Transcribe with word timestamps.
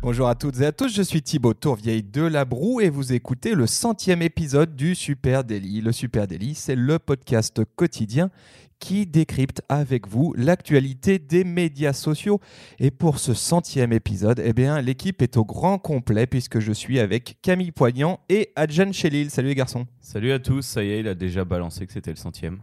Bonjour 0.00 0.28
à 0.28 0.36
toutes 0.36 0.60
et 0.60 0.66
à 0.66 0.70
tous, 0.70 0.94
je 0.94 1.02
suis 1.02 1.22
Thibaut 1.22 1.54
Tourvieille 1.54 2.04
de 2.04 2.22
La 2.22 2.44
Broue 2.44 2.80
et 2.80 2.88
vous 2.88 3.12
écoutez 3.12 3.56
le 3.56 3.66
centième 3.66 4.22
épisode 4.22 4.76
du 4.76 4.94
Super 4.94 5.42
Daily. 5.42 5.80
Le 5.80 5.90
Super 5.90 6.28
Daily, 6.28 6.54
c'est 6.54 6.76
le 6.76 7.00
podcast 7.00 7.60
quotidien 7.74 8.30
qui 8.78 9.06
décrypte 9.06 9.60
avec 9.68 10.06
vous 10.06 10.32
l'actualité 10.36 11.18
des 11.18 11.42
médias 11.42 11.92
sociaux. 11.92 12.38
Et 12.78 12.92
pour 12.92 13.18
ce 13.18 13.34
centième 13.34 13.92
épisode, 13.92 14.40
eh 14.44 14.52
bien, 14.52 14.80
l'équipe 14.80 15.20
est 15.20 15.36
au 15.36 15.44
grand 15.44 15.78
complet 15.78 16.28
puisque 16.28 16.60
je 16.60 16.70
suis 16.70 17.00
avec 17.00 17.38
Camille 17.42 17.72
Poignant 17.72 18.20
et 18.28 18.52
Adjan 18.54 18.92
Chelil. 18.92 19.30
Salut 19.30 19.48
les 19.48 19.56
garçons. 19.56 19.84
Salut 20.00 20.30
à 20.30 20.38
tous, 20.38 20.62
ça 20.62 20.84
y 20.84 20.92
est, 20.92 21.00
il 21.00 21.08
a 21.08 21.16
déjà 21.16 21.44
balancé 21.44 21.84
que 21.88 21.92
c'était 21.92 22.12
le 22.12 22.16
centième. 22.16 22.60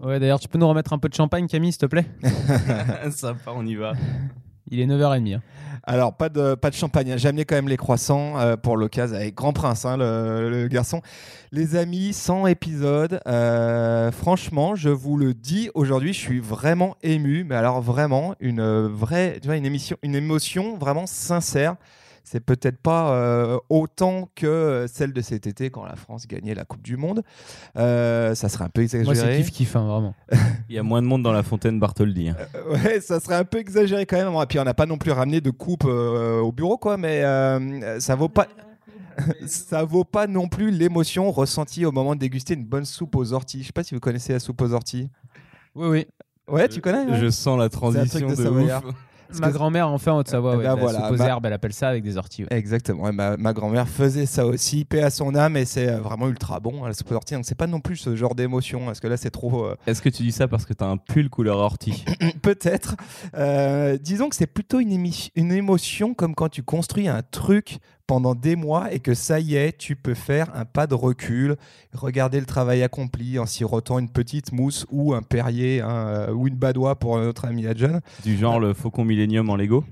Ouais, 0.00 0.20
d'ailleurs, 0.20 0.38
tu 0.38 0.46
peux 0.46 0.58
nous 0.58 0.68
remettre 0.68 0.92
un 0.92 0.98
peu 0.98 1.08
de 1.08 1.14
champagne, 1.14 1.48
Camille, 1.48 1.72
s'il 1.72 1.80
te 1.80 1.86
plaît? 1.86 2.06
Sympa, 3.10 3.50
on 3.52 3.66
y 3.66 3.74
va. 3.74 3.94
Il 4.68 4.80
est 4.80 4.86
9h30. 4.86 5.34
hein. 5.36 5.42
Alors, 5.88 6.12
pas 6.12 6.28
de, 6.28 6.56
pas 6.56 6.70
de 6.70 6.74
champagne, 6.74 7.12
hein. 7.12 7.16
j'ai 7.16 7.28
amené 7.28 7.44
quand 7.44 7.54
même 7.54 7.68
les 7.68 7.76
croissants 7.76 8.40
euh, 8.40 8.56
pour 8.56 8.76
l'occasion 8.76 9.14
avec 9.14 9.36
Grand 9.36 9.52
Prince, 9.52 9.84
hein, 9.84 9.96
le, 9.96 10.66
garçon. 10.66 11.00
Les 11.52 11.76
amis, 11.76 12.12
100 12.12 12.48
épisodes. 12.48 13.20
euh, 13.28 14.10
franchement, 14.10 14.74
je 14.74 14.88
vous 14.88 15.16
le 15.16 15.32
dis, 15.32 15.70
aujourd'hui, 15.74 16.12
je 16.12 16.18
suis 16.18 16.40
vraiment 16.40 16.96
ému, 17.04 17.44
mais 17.44 17.54
alors 17.54 17.80
vraiment, 17.80 18.34
une 18.40 18.58
euh, 18.58 18.88
vraie, 18.90 19.38
une, 19.44 19.64
émission, 19.64 19.96
une 20.02 20.16
émotion 20.16 20.76
vraiment 20.76 21.06
sincère. 21.06 21.76
C'est 22.28 22.40
peut-être 22.40 22.78
pas 22.78 23.12
euh, 23.12 23.56
autant 23.68 24.28
que 24.34 24.86
celle 24.92 25.12
de 25.12 25.20
cet 25.20 25.46
été 25.46 25.70
quand 25.70 25.84
la 25.84 25.94
France 25.94 26.26
gagnait 26.26 26.56
la 26.56 26.64
Coupe 26.64 26.82
du 26.82 26.96
Monde. 26.96 27.22
Euh, 27.78 28.34
ça 28.34 28.48
serait 28.48 28.64
un 28.64 28.68
peu 28.68 28.82
exagéré. 28.82 29.04
Moi, 29.04 29.14
c'est 29.14 29.40
kiff-kiff, 29.40 29.78
hein, 29.78 29.86
vraiment. 29.86 30.14
Il 30.68 30.74
y 30.74 30.78
a 30.78 30.82
moins 30.82 31.00
de 31.02 31.06
monde 31.06 31.22
dans 31.22 31.30
la 31.30 31.44
fontaine 31.44 31.78
Bartholdi. 31.78 32.30
hein. 32.30 32.36
Euh, 32.56 32.72
ouais, 32.74 33.00
ça 33.00 33.20
serait 33.20 33.36
un 33.36 33.44
peu 33.44 33.58
exagéré 33.58 34.06
quand 34.06 34.16
même. 34.16 34.34
Et 34.42 34.46
puis 34.46 34.58
on 34.58 34.64
n'a 34.64 34.74
pas 34.74 34.86
non 34.86 34.98
plus 34.98 35.12
ramené 35.12 35.40
de 35.40 35.50
coupe 35.50 35.84
euh, 35.86 36.40
au 36.40 36.50
bureau, 36.50 36.78
quoi. 36.78 36.96
Mais 36.96 37.22
euh, 37.22 38.00
ça 38.00 38.16
vaut 38.16 38.28
pas. 38.28 38.48
ça 39.46 39.84
vaut 39.84 40.04
pas 40.04 40.26
non 40.26 40.48
plus 40.48 40.72
l'émotion 40.72 41.30
ressentie 41.30 41.86
au 41.86 41.92
moment 41.92 42.16
de 42.16 42.20
déguster 42.20 42.54
une 42.54 42.64
bonne 42.64 42.86
soupe 42.86 43.14
aux 43.14 43.34
orties. 43.34 43.62
Je 43.62 43.66
sais 43.68 43.72
pas 43.72 43.84
si 43.84 43.94
vous 43.94 44.00
connaissez 44.00 44.32
la 44.32 44.40
soupe 44.40 44.60
aux 44.62 44.72
orties. 44.72 45.08
Oui, 45.76 45.86
oui. 45.88 46.06
Ouais, 46.48 46.68
tu 46.68 46.80
connais 46.80 47.04
ouais 47.10 47.18
Je 47.20 47.30
sens 47.30 47.56
la 47.56 47.68
de 47.68 47.72
transition 47.72 48.28
de, 48.28 48.34
Savoyard. 48.34 48.84
ouf. 48.84 48.94
Ma 49.40 49.50
grand-mère 49.50 49.88
en 49.88 49.98
fait 49.98 50.10
en 50.10 50.18
Haute-Savoie. 50.18 50.54
Eh 50.54 50.56
Ouais, 50.58 50.62
la 50.64 50.74
voilà, 50.74 51.10
bah- 51.10 51.26
herbes, 51.26 51.46
elle 51.46 51.52
appelle 51.52 51.72
ça 51.72 51.88
avec 51.88 52.02
des 52.02 52.16
orties. 52.16 52.42
ouais. 52.44 52.48
Exactement. 52.56 53.12
Ma 53.12 53.36
ma 53.36 53.52
grand-mère 53.52 53.88
faisait 53.88 54.26
ça 54.26 54.46
aussi, 54.46 54.84
paix 54.84 55.02
à 55.02 55.10
son 55.10 55.34
âme, 55.34 55.56
et 55.56 55.64
c'est 55.64 55.88
euh, 55.88 56.00
vraiment 56.00 56.28
ultra 56.28 56.60
bon 56.60 56.84
hein, 56.84 56.88
la 56.88 56.94
soupe 56.94 57.10
aux 57.12 57.14
orties. 57.14 57.34
Donc 57.34 57.44
c'est 57.44 57.54
pas 57.54 57.66
non 57.66 57.80
plus 57.80 57.96
ce 57.96 58.14
genre 58.16 58.34
d'émotion, 58.34 58.86
parce 58.86 59.00
que 59.00 59.08
là 59.08 59.16
c'est 59.16 59.30
trop. 59.30 59.64
euh, 59.66 59.76
Est-ce 59.86 60.02
que 60.02 60.08
tu 60.08 60.22
dis 60.22 60.32
ça 60.32 60.48
parce 60.48 60.64
que 60.66 60.72
t'as 60.72 60.86
un 60.86 60.96
pull 60.96 61.28
couleur 61.30 61.58
ortie 61.58 62.04
Peut-être. 62.42 62.96
Euh, 63.34 63.98
disons 63.98 64.28
que 64.28 64.36
c'est 64.36 64.46
plutôt 64.46 64.80
une, 64.80 64.90
émi- 64.90 65.30
une 65.34 65.52
émotion 65.52 66.14
comme 66.14 66.34
quand 66.34 66.48
tu 66.48 66.62
construis 66.62 67.08
un 67.08 67.22
truc 67.22 67.78
pendant 68.06 68.34
des 68.34 68.56
mois 68.56 68.92
et 68.92 69.00
que 69.00 69.14
ça 69.14 69.40
y 69.40 69.56
est, 69.56 69.76
tu 69.76 69.96
peux 69.96 70.14
faire 70.14 70.54
un 70.54 70.64
pas 70.64 70.86
de 70.86 70.94
recul, 70.94 71.56
regarder 71.92 72.40
le 72.40 72.46
travail 72.46 72.82
accompli 72.82 73.38
en 73.38 73.46
sirotant 73.46 73.98
une 73.98 74.08
petite 74.08 74.52
mousse 74.52 74.86
ou 74.90 75.14
un 75.14 75.22
Perrier 75.22 75.80
hein, 75.80 76.06
euh, 76.08 76.32
ou 76.32 76.46
une 76.46 76.56
badoie 76.56 76.98
pour 76.98 77.18
notre 77.18 77.46
ami 77.46 77.66
Adjan. 77.66 78.00
Du 78.24 78.36
genre 78.36 78.60
le 78.60 78.74
Faucon 78.74 79.04
Millennium 79.04 79.50
en 79.50 79.56
Lego 79.56 79.84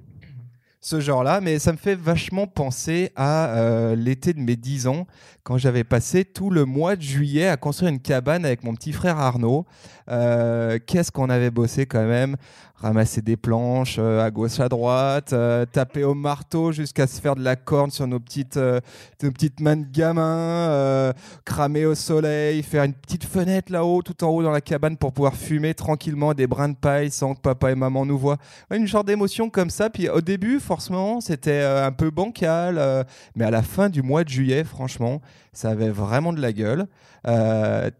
Ce 0.80 1.00
genre-là, 1.00 1.40
mais 1.40 1.58
ça 1.58 1.72
me 1.72 1.76
fait 1.76 1.96
vachement 1.96 2.46
penser 2.46 3.10
à 3.16 3.56
euh, 3.56 3.96
l'été 3.96 4.32
de 4.32 4.40
mes 4.40 4.56
10 4.56 4.86
ans, 4.86 5.06
quand 5.42 5.58
j'avais 5.58 5.84
passé 5.84 6.24
tout 6.24 6.50
le 6.50 6.64
mois 6.64 6.94
de 6.96 7.02
juillet 7.02 7.48
à 7.48 7.56
construire 7.56 7.90
une 7.90 8.00
cabane 8.00 8.44
avec 8.44 8.62
mon 8.62 8.74
petit 8.74 8.92
frère 8.92 9.18
Arnaud. 9.18 9.66
Euh, 10.08 10.78
Qu'est-ce 10.86 11.10
qu'on 11.10 11.30
avait 11.30 11.50
bossé 11.50 11.86
quand 11.86 12.06
même? 12.06 12.36
Ramasser 12.84 13.22
des 13.22 13.38
planches 13.38 13.96
euh, 13.98 14.22
à 14.22 14.30
gauche, 14.30 14.60
à 14.60 14.68
droite, 14.68 15.32
euh, 15.32 15.64
taper 15.64 16.04
au 16.04 16.12
marteau 16.12 16.70
jusqu'à 16.70 17.06
se 17.06 17.18
faire 17.18 17.34
de 17.34 17.42
la 17.42 17.56
corne 17.56 17.90
sur 17.90 18.06
nos 18.06 18.20
petites, 18.20 18.58
euh, 18.58 18.78
nos 19.22 19.30
petites 19.30 19.60
mains 19.60 19.76
de 19.76 19.86
gamin, 19.90 21.14
cramer 21.46 21.86
au 21.86 21.94
soleil, 21.94 22.62
faire 22.62 22.84
une 22.84 22.92
petite 22.92 23.24
fenêtre 23.24 23.72
là-haut, 23.72 24.02
tout 24.02 24.22
en 24.22 24.28
haut 24.28 24.42
dans 24.42 24.50
la 24.50 24.60
cabane 24.60 24.98
pour 24.98 25.14
pouvoir 25.14 25.34
fumer 25.34 25.72
tranquillement 25.72 26.34
des 26.34 26.46
brins 26.46 26.68
de 26.68 26.76
paille 26.76 27.10
sans 27.10 27.34
que 27.34 27.40
papa 27.40 27.70
et 27.70 27.74
maman 27.74 28.04
nous 28.04 28.18
voient. 28.18 28.36
Une 28.70 28.86
genre 28.86 29.02
d'émotion 29.02 29.48
comme 29.48 29.70
ça. 29.70 29.88
Puis 29.88 30.10
au 30.10 30.20
début, 30.20 30.60
forcément, 30.60 31.22
c'était 31.22 31.62
un 31.62 31.90
peu 31.92 32.10
bancal, 32.10 33.06
mais 33.34 33.46
à 33.46 33.50
la 33.50 33.62
fin 33.62 33.88
du 33.88 34.02
mois 34.02 34.24
de 34.24 34.28
juillet, 34.28 34.62
franchement, 34.62 35.22
ça 35.54 35.70
avait 35.70 35.88
vraiment 35.88 36.34
de 36.34 36.42
la 36.42 36.52
gueule. 36.52 36.86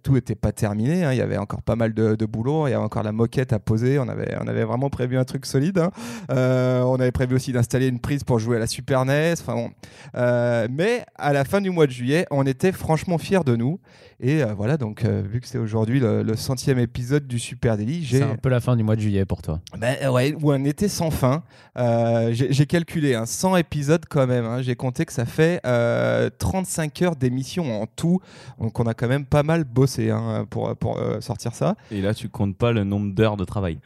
Tout 0.03 0.13
n'était 0.13 0.35
pas 0.35 0.53
terminé. 0.53 1.05
hein. 1.05 1.13
Il 1.13 1.19
y 1.19 1.23
avait 1.23 1.39
encore 1.39 1.63
pas 1.63 1.77
mal 1.77 1.95
de, 1.95 2.17
de 2.17 2.27
boulot. 2.27 2.67
Il 2.69 2.73
y 2.73 2.75
avait 2.75 2.85
encore 2.85 3.03
la 3.03 3.13
moquette 3.13 3.55
à 3.55 3.59
poser. 3.59 3.99
On 3.99 4.09
avait, 4.09 4.37
on 4.39 4.47
avait 4.47 4.65
vraiment 4.65 4.74
prévu 4.91 5.17
un 5.19 5.25
truc 5.25 5.47
solide. 5.47 5.79
hein. 5.79 5.91
Euh, 6.31 6.83
on 6.83 6.97
avait 6.97 7.13
prévu 7.13 7.35
aussi 7.35 7.53
d'installer 7.53 7.87
une 7.89 8.01
prise 8.01 8.25
pour 8.25 8.39
jouer 8.39 8.57
à 8.57 8.61
la 8.61 8.67
Super 8.67 9.05
NES. 9.05 9.33
Enfin, 9.41 9.55
bon. 9.55 9.71
Euh, 10.17 10.69
mais 10.71 11.05
à 11.17 11.33
la 11.33 11.45
fin 11.45 11.61
du 11.61 11.71
mois 11.71 11.87
de 11.87 11.93
juillet, 11.93 12.27
on 12.31 12.45
était 12.47 12.73
franchement 12.73 13.19
fiers 13.19 13.45
de 13.45 13.57
nous. 13.57 13.81
Et 14.21 14.43
euh, 14.43 14.55
voilà, 14.55 14.77
donc 14.77 15.05
euh, 15.05 15.23
vu 15.29 15.41
que 15.41 15.47
c'est 15.49 15.59
aujourd'hui 15.59 16.01
le, 16.01 16.23
le 16.23 16.37
centième 16.37 16.79
épisode 16.79 17.27
du 17.27 17.39
Super 17.39 17.77
Daily, 17.77 18.03
j'ai 18.05 18.19
C'est 18.19 18.25
un 18.25 18.37
peu 18.37 18.49
la 18.49 18.61
fin 18.61 18.77
du 18.77 18.83
mois 18.85 18.97
de 18.97 19.01
juillet 19.01 19.25
pour 19.25 19.43
toi. 19.43 19.61
ouais, 20.09 20.35
ou 20.41 20.51
un 20.53 20.65
été 20.65 20.89
sans 20.89 21.11
fin. 21.11 21.43
Euh, 21.77 22.31
J'ai 22.33 22.53
j'ai 22.53 22.67
calculé, 22.67 23.15
hein, 23.15 23.27
100 23.27 23.57
épisodes 23.57 24.05
quand 24.09 24.27
même. 24.27 24.45
hein. 24.45 24.63
J'ai 24.63 24.77
compté 24.77 25.05
que 25.05 25.13
ça 25.13 25.25
fait 25.27 25.61
euh, 25.67 26.31
35 26.39 27.03
heures 27.03 27.17
d'émission 27.17 27.83
en 27.83 27.87
tout. 27.87 28.21
Donc 28.61 28.79
on 28.79 28.85
a 28.87 28.95
quand 28.95 29.09
même 29.09 29.25
pas 29.27 29.43
mal 29.43 29.65
bossé 29.65 30.11
hein, 30.11 30.47
pour, 30.49 30.75
pour 30.77 30.99
euh, 30.99 31.21
sortir 31.21 31.55
ça. 31.55 31.75
Et 31.91 32.01
là, 32.01 32.15
tu 32.15 32.29
comptes 32.29 32.57
pas 32.57 32.73
le 32.73 32.85
nombre 32.85 33.13
d'heures 33.13 33.37
de 33.37 33.45
travail. 33.45 33.79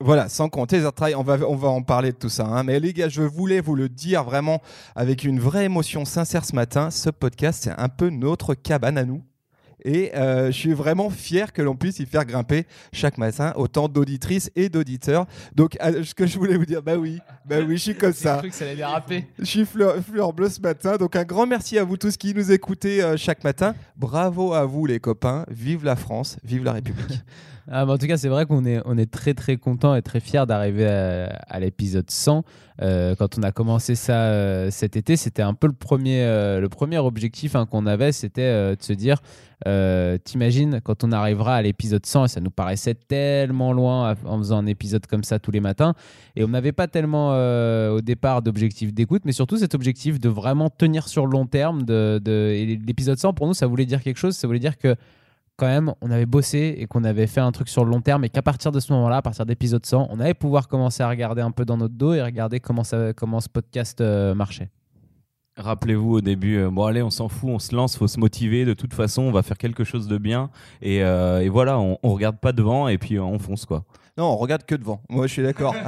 Voilà, 0.00 0.28
sans 0.28 0.48
compter 0.48 0.80
les 0.80 0.92
travail, 0.92 1.14
on 1.14 1.22
va, 1.22 1.38
on 1.48 1.54
va 1.54 1.68
en 1.68 1.82
parler 1.82 2.10
de 2.12 2.16
tout 2.16 2.28
ça. 2.28 2.44
hein. 2.46 2.64
Mais 2.64 2.80
les 2.80 2.92
gars, 2.92 3.08
je 3.08 3.22
voulais 3.22 3.60
vous 3.60 3.76
le 3.76 3.88
dire 3.88 4.24
vraiment 4.24 4.60
avec 4.96 5.24
une 5.24 5.38
vraie 5.38 5.64
émotion 5.64 6.04
sincère 6.04 6.44
ce 6.44 6.54
matin. 6.54 6.90
Ce 6.90 7.10
podcast, 7.10 7.60
c'est 7.64 7.78
un 7.78 7.88
peu 7.88 8.10
notre 8.10 8.54
cabane 8.54 8.98
à 8.98 9.04
nous. 9.04 9.22
Et 9.86 10.14
euh, 10.16 10.46
je 10.46 10.52
suis 10.52 10.72
vraiment 10.72 11.10
fier 11.10 11.52
que 11.52 11.60
l'on 11.60 11.76
puisse 11.76 11.98
y 11.98 12.06
faire 12.06 12.24
grimper 12.24 12.66
chaque 12.92 13.18
matin 13.18 13.52
autant 13.56 13.86
d'auditrices 13.86 14.50
et 14.56 14.68
d'auditeurs. 14.70 15.26
Donc, 15.54 15.76
euh, 15.82 16.02
ce 16.02 16.14
que 16.14 16.26
je 16.26 16.38
voulais 16.38 16.56
vous 16.56 16.64
dire, 16.64 16.82
bah 16.82 16.96
oui, 16.96 17.18
bah 17.44 17.56
oui, 17.66 17.76
je 17.76 17.82
suis 17.82 17.94
comme 17.94 18.14
ça. 18.14 18.40
que 18.42 18.50
ça 18.50 18.64
allait 18.64 18.76
déraper. 18.76 19.26
Je 19.38 19.44
suis 19.44 19.64
fleur, 19.66 19.96
fleur 20.02 20.32
bleue 20.32 20.48
ce 20.48 20.60
matin. 20.60 20.96
Donc, 20.96 21.16
un 21.16 21.24
grand 21.24 21.46
merci 21.46 21.78
à 21.78 21.84
vous 21.84 21.98
tous 21.98 22.16
qui 22.16 22.34
nous 22.34 22.50
écoutez 22.50 23.02
euh, 23.02 23.16
chaque 23.18 23.44
matin. 23.44 23.74
Bravo 23.96 24.54
à 24.54 24.64
vous, 24.64 24.86
les 24.86 25.00
copains. 25.00 25.44
Vive 25.50 25.84
la 25.84 25.96
France, 25.96 26.38
vive 26.42 26.64
la 26.64 26.72
République. 26.72 27.20
Ah, 27.70 27.86
bah, 27.86 27.94
en 27.94 27.98
tout 27.98 28.06
cas, 28.06 28.18
c'est 28.18 28.28
vrai 28.28 28.44
qu'on 28.44 28.64
est, 28.66 29.10
très 29.10 29.32
très 29.32 29.56
content 29.56 29.94
et 29.94 30.02
très 30.02 30.20
fier 30.20 30.46
d'arriver 30.46 30.86
à, 30.86 31.60
l'épisode 31.60 32.10
100. 32.10 32.44
Euh, 32.82 33.14
quand 33.14 33.38
on 33.38 33.42
a 33.42 33.52
commencé 33.52 33.94
ça 33.94 34.24
euh, 34.24 34.70
cet 34.70 34.96
été, 34.96 35.16
c'était 35.16 35.42
un 35.42 35.54
peu 35.54 35.68
le 35.68 35.72
premier, 35.72 36.24
euh, 36.24 36.66
objectif 36.98 37.54
hein, 37.56 37.66
qu'on 37.66 37.86
avait, 37.86 38.12
c'était 38.12 38.76
de 38.76 38.82
se 38.82 38.92
dire, 38.92 39.22
t'imagines 40.24 40.80
quand 40.82 41.04
on 41.04 41.12
arrivera 41.12 41.56
à 41.56 41.62
l'épisode 41.62 42.04
100, 42.04 42.26
et 42.26 42.28
ça 42.28 42.40
nous 42.40 42.50
paraissait 42.50 42.94
tellement 42.94 43.72
loin 43.72 44.14
en 44.26 44.38
faisant 44.38 44.58
un 44.58 44.66
épisode 44.66 45.06
comme 45.06 45.24
ça 45.24 45.38
tous 45.38 45.50
les 45.50 45.60
matins, 45.60 45.94
et 46.36 46.44
on 46.44 46.48
n'avait 46.48 46.72
pas 46.72 46.88
tellement 46.88 47.30
au 47.30 48.00
départ 48.02 48.42
d'objectif 48.42 48.92
d'écoute, 48.92 49.22
mais 49.24 49.32
surtout 49.32 49.56
cet 49.56 49.74
objectif 49.74 50.20
de 50.20 50.28
vraiment 50.28 50.68
tenir 50.68 51.08
sur 51.08 51.26
le 51.26 51.32
long 51.32 51.46
terme. 51.46 51.84
De, 51.84 52.20
l'épisode 52.84 53.18
100, 53.18 53.32
pour 53.32 53.46
nous, 53.46 53.54
ça 53.54 53.66
voulait 53.66 53.86
dire 53.86 54.02
quelque 54.02 54.18
chose, 54.18 54.36
ça 54.36 54.46
voulait 54.46 54.58
dire 54.58 54.76
que 54.76 54.96
quand 55.56 55.66
même, 55.66 55.92
on 56.00 56.10
avait 56.10 56.26
bossé 56.26 56.74
et 56.78 56.86
qu'on 56.86 57.04
avait 57.04 57.26
fait 57.26 57.40
un 57.40 57.52
truc 57.52 57.68
sur 57.68 57.84
le 57.84 57.90
long 57.90 58.00
terme 58.00 58.24
et 58.24 58.28
qu'à 58.28 58.42
partir 58.42 58.72
de 58.72 58.80
ce 58.80 58.92
moment-là, 58.92 59.18
à 59.18 59.22
partir 59.22 59.46
d'épisode 59.46 59.86
100, 59.86 60.08
on 60.10 60.20
allait 60.20 60.34
pouvoir 60.34 60.68
commencer 60.68 61.02
à 61.02 61.08
regarder 61.08 61.42
un 61.42 61.50
peu 61.50 61.64
dans 61.64 61.76
notre 61.76 61.94
dos 61.94 62.14
et 62.14 62.22
regarder 62.22 62.60
comment, 62.60 62.84
ça, 62.84 63.12
comment 63.12 63.40
ce 63.40 63.48
podcast 63.48 64.00
euh, 64.00 64.34
marchait. 64.34 64.70
Rappelez-vous 65.56 66.14
au 66.14 66.20
début, 66.20 66.56
euh, 66.56 66.70
bon 66.70 66.84
allez, 66.84 67.02
on 67.02 67.10
s'en 67.10 67.28
fout, 67.28 67.50
on 67.50 67.60
se 67.60 67.74
lance, 67.76 67.96
faut 67.96 68.08
se 68.08 68.18
motiver. 68.18 68.64
De 68.64 68.74
toute 68.74 68.92
façon, 68.92 69.22
on 69.22 69.30
va 69.30 69.44
faire 69.44 69.56
quelque 69.56 69.84
chose 69.84 70.08
de 70.08 70.18
bien. 70.18 70.50
Et, 70.82 71.04
euh, 71.04 71.48
voilà, 71.52 71.78
on, 71.78 71.98
on 72.02 72.12
regarde 72.12 72.38
pas 72.38 72.52
devant 72.52 72.88
et 72.88 72.98
puis 72.98 73.20
on 73.20 73.38
fonce 73.38 73.64
quoi. 73.64 73.84
Non, 74.16 74.26
on 74.26 74.36
regarde 74.36 74.64
que 74.64 74.76
devant. 74.76 75.00
Moi, 75.08 75.26
je 75.26 75.32
suis 75.32 75.42
d'accord. 75.42 75.74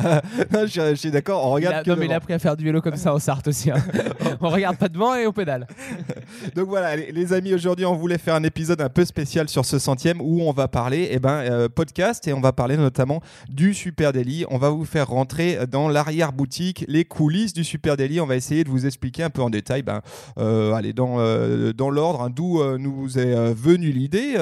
Je, 0.53 0.69
je 0.91 0.95
suis 0.97 1.11
d'accord, 1.13 1.47
on 1.47 1.51
regarde 1.53 1.77
a- 1.77 1.83
que 1.85 1.91
non, 1.91 1.97
mais 1.97 2.07
il 2.07 2.09
devant. 2.09 2.15
a 2.15 2.17
appris 2.17 2.33
à 2.33 2.39
faire 2.41 2.57
du 2.57 2.65
vélo 2.65 2.81
comme 2.81 2.97
ça 2.97 3.15
en 3.15 3.19
Sarthe 3.21 3.47
aussi. 3.49 3.71
hein. 3.71 3.77
on 4.41 4.49
regarde 4.49 4.77
pas 4.77 4.89
devant 4.89 5.15
et 5.15 5.27
on 5.29 5.33
pédale. 5.33 5.67
Donc 6.57 6.67
voilà, 6.69 6.97
les, 6.97 7.13
les 7.13 7.33
amis, 7.33 7.55
aujourd'hui, 7.55 7.85
on 7.85 7.95
voulait 7.95 8.19
faire 8.19 8.35
un 8.35 8.43
épisode 8.43 8.81
un 8.81 8.89
peu 8.89 9.05
spécial 9.05 9.49
sur 9.49 9.65
ce 9.65 9.79
centième 9.79 10.21
où 10.21 10.41
on 10.43 10.53
va 10.53 10.67
parler 10.67 11.09
eh 11.13 11.19
ben, 11.21 11.31
euh, 11.51 11.69
podcast 11.69 12.27
et 12.27 12.33
on 12.33 12.41
va 12.41 12.53
parler 12.53 12.77
notamment 12.77 13.21
du 13.49 13.75
Super 13.75 14.13
Daily. 14.13 14.45
On 14.51 14.59
va 14.59 14.71
vous 14.71 14.85
faire 14.85 15.07
rentrer 15.09 15.59
dans 15.71 15.89
l'arrière-boutique, 15.89 16.85
les 16.89 17.05
coulisses 17.05 17.53
du 17.53 17.63
Super 17.63 17.97
Daily. 17.97 18.21
On 18.21 18.27
va 18.27 18.35
essayer 18.35 18.65
de 18.65 18.71
vous 18.71 18.87
expliquer 18.87 19.23
un 19.23 19.31
peu 19.31 19.43
en 19.43 19.51
détail, 19.51 19.83
ben, 19.83 20.01
allez, 20.37 20.93
dans, 20.93 21.17
dans 21.75 21.91
l'ordre, 21.91 22.23
hein, 22.23 22.31
d'où 22.35 22.61
nous 22.79 23.19
est 23.19 23.53
venue 23.55 23.91
l'idée, 23.93 24.35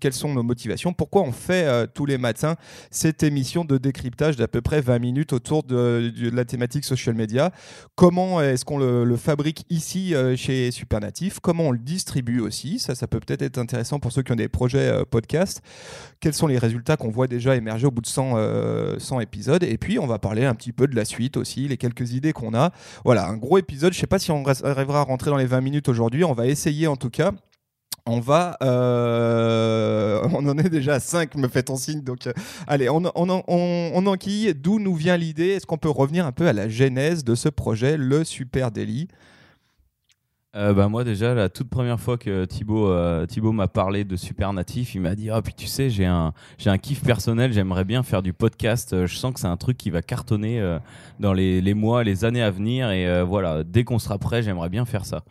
quelles 0.00 0.12
sont 0.14 0.32
nos 0.32 0.42
motivations, 0.42 0.92
pourquoi 0.94 1.22
on 1.22 1.32
fait 1.32 1.86
tous 1.92 2.06
les 2.06 2.16
matins 2.18 2.54
cette 2.94 3.22
émission 3.22 3.64
de 3.64 3.78
décryptage 3.78 4.36
d'à 4.36 4.48
peu 4.48 4.60
près 4.60 4.80
20 4.80 4.98
minutes 4.98 5.32
autour 5.32 5.62
de, 5.62 6.12
la 6.32 6.44
thématique 6.44 6.84
social 6.84 7.14
media, 7.14 7.50
comment 7.94 8.40
est-ce 8.40 8.64
qu'on 8.64 8.78
le, 8.78 9.16
fabrique 9.16 9.64
ici 9.70 10.14
chez 10.36 10.70
Supernatif, 10.70 11.40
comment 11.40 11.64
on 11.64 11.70
le 11.70 11.78
distribue 11.78 12.40
aussi, 12.40 12.78
ça, 12.78 12.94
ça 12.94 13.06
peut 13.06 13.20
peut-être 13.20 13.42
être 13.42 13.58
intéressant 13.58 13.98
pour 13.98 14.12
ceux 14.12 14.22
qui 14.22 14.32
ont 14.32 14.36
des 14.36 14.48
projets 14.48 15.04
podcast, 15.10 15.62
quels 16.20 16.34
sont 16.34 16.46
les 16.46 16.58
résultats 16.58 16.96
qu'on 16.96 17.10
voit 17.10 17.26
déjà 17.26 17.56
émerger 17.56 17.86
au 17.86 17.90
bout 17.90 18.02
de 18.02 18.06
100, 18.06 18.98
100 18.98 19.20
épisodes, 19.20 19.62
et 19.62 19.78
puis 19.78 19.98
on 19.98 20.06
va 20.06 20.18
parler 20.18 20.44
un 20.44 20.54
petit 20.54 20.72
peu 20.72 20.86
de 20.86 20.96
la 20.96 21.04
suite 21.04 21.36
aussi, 21.36 21.68
les 21.68 21.76
quelques 21.76 22.12
idées 22.12 22.32
qu'on 22.32 22.54
a. 22.54 22.72
Voilà, 23.04 23.26
un 23.26 23.36
gros 23.36 23.58
épisode. 23.58 23.92
Je 23.92 23.98
sais 23.98 24.06
pas 24.06 24.18
si 24.18 24.30
on 24.30 24.44
arrivera 24.44 25.00
à 25.00 25.04
rentrer 25.04 25.30
dans 25.30 25.36
les 25.36 25.46
20 25.46 25.60
minutes 25.60 25.88
aujourd'hui. 25.88 26.24
On 26.24 26.32
va 26.32 26.46
essayer 26.46 26.86
en 26.86 26.96
tout 26.96 27.10
cas. 27.10 27.32
On 28.06 28.20
va. 28.20 28.58
Euh, 28.62 30.28
on 30.32 30.46
en 30.46 30.58
est 30.58 30.68
déjà 30.68 30.94
à 30.94 31.00
5, 31.00 31.36
me 31.36 31.48
fait-on 31.48 31.76
signe. 31.76 32.02
Donc, 32.02 32.26
euh, 32.26 32.32
allez, 32.66 32.88
on, 32.88 33.02
on, 33.14 33.42
on, 33.46 34.06
enquille. 34.06 34.54
D'où 34.54 34.78
nous 34.78 34.94
vient 34.94 35.16
l'idée? 35.16 35.48
Est-ce 35.48 35.66
qu'on 35.66 35.78
peut 35.78 35.90
revenir 35.90 36.26
un 36.26 36.32
peu 36.32 36.46
à 36.46 36.52
la 36.52 36.68
genèse 36.68 37.24
de 37.24 37.34
ce 37.34 37.48
projet, 37.48 37.96
le 37.96 38.24
Super 38.24 38.70
Daily? 38.70 39.08
Euh, 40.56 40.72
bah, 40.72 40.86
moi 40.86 41.02
déjà 41.02 41.34
la 41.34 41.48
toute 41.48 41.68
première 41.68 41.98
fois 41.98 42.16
que 42.16 42.44
Thibaut, 42.44 42.88
Thibaut 43.26 43.50
m'a 43.50 43.66
parlé 43.66 44.04
de 44.04 44.14
Supernatif, 44.14 44.94
il 44.94 45.00
m'a 45.00 45.16
dit 45.16 45.28
ah 45.28 45.42
puis 45.42 45.52
tu 45.52 45.66
sais 45.66 45.90
j'ai 45.90 46.06
un 46.06 46.32
j'ai 46.58 46.70
un 46.70 46.78
kiff 46.78 47.02
personnel, 47.02 47.52
j'aimerais 47.52 47.84
bien 47.84 48.04
faire 48.04 48.22
du 48.22 48.32
podcast. 48.32 49.04
Je 49.04 49.16
sens 49.16 49.34
que 49.34 49.40
c'est 49.40 49.48
un 49.48 49.56
truc 49.56 49.76
qui 49.76 49.90
va 49.90 50.00
cartonner 50.00 50.62
dans 51.18 51.32
les, 51.32 51.60
les, 51.60 51.74
mois, 51.74 52.04
les 52.04 52.24
années 52.24 52.42
à 52.42 52.52
venir 52.52 52.92
et 52.92 53.24
voilà 53.24 53.64
dès 53.64 53.82
qu'on 53.82 53.98
sera 53.98 54.16
prêt, 54.16 54.44
j'aimerais 54.44 54.68
bien 54.68 54.84
faire 54.84 55.04
ça. 55.04 55.24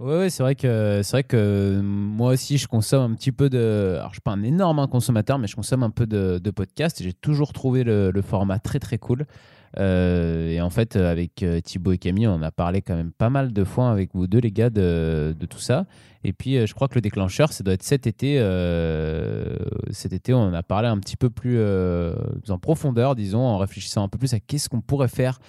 Oui, 0.00 0.14
ouais, 0.14 0.30
c'est 0.30 0.42
vrai 0.42 0.54
que 0.54 1.02
c'est 1.02 1.12
vrai 1.12 1.24
que 1.24 1.78
moi 1.82 2.32
aussi 2.32 2.56
je 2.56 2.66
consomme 2.66 3.12
un 3.12 3.14
petit 3.14 3.32
peu 3.32 3.50
de. 3.50 3.96
Alors 3.98 4.08
je 4.08 4.14
suis 4.14 4.22
pas 4.22 4.30
un 4.30 4.42
énorme 4.42 4.88
consommateur, 4.88 5.38
mais 5.38 5.46
je 5.46 5.54
consomme 5.54 5.82
un 5.82 5.90
peu 5.90 6.06
de, 6.06 6.50
podcasts. 6.50 7.02
J'ai 7.02 7.12
toujours 7.12 7.52
trouvé 7.52 7.84
le, 7.84 8.22
format 8.22 8.58
très 8.58 8.78
très 8.78 8.96
cool. 8.96 9.26
Euh, 9.78 10.48
et 10.48 10.60
en 10.62 10.70
fait, 10.70 10.96
avec 10.96 11.42
euh, 11.42 11.60
Thibaut 11.60 11.92
et 11.92 11.98
Camille, 11.98 12.26
on 12.26 12.40
a 12.40 12.50
parlé 12.50 12.80
quand 12.80 12.96
même 12.96 13.12
pas 13.12 13.28
mal 13.28 13.52
de 13.52 13.62
fois 13.62 13.90
avec 13.90 14.14
vous 14.14 14.26
deux, 14.26 14.40
les 14.40 14.50
gars, 14.50 14.70
de, 14.70 15.36
tout 15.50 15.60
ça. 15.60 15.84
Et 16.24 16.32
puis, 16.32 16.56
euh, 16.56 16.66
je 16.66 16.74
crois 16.74 16.88
que 16.88 16.94
le 16.94 17.02
déclencheur, 17.02 17.52
ça 17.52 17.62
doit 17.62 17.74
être 17.74 17.82
cet 17.82 18.06
été. 18.06 18.38
cet 19.90 20.14
été, 20.14 20.32
on 20.32 20.54
a 20.54 20.62
parlé 20.62 20.88
un 20.88 20.98
petit 20.98 21.18
peu 21.18 21.28
plus 21.28 21.60
en 22.48 22.58
profondeur, 22.58 23.14
disons, 23.16 23.42
en 23.42 23.58
réfléchissant 23.58 24.02
un 24.02 24.08
peu 24.08 24.16
plus 24.16 24.32
à 24.32 24.40
qu'est-ce 24.40 24.70
qu'on 24.70 24.80
pourrait 24.80 25.08
faire 25.08 25.40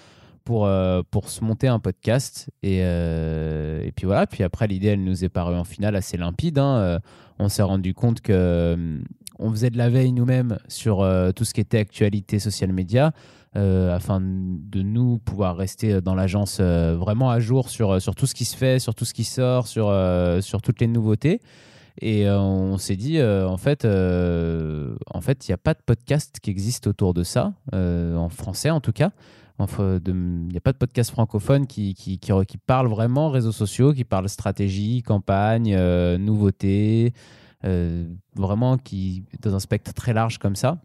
pour, 0.43 0.69
pour 1.11 1.29
se 1.29 1.43
monter 1.43 1.67
un 1.67 1.79
podcast. 1.79 2.49
Et, 2.63 2.79
et 2.79 3.91
puis 3.95 4.05
voilà, 4.05 4.27
puis 4.27 4.43
après, 4.43 4.67
l'idée, 4.67 4.89
elle 4.89 5.03
nous 5.03 5.23
est 5.23 5.29
parue 5.29 5.55
en 5.55 5.63
finale 5.63 5.95
assez 5.95 6.17
limpide. 6.17 6.59
Hein. 6.59 6.99
on 7.39 7.49
s'est 7.49 7.63
rendu 7.63 7.93
compte 7.93 8.21
que 8.21 8.99
on 9.39 9.49
faisait 9.51 9.71
de 9.71 9.77
la 9.77 9.89
veille 9.89 10.11
nous-mêmes 10.11 10.57
sur 10.67 11.07
tout 11.35 11.45
ce 11.45 11.53
qui 11.53 11.61
était 11.61 11.79
actualité 11.79 12.39
social 12.39 12.71
média. 12.73 13.13
Euh, 13.57 13.93
afin 13.93 14.21
de 14.21 14.81
nous 14.81 15.17
pouvoir 15.17 15.57
rester 15.57 15.99
dans 15.99 16.15
l'agence 16.15 16.59
euh, 16.61 16.95
vraiment 16.95 17.29
à 17.29 17.41
jour 17.41 17.69
sur, 17.69 17.91
euh, 17.91 17.99
sur 17.99 18.15
tout 18.15 18.25
ce 18.25 18.33
qui 18.33 18.45
se 18.45 18.55
fait, 18.55 18.79
sur 18.79 18.95
tout 18.95 19.03
ce 19.03 19.13
qui 19.13 19.25
sort, 19.25 19.67
sur, 19.67 19.93
sur 20.41 20.61
toutes 20.61 20.79
les 20.79 20.87
nouveautés. 20.87 21.41
Et 22.01 22.29
on 22.29 22.77
s'est 22.77 22.95
dit, 22.95 23.21
en 23.21 23.57
fait, 23.57 23.85
en 23.85 25.21
fait, 25.21 25.47
il 25.47 25.51
n'y 25.51 25.53
a 25.53 25.57
pas 25.57 25.73
de 25.73 25.81
podcast 25.85 26.37
qui 26.41 26.49
existe 26.49 26.87
autour 26.87 27.13
de 27.13 27.23
ça, 27.23 27.53
en 27.73 28.29
français 28.29 28.69
en 28.69 28.79
tout 28.79 28.93
cas. 28.93 29.11
Il 30.05 30.47
n'y 30.49 30.57
a 30.57 30.61
pas 30.61 30.73
de 30.73 30.77
podcast 30.77 31.11
francophone 31.11 31.67
qui, 31.67 31.93
qui, 31.93 32.17
qui, 32.19 32.57
parle 32.57 32.87
vraiment 32.87 33.29
réseaux 33.29 33.51
sociaux, 33.51 33.93
qui 33.93 34.03
parle 34.03 34.29
stratégie, 34.29 35.03
campagne, 35.03 35.75
nouveautés, 36.17 37.13
vraiment 38.35 38.77
qui 38.77 39.23
dans 39.41 39.55
un 39.55 39.59
spectre 39.59 39.93
très 39.93 40.13
large 40.13 40.37
comme 40.37 40.55
ça. 40.55 40.81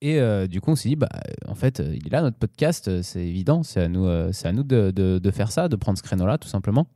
Et 0.00 0.20
euh, 0.20 0.46
du 0.46 0.60
coup, 0.60 0.72
on 0.72 0.76
s'est 0.76 0.88
dit, 0.88 0.96
bah, 0.96 1.08
en 1.46 1.54
fait, 1.54 1.80
euh, 1.80 1.94
il 1.94 2.06
est 2.06 2.10
là 2.10 2.22
notre 2.22 2.38
podcast, 2.38 2.88
euh, 2.88 3.02
c'est 3.02 3.24
évident, 3.24 3.62
c'est 3.62 3.80
à 3.80 3.88
nous, 3.88 4.06
à 4.06 4.52
nous 4.52 4.62
de, 4.62 4.90
de, 4.90 5.18
de, 5.18 5.30
faire 5.30 5.52
ça, 5.52 5.68
de 5.68 5.76
prendre 5.76 5.98
ce 5.98 6.02
créneau-là, 6.02 6.38
tout 6.38 6.48
simplement. 6.48 6.86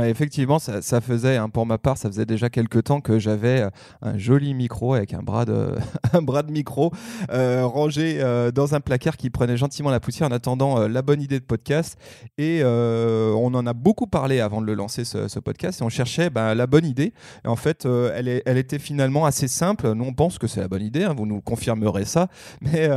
Effectivement, 0.00 0.58
ça, 0.58 1.00
faisait, 1.02 1.36
hein, 1.36 1.50
pour 1.50 1.66
ma 1.66 1.76
part, 1.76 1.98
ça 1.98 2.08
faisait 2.08 2.24
déjà 2.24 2.48
quelques 2.48 2.84
temps 2.84 3.02
que 3.02 3.18
j'avais 3.18 3.60
euh, 3.60 3.70
un 4.00 4.16
joli 4.16 4.54
micro 4.54 4.94
avec 4.94 5.12
un 5.12 5.22
bras 5.22 5.44
de, 5.44 5.74
un 6.14 6.22
bras 6.22 6.42
de 6.42 6.50
micro 6.50 6.92
euh, 7.30 7.66
rangé 7.66 8.16
euh, 8.20 8.50
dans 8.50 8.74
un 8.74 8.80
placard 8.80 9.18
qui 9.18 9.28
prenait 9.28 9.58
gentiment 9.58 9.90
la 9.90 10.00
poussière 10.00 10.28
en 10.28 10.32
attendant 10.32 10.88
la 10.88 11.02
bonne 11.02 11.20
idée 11.20 11.40
de 11.40 11.44
podcast. 11.44 11.98
Et 12.38 12.62
on 12.64 13.54
en 13.54 13.66
a 13.66 13.72
beaucoup 13.74 14.06
parlé 14.06 14.40
avant 14.40 14.60
de 14.60 14.66
le 14.66 14.74
lancer, 14.74 15.04
ce, 15.04 15.38
podcast, 15.38 15.80
et 15.80 15.84
on 15.84 15.88
cherchait 15.88 16.30
ben, 16.30 16.54
la 16.54 16.66
bonne 16.66 16.86
idée. 16.86 17.12
Et 17.44 17.48
en 17.48 17.56
fait, 17.56 17.84
elle, 17.86 18.28
était 18.56 18.78
finalement 18.78 19.26
assez 19.26 19.48
simple. 19.48 19.92
Nous, 19.92 20.04
on 20.04 20.14
pense 20.14 20.38
que 20.38 20.46
c'est 20.46 20.60
la 20.60 20.68
bonne 20.68 20.82
idée, 20.82 21.04
hein, 21.04 21.14
vous 21.16 21.26
nous 21.26 21.40
confirmerez 21.40 22.04
ça, 22.04 22.28
mais 22.60 22.88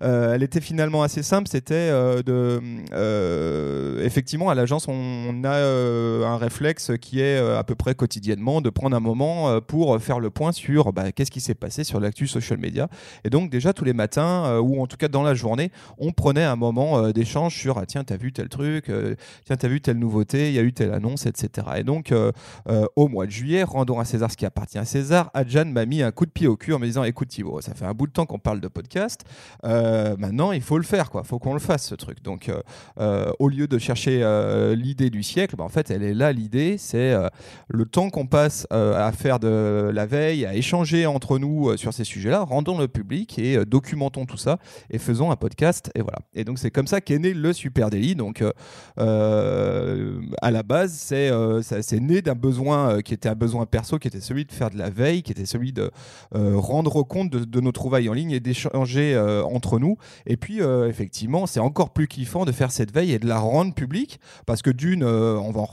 elle 0.00 0.42
était 0.42 0.60
finalement 0.60 1.02
assez 1.02 1.22
simple. 1.22 1.48
C'était 1.48 1.90
de. 2.22 2.60
effectivement, 4.02 4.50
à 4.50 4.54
l'agence, 4.54 4.86
on 4.88 5.44
a 5.44 5.54
un 5.54 6.33
réflexe 6.36 6.92
qui 7.00 7.20
est 7.20 7.38
euh, 7.38 7.58
à 7.58 7.64
peu 7.64 7.74
près 7.74 7.94
quotidiennement 7.94 8.60
de 8.60 8.70
prendre 8.70 8.96
un 8.96 9.00
moment 9.00 9.48
euh, 9.48 9.60
pour 9.60 10.00
faire 10.00 10.20
le 10.20 10.30
point 10.30 10.52
sur 10.52 10.92
bah, 10.92 11.12
qu'est-ce 11.12 11.30
qui 11.30 11.40
s'est 11.40 11.54
passé 11.54 11.84
sur 11.84 12.00
l'actu 12.00 12.26
social 12.26 12.58
media. 12.58 12.88
Et 13.24 13.30
donc 13.30 13.50
déjà 13.50 13.72
tous 13.72 13.84
les 13.84 13.92
matins, 13.92 14.44
euh, 14.46 14.60
ou 14.60 14.80
en 14.82 14.86
tout 14.86 14.96
cas 14.96 15.08
dans 15.08 15.22
la 15.22 15.34
journée, 15.34 15.70
on 15.98 16.12
prenait 16.12 16.44
un 16.44 16.56
moment 16.56 17.10
d'échange 17.10 17.56
sur 17.56 17.78
ah, 17.78 17.86
tiens, 17.86 18.04
t'as 18.04 18.16
vu 18.16 18.32
tel 18.32 18.48
truc, 18.48 18.90
tiens, 19.44 19.56
t'as 19.56 19.68
vu 19.68 19.80
telle 19.80 19.98
nouveauté, 19.98 20.48
il 20.48 20.54
y 20.54 20.58
a 20.58 20.62
eu 20.62 20.72
telle 20.72 20.92
annonce, 20.92 21.26
etc. 21.26 21.66
Et 21.76 21.84
donc 21.84 22.12
au 22.96 23.08
mois 23.08 23.26
de 23.26 23.30
juillet, 23.30 23.62
rendons 23.62 23.98
à 24.00 24.04
César 24.04 24.30
ce 24.30 24.36
qui 24.36 24.46
appartient 24.46 24.78
à 24.78 24.84
César, 24.84 25.30
Adjan 25.34 25.66
m'a 25.66 25.86
mis 25.86 26.02
un 26.02 26.10
coup 26.10 26.26
de 26.26 26.30
pied 26.30 26.46
au 26.46 26.56
cul 26.56 26.72
en 26.72 26.78
me 26.78 26.86
disant 26.86 27.04
écoute 27.04 27.28
Thibaut, 27.28 27.60
ça 27.60 27.74
fait 27.74 27.84
un 27.84 27.92
bout 27.92 28.06
de 28.06 28.12
temps 28.12 28.26
qu'on 28.26 28.38
parle 28.38 28.60
de 28.60 28.68
podcast, 28.68 29.24
maintenant 29.62 30.52
il 30.52 30.62
faut 30.62 30.78
le 30.78 30.84
faire, 30.84 31.10
quoi, 31.10 31.24
faut 31.24 31.38
qu'on 31.38 31.54
le 31.54 31.60
fasse 31.60 31.86
ce 31.86 31.94
truc. 31.94 32.22
Donc 32.22 32.50
au 32.96 33.48
lieu 33.48 33.66
de 33.66 33.78
chercher 33.78 34.24
l'idée 34.76 35.10
du 35.10 35.22
siècle, 35.22 35.56
bah, 35.56 35.64
en 35.64 35.68
fait 35.68 35.90
elle 35.90 36.02
est 36.02 36.14
là 36.14 36.23
l'idée, 36.32 36.76
c'est 36.78 37.12
euh, 37.12 37.28
le 37.68 37.84
temps 37.84 38.10
qu'on 38.10 38.26
passe 38.26 38.66
euh, 38.72 38.96
à 38.96 39.12
faire 39.12 39.38
de 39.38 39.90
la 39.92 40.06
veille, 40.06 40.46
à 40.46 40.54
échanger 40.54 41.06
entre 41.06 41.38
nous 41.38 41.70
euh, 41.70 41.76
sur 41.76 41.92
ces 41.92 42.04
sujets-là, 42.04 42.40
rendons 42.40 42.78
le 42.78 42.88
public 42.88 43.38
et 43.38 43.64
documentons 43.64 44.26
tout 44.26 44.36
ça 44.36 44.58
et 44.90 44.98
faisons 44.98 45.30
un 45.30 45.36
podcast. 45.36 45.90
Et 45.94 46.02
voilà. 46.02 46.18
Et 46.34 46.44
donc 46.44 46.58
c'est 46.58 46.70
comme 46.70 46.86
ça 46.86 47.00
qu'est 47.00 47.18
né 47.18 47.34
le 47.34 47.52
Super 47.52 47.90
Daily. 47.90 48.14
Donc 48.14 48.42
à 48.96 50.50
la 50.50 50.62
base, 50.62 50.92
c'est 50.92 51.30
c'est 51.62 52.00
né 52.00 52.22
d'un 52.22 52.34
besoin 52.34 53.02
qui 53.02 53.14
était 53.14 53.28
un 53.28 53.34
besoin 53.34 53.66
perso, 53.66 53.98
qui 53.98 54.08
était 54.08 54.20
celui 54.20 54.44
de 54.44 54.52
faire 54.52 54.70
de 54.70 54.78
la 54.78 54.90
veille, 54.90 55.22
qui 55.22 55.32
était 55.32 55.46
celui 55.46 55.72
de 55.72 55.90
rendre 56.32 57.02
compte 57.02 57.30
de, 57.30 57.60
nos 57.60 57.72
trouvailles 57.72 58.08
en 58.08 58.12
ligne 58.12 58.30
et 58.30 58.40
d'échanger 58.40 59.18
entre 59.44 59.78
nous. 59.78 59.96
Et 60.26 60.36
puis 60.36 60.60
effectivement, 60.60 61.46
c'est 61.46 61.60
encore 61.60 61.90
plus 61.90 62.08
kiffant 62.08 62.44
de 62.44 62.52
faire 62.52 62.70
cette 62.70 62.92
veille 62.92 63.12
et 63.12 63.18
de 63.18 63.26
la 63.26 63.38
rendre 63.38 63.74
publique 63.74 64.20
parce 64.46 64.62
que 64.62 64.70
d'une, 64.70 65.04
on 65.04 65.50
va 65.50 65.64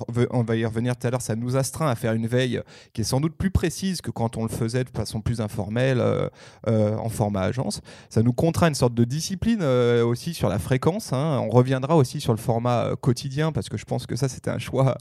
on 0.42 0.44
va 0.44 0.56
y 0.56 0.66
revenir 0.66 0.98
tout 0.98 1.08
à 1.08 1.12
l'heure, 1.12 1.22
ça 1.22 1.36
nous 1.36 1.56
astreint 1.56 1.88
à 1.88 1.96
faire 1.96 2.14
une 2.14 2.28
veille 2.28 2.62
qui 2.94 3.02
est 3.02 3.06
sans 3.06 3.22
doute 3.22 3.36
plus 3.36 3.52
précise 3.52 4.02
que 4.02 4.12
quand 4.12 4.38
on 4.38 4.44
le 4.44 4.50
faisait 4.50 4.84
de 4.84 4.90
façon 4.90 5.22
plus 5.22 5.40
informelle 5.40 6.00
euh, 6.00 6.28
euh, 6.68 6.98
en 6.98 7.10
format 7.10 7.42
agence. 7.42 7.82
Ça 8.10 8.24
nous 8.24 8.34
contraint 8.34 8.68
une 8.68 8.76
sorte 8.76 8.94
de 8.94 9.04
discipline 9.04 9.60
euh, 9.62 10.04
aussi 10.04 10.34
sur 10.34 10.50
la 10.50 10.60
fréquence. 10.60 11.14
Hein. 11.14 11.40
On 11.44 11.50
reviendra 11.50 11.96
aussi 11.96 12.20
sur 12.20 12.34
le 12.34 12.40
format 12.40 12.96
quotidien 13.00 13.52
parce 13.52 13.70
que 13.70 13.78
je 13.78 13.86
pense 13.86 14.06
que 14.06 14.16
ça 14.16 14.28
c'était 14.28 14.50
un 14.50 14.60
choix 14.60 14.98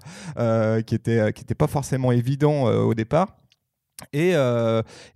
qui 0.86 0.94
était 0.94 1.32
qui 1.32 1.42
était 1.42 1.54
pas 1.54 1.66
forcément 1.66 2.12
évident 2.12 2.64
au 2.64 2.94
départ. 2.94 3.36
Et, 4.12 4.32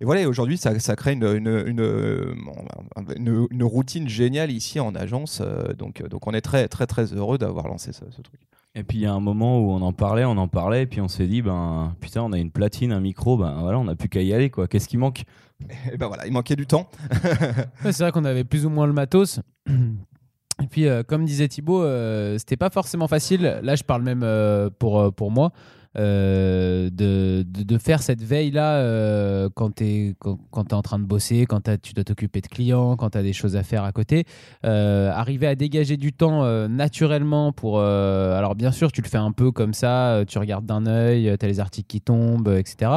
voilà, 0.01 0.27
aujourd'hui, 0.27 0.57
ça, 0.57 0.95
crée 0.95 1.13
une, 1.13 1.25
une, 1.25 3.63
routine 3.63 4.07
géniale 4.07 4.51
ici 4.51 4.79
en 4.79 4.95
agence. 4.95 5.41
donc, 5.77 6.03
donc, 6.07 6.27
on 6.27 6.33
est 6.33 6.41
très, 6.41 6.67
très, 6.67 6.87
très 6.87 7.13
heureux 7.13 7.37
d'avoir 7.37 7.67
lancé 7.67 7.93
ce, 7.93 8.21
truc. 8.21 8.41
Et 8.77 8.83
puis 8.83 8.97
il 8.97 9.01
y 9.01 9.05
a 9.05 9.13
un 9.13 9.21
moment 9.21 9.59
où 9.59 9.71
on 9.71 9.81
en 9.81 9.93
parlait, 9.93 10.25
on 10.25 10.37
en 10.37 10.49
parlait, 10.49 10.83
et 10.83 10.85
puis 10.85 10.99
on 10.99 11.07
s'est 11.07 11.27
dit, 11.27 11.41
ben 11.41 11.95
putain, 12.01 12.21
on 12.23 12.33
a 12.33 12.37
une 12.37 12.51
platine, 12.51 12.91
un 12.91 12.99
micro, 12.99 13.37
ben 13.37 13.57
voilà, 13.61 13.79
on 13.79 13.85
n'a 13.85 13.95
plus 13.95 14.09
qu'à 14.09 14.21
y 14.21 14.33
aller, 14.33 14.49
quoi. 14.49 14.67
Qu'est-ce 14.67 14.89
qui 14.89 14.97
manque? 14.97 15.23
Et 15.91 15.97
ben 15.97 16.07
voilà, 16.07 16.27
il 16.27 16.33
manquait 16.33 16.57
du 16.57 16.67
temps. 16.67 16.89
c'est 17.83 17.99
vrai 17.99 18.11
qu'on 18.11 18.25
avait 18.25 18.43
plus 18.43 18.65
ou 18.65 18.69
moins 18.69 18.85
le 18.85 18.93
matos. 18.93 19.39
Et 20.63 20.67
puis, 20.67 20.87
euh, 20.87 21.03
comme 21.03 21.25
disait 21.25 21.47
Thibaut, 21.47 21.83
euh, 21.83 22.37
c'était 22.37 22.55
pas 22.57 22.69
forcément 22.69 23.07
facile. 23.07 23.59
Là, 23.61 23.75
je 23.75 23.83
parle 23.83 24.03
même 24.03 24.23
euh, 24.23 24.69
pour, 24.69 25.13
pour 25.13 25.31
moi. 25.31 25.51
Euh, 25.97 26.89
de, 26.89 27.45
de, 27.47 27.77
faire 27.77 28.01
cette 28.01 28.21
veille-là 28.21 28.75
euh, 28.75 29.49
quand 29.53 29.75
tu 29.75 29.83
es, 29.83 30.15
quand, 30.19 30.37
quand 30.51 30.73
en 30.73 30.81
train 30.81 30.99
de 30.99 31.05
bosser, 31.05 31.45
quand 31.45 31.69
tu 31.81 31.93
dois 31.93 32.03
t'occuper 32.03 32.41
de 32.41 32.47
clients, 32.47 32.97
quand 32.97 33.11
tu 33.11 33.17
as 33.17 33.23
des 33.23 33.33
choses 33.33 33.55
à 33.55 33.63
faire 33.63 33.83
à 33.83 33.91
côté. 33.91 34.25
Euh, 34.65 35.09
arriver 35.11 35.47
à 35.47 35.55
dégager 35.55 35.95
du 35.95 36.11
temps 36.11 36.45
naturellement 36.67 37.51
pour... 37.51 37.79
alors 37.79 38.55
bien 38.55 38.71
sûr, 38.71 38.91
tu 38.91 39.01
le 39.01 39.07
fais 39.07 39.17
un 39.17 39.31
peu 39.31 39.51
comme 39.51 39.73
ça, 39.73 40.23
tu 40.27 40.37
regardes 40.37 40.65
d'un 40.65 40.85
œil, 40.85 41.35
tu 41.39 41.45
as 41.45 41.47
les 41.47 41.59
articles 41.59 41.87
qui 41.87 42.01
tombent, 42.01 42.49
etc. 42.49 42.91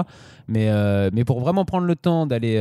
Mais, 0.48 0.70
mais 1.12 1.24
pour 1.24 1.40
vraiment 1.40 1.64
prendre 1.64 1.86
le 1.86 1.96
temps 1.96 2.26
d'aller 2.26 2.54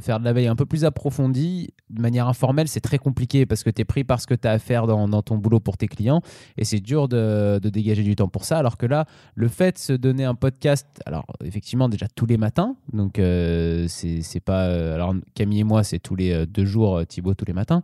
faire 0.00 0.20
de 0.20 0.24
la 0.24 0.32
veille 0.32 0.46
un 0.46 0.56
peu 0.56 0.66
plus 0.66 0.84
approfondie, 0.84 1.70
de 1.90 2.00
manière 2.00 2.28
informelle, 2.28 2.68
c'est 2.68 2.80
très 2.80 2.98
compliqué 2.98 3.44
parce 3.46 3.62
que 3.62 3.70
tu 3.70 3.82
es 3.82 3.84
pris 3.84 4.04
par 4.04 4.20
ce 4.20 4.26
que 4.26 4.34
tu 4.34 4.48
as 4.48 4.52
à 4.52 4.58
faire 4.58 4.86
dans, 4.86 5.08
dans 5.08 5.22
ton 5.22 5.36
boulot 5.36 5.60
pour 5.60 5.76
tes 5.76 5.88
clients 5.88 6.22
et 6.56 6.64
c'est 6.64 6.80
dur 6.80 7.08
de, 7.08 7.58
de 7.62 7.68
dégager 7.68 8.02
du 8.02 8.16
temps 8.16 8.28
pour 8.28 8.44
ça. 8.44 8.58
Alors 8.58 8.76
que 8.76 8.86
là, 8.86 9.06
le 9.34 9.48
fait 9.48 9.81
se 9.82 9.92
donner 9.92 10.24
un 10.24 10.34
podcast, 10.34 10.86
alors 11.04 11.26
effectivement, 11.44 11.88
déjà 11.88 12.06
tous 12.14 12.26
les 12.26 12.36
matins, 12.36 12.76
donc 12.92 13.18
euh, 13.18 13.86
c'est 13.88 14.40
pas. 14.40 14.66
euh, 14.66 14.94
alors 14.94 15.14
Camille 15.34 15.60
et 15.60 15.64
moi, 15.64 15.82
c'est 15.82 15.98
tous 15.98 16.14
les 16.14 16.32
euh, 16.32 16.46
deux 16.46 16.64
jours, 16.64 16.98
euh, 16.98 17.04
Thibaut 17.04 17.34
tous 17.34 17.44
les 17.44 17.52
matins. 17.52 17.82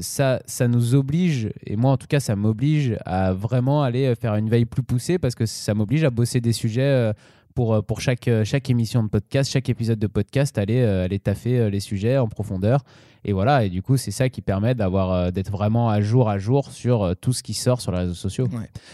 Ça, 0.00 0.40
ça 0.46 0.68
nous 0.68 0.94
oblige, 0.94 1.50
et 1.66 1.76
moi 1.76 1.90
en 1.90 1.96
tout 1.96 2.06
cas, 2.06 2.20
ça 2.20 2.36
m'oblige 2.36 2.96
à 3.04 3.32
vraiment 3.34 3.82
aller 3.82 4.14
faire 4.14 4.34
une 4.36 4.48
veille 4.48 4.64
plus 4.64 4.82
poussée 4.82 5.18
parce 5.18 5.34
que 5.34 5.44
ça 5.44 5.74
m'oblige 5.74 6.04
à 6.04 6.10
bosser 6.10 6.40
des 6.40 6.54
sujets. 6.54 7.12
pour, 7.54 7.84
pour 7.84 8.00
chaque, 8.00 8.30
chaque 8.44 8.70
émission 8.70 9.02
de 9.02 9.08
podcast, 9.08 9.50
chaque 9.50 9.68
épisode 9.68 9.98
de 9.98 10.06
podcast, 10.06 10.56
aller, 10.56 10.82
aller 10.84 11.18
taffer 11.18 11.68
les 11.70 11.80
sujets 11.80 12.16
en 12.16 12.28
profondeur. 12.28 12.82
Et 13.24 13.32
voilà, 13.32 13.64
et 13.64 13.70
du 13.70 13.82
coup, 13.82 13.96
c'est 13.96 14.10
ça 14.10 14.28
qui 14.28 14.42
permet 14.42 14.74
d'avoir, 14.74 15.12
euh, 15.12 15.30
d'être 15.30 15.50
vraiment 15.50 15.88
à 15.88 16.00
jour 16.00 16.28
à 16.28 16.38
jour 16.38 16.70
sur 16.70 17.02
euh, 17.02 17.14
tout 17.14 17.32
ce 17.32 17.42
qui 17.42 17.54
sort 17.54 17.80
sur 17.80 17.92
les 17.92 17.98
réseaux 17.98 18.14
sociaux. 18.14 18.48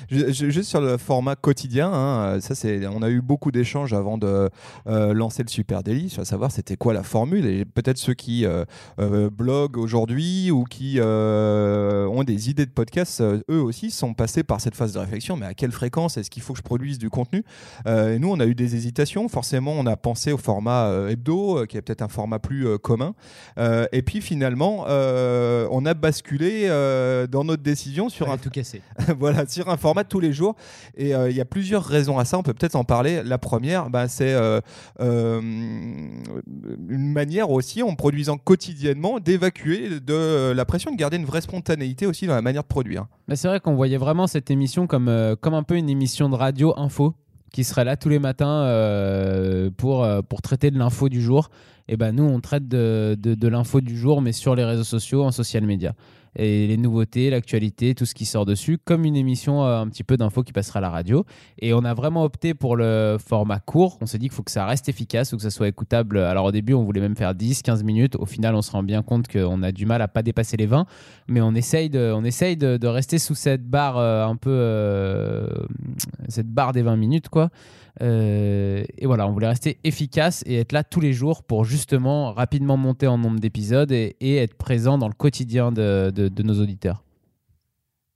Juste 0.09 0.71
sur 0.71 0.81
le 0.81 0.97
format 0.97 1.37
quotidien, 1.37 1.91
hein, 1.93 2.41
ça 2.41 2.55
c'est, 2.55 2.87
on 2.87 3.03
a 3.03 3.11
eu 3.11 3.21
beaucoup 3.21 3.51
d'échanges 3.51 3.93
avant 3.93 4.19
de 4.19 4.49
euh, 4.87 5.15
lancer 5.15 5.43
le 5.43 5.49
Super 5.49 5.83
Daily, 5.83 6.15
à 6.19 6.25
savoir 6.25 6.51
c'était 6.51 6.77
quoi 6.77 6.93
la 6.93 7.03
formule 7.03 7.47
et 7.47 7.65
peut-être 7.65 7.99
ceux 7.99 8.15
qui 8.15 8.45
euh, 8.45 8.65
euh, 8.99 9.31
bloguent 9.31 9.79
aujourd'hui 9.79 10.51
ou 10.51 10.65
qui 10.65 10.97
euh, 10.99 12.07
ont 12.09 12.25
des 12.25 12.51
idées 12.51 12.67
de 12.67 12.71
podcast, 12.71 13.21
euh, 13.21 13.41
eux 13.51 13.61
aussi 13.61 13.91
sont 13.91 14.15
passés 14.15 14.43
par 14.43 14.61
cette 14.61 14.75
phase 14.75 14.93
de 14.93 14.99
réflexion. 14.99 15.37
Mais 15.37 15.47
à 15.47 15.55
quelle 15.55 15.73
fréquence 15.73 16.17
est-ce 16.17 16.31
qu'il 16.31 16.43
faut 16.43 16.53
que 16.53 16.59
je 16.59 16.63
produise 16.65 16.99
du 16.99 17.11
contenu? 17.11 17.45
Euh, 17.87 18.15
Et 18.15 18.19
nous, 18.19 18.31
on 18.31 18.41
a 18.41 18.47
eu 18.47 18.55
des 18.55 18.75
hésitations. 18.77 19.29
Forcément, 19.29 19.73
on 19.73 19.87
a 19.87 19.97
pensé 19.97 20.33
au 20.33 20.39
format 20.39 20.87
euh, 20.87 21.09
hebdo, 21.09 21.59
euh, 21.59 21.67
qui 21.67 21.77
est 21.77 21.83
peut-être 21.83 22.03
un 22.03 22.09
format 22.09 22.39
plus 22.39 22.67
euh, 22.67 22.79
commun. 22.79 23.15
Euh, 23.59 23.87
et 23.93 24.03
puis 24.03 24.14
finalement, 24.21 24.85
euh, 24.89 25.67
on 25.71 25.85
a 25.87 25.95
basculé 25.95 26.67
euh, 26.67 27.27
dans 27.27 27.45
notre 27.45 27.63
décision 27.63 28.09
sur 28.09 28.31
un 28.31 28.39
tout 28.39 28.51
cassé. 28.51 28.83
voilà, 29.19 29.47
sur 29.47 29.69
un 29.69 29.77
format 29.77 30.05
tous 30.05 30.21
les 30.21 30.33
jours. 30.33 30.55
Et 30.97 31.15
euh, 31.15 31.31
il 31.31 31.37
y 31.37 31.41
a 31.41 31.45
plusieurs 31.45 31.85
raisons 31.85 32.19
à 32.19 32.25
ça. 32.25 32.39
On 32.39 32.43
peut 32.43 32.55
peut-être 32.55 32.77
en 32.77 32.85
parler. 32.85 33.23
La 33.25 33.39
première, 33.39 33.91
bah, 33.91 34.09
c'est 34.09 34.33
euh, 34.35 34.61
euh, 35.01 35.41
une 35.41 37.13
manière 37.13 37.51
aussi, 37.51 37.83
en 37.83 37.95
produisant 37.95 38.37
quotidiennement, 38.37 39.21
d'évacuer 39.21 40.01
de 40.01 40.13
euh, 40.13 40.55
la 40.55 40.65
pression, 40.65 40.91
de 40.91 40.97
garder 40.97 41.17
une 41.17 41.25
vraie 41.25 41.41
spontanéité 41.41 42.07
aussi 42.07 42.27
dans 42.27 42.35
la 42.35 42.43
manière 42.43 42.63
de 42.63 42.69
produire. 42.69 43.07
Mais 43.29 43.37
c'est 43.37 43.49
vrai 43.49 43.61
qu'on 43.61 43.75
voyait 43.75 43.97
vraiment 43.99 44.27
cette 44.27 44.51
émission 44.51 44.87
comme, 44.87 45.09
euh, 45.09 45.37
comme 45.37 45.55
un 45.55 45.63
peu 45.63 45.77
une 45.77 45.89
émission 45.89 46.29
de 46.29 46.35
radio 46.35 46.75
info 46.77 47.15
qui 47.55 47.63
serait 47.63 47.85
là 47.85 47.97
tous 47.97 48.09
les 48.09 48.19
matins 48.19 48.65
euh, 48.65 49.71
pour, 49.77 50.03
euh, 50.03 50.23
pour 50.23 50.43
traiter 50.43 50.73
de 50.73 50.79
l'info 50.79 51.09
du 51.09 51.23
jour. 51.23 51.51
Et 51.87 51.97
ben 51.97 52.11
nous, 52.11 52.25
on 52.25 52.41
traite 52.41 52.67
de 52.67 53.49
l'info 53.49 53.81
du 53.81 53.97
jour, 53.97 54.21
mais 54.23 54.33
sur 54.33 54.57
les 54.57 54.65
réseaux 54.65 54.83
sociaux, 54.83 55.23
en 55.23 55.31
social 55.31 55.65
media. 55.65 55.95
Et 56.37 56.67
les 56.67 56.77
nouveautés, 56.77 57.31
l'actualité, 57.31 57.95
tout 57.95 58.07
ce 58.07 58.15
qui 58.15 58.25
sort 58.25 58.47
dessus, 58.47 58.79
comme 58.79 59.05
une 59.05 59.17
émission 59.17 59.65
euh, 59.65 59.81
un 59.81 59.89
petit 59.89 60.05
peu 60.05 60.17
d'info 60.17 60.43
qui 60.43 60.53
passera 60.53 60.79
à 60.79 60.83
la 60.83 60.91
radio. 60.91 61.25
Et 61.59 61.75
on 61.75 61.85
a 61.85 61.95
vraiment 61.95 62.25
opté 62.25 62.55
pour 62.55 62.77
le 62.77 63.17
format 63.25 63.61
court. 63.61 63.99
On 64.01 64.07
s'est 64.07 64.19
dit 64.19 64.27
qu'il 64.27 64.35
faut 64.35 64.43
que 64.43 64.51
ça 64.51 64.67
reste 64.67 64.89
efficace 64.89 65.33
ou 65.33 65.37
que 65.37 65.43
ça 65.43 65.51
soit 65.51 65.69
écoutable. 65.69 66.19
Alors 66.19 66.47
au 66.47 66.53
début, 66.53 66.75
on 66.75 66.85
voulait 66.85 67.01
même 67.01 67.17
faire 67.17 67.35
10, 67.35 67.63
15 67.63 67.85
minutes. 67.85 68.17
Au 68.17 68.27
final, 68.27 68.55
on 68.55 68.63
se 68.63 68.71
rend 68.71 68.83
bien 68.83 69.03
compte 69.03 69.29
qu'on 69.29 69.63
a 69.63 69.73
du 69.73 69.87
mal 69.87 70.03
à 70.03 70.09
pas 70.09 70.23
dépasser 70.23 70.57
les 70.57 70.67
20 70.67 70.87
mais 71.29 71.41
on 71.41 71.55
essaye 71.55 71.91
de, 71.91 72.13
on 72.15 72.25
essaye 72.25 72.57
de 72.57 72.87
rester 72.87 73.19
sous 73.19 73.35
cette 73.35 73.65
barre 73.69 73.99
euh, 73.99 74.27
un 74.27 74.37
peu 74.37 74.51
euh, 74.51 75.49
cette 76.29 76.49
barre 76.49 76.73
des 76.73 76.83
20 76.83 76.97
minutes 76.97 77.29
quoi 77.29 77.51
Euh, 78.03 78.85
et 78.99 79.07
voilà 79.07 79.29
on 79.29 79.33
voulait 79.33 79.47
rester 79.47 79.79
efficace 79.85 80.43
et 80.47 80.57
être 80.57 80.73
là 80.73 80.83
tous 80.83 80.99
les 80.99 81.13
jours 81.13 81.45
pour 81.45 81.65
justement 81.65 82.33
rapidement 82.33 82.77
monter 82.77 83.07
en 83.07 83.19
nombre 83.19 83.39
d'épisodes 83.39 83.93
et, 83.93 84.17
être 84.21 84.55
présent 84.55 84.99
dans 84.99 85.07
le 85.07 85.15
quotidien 85.15 85.71
de, 85.71 86.43
nos 86.43 86.61
auditeurs 86.61 87.05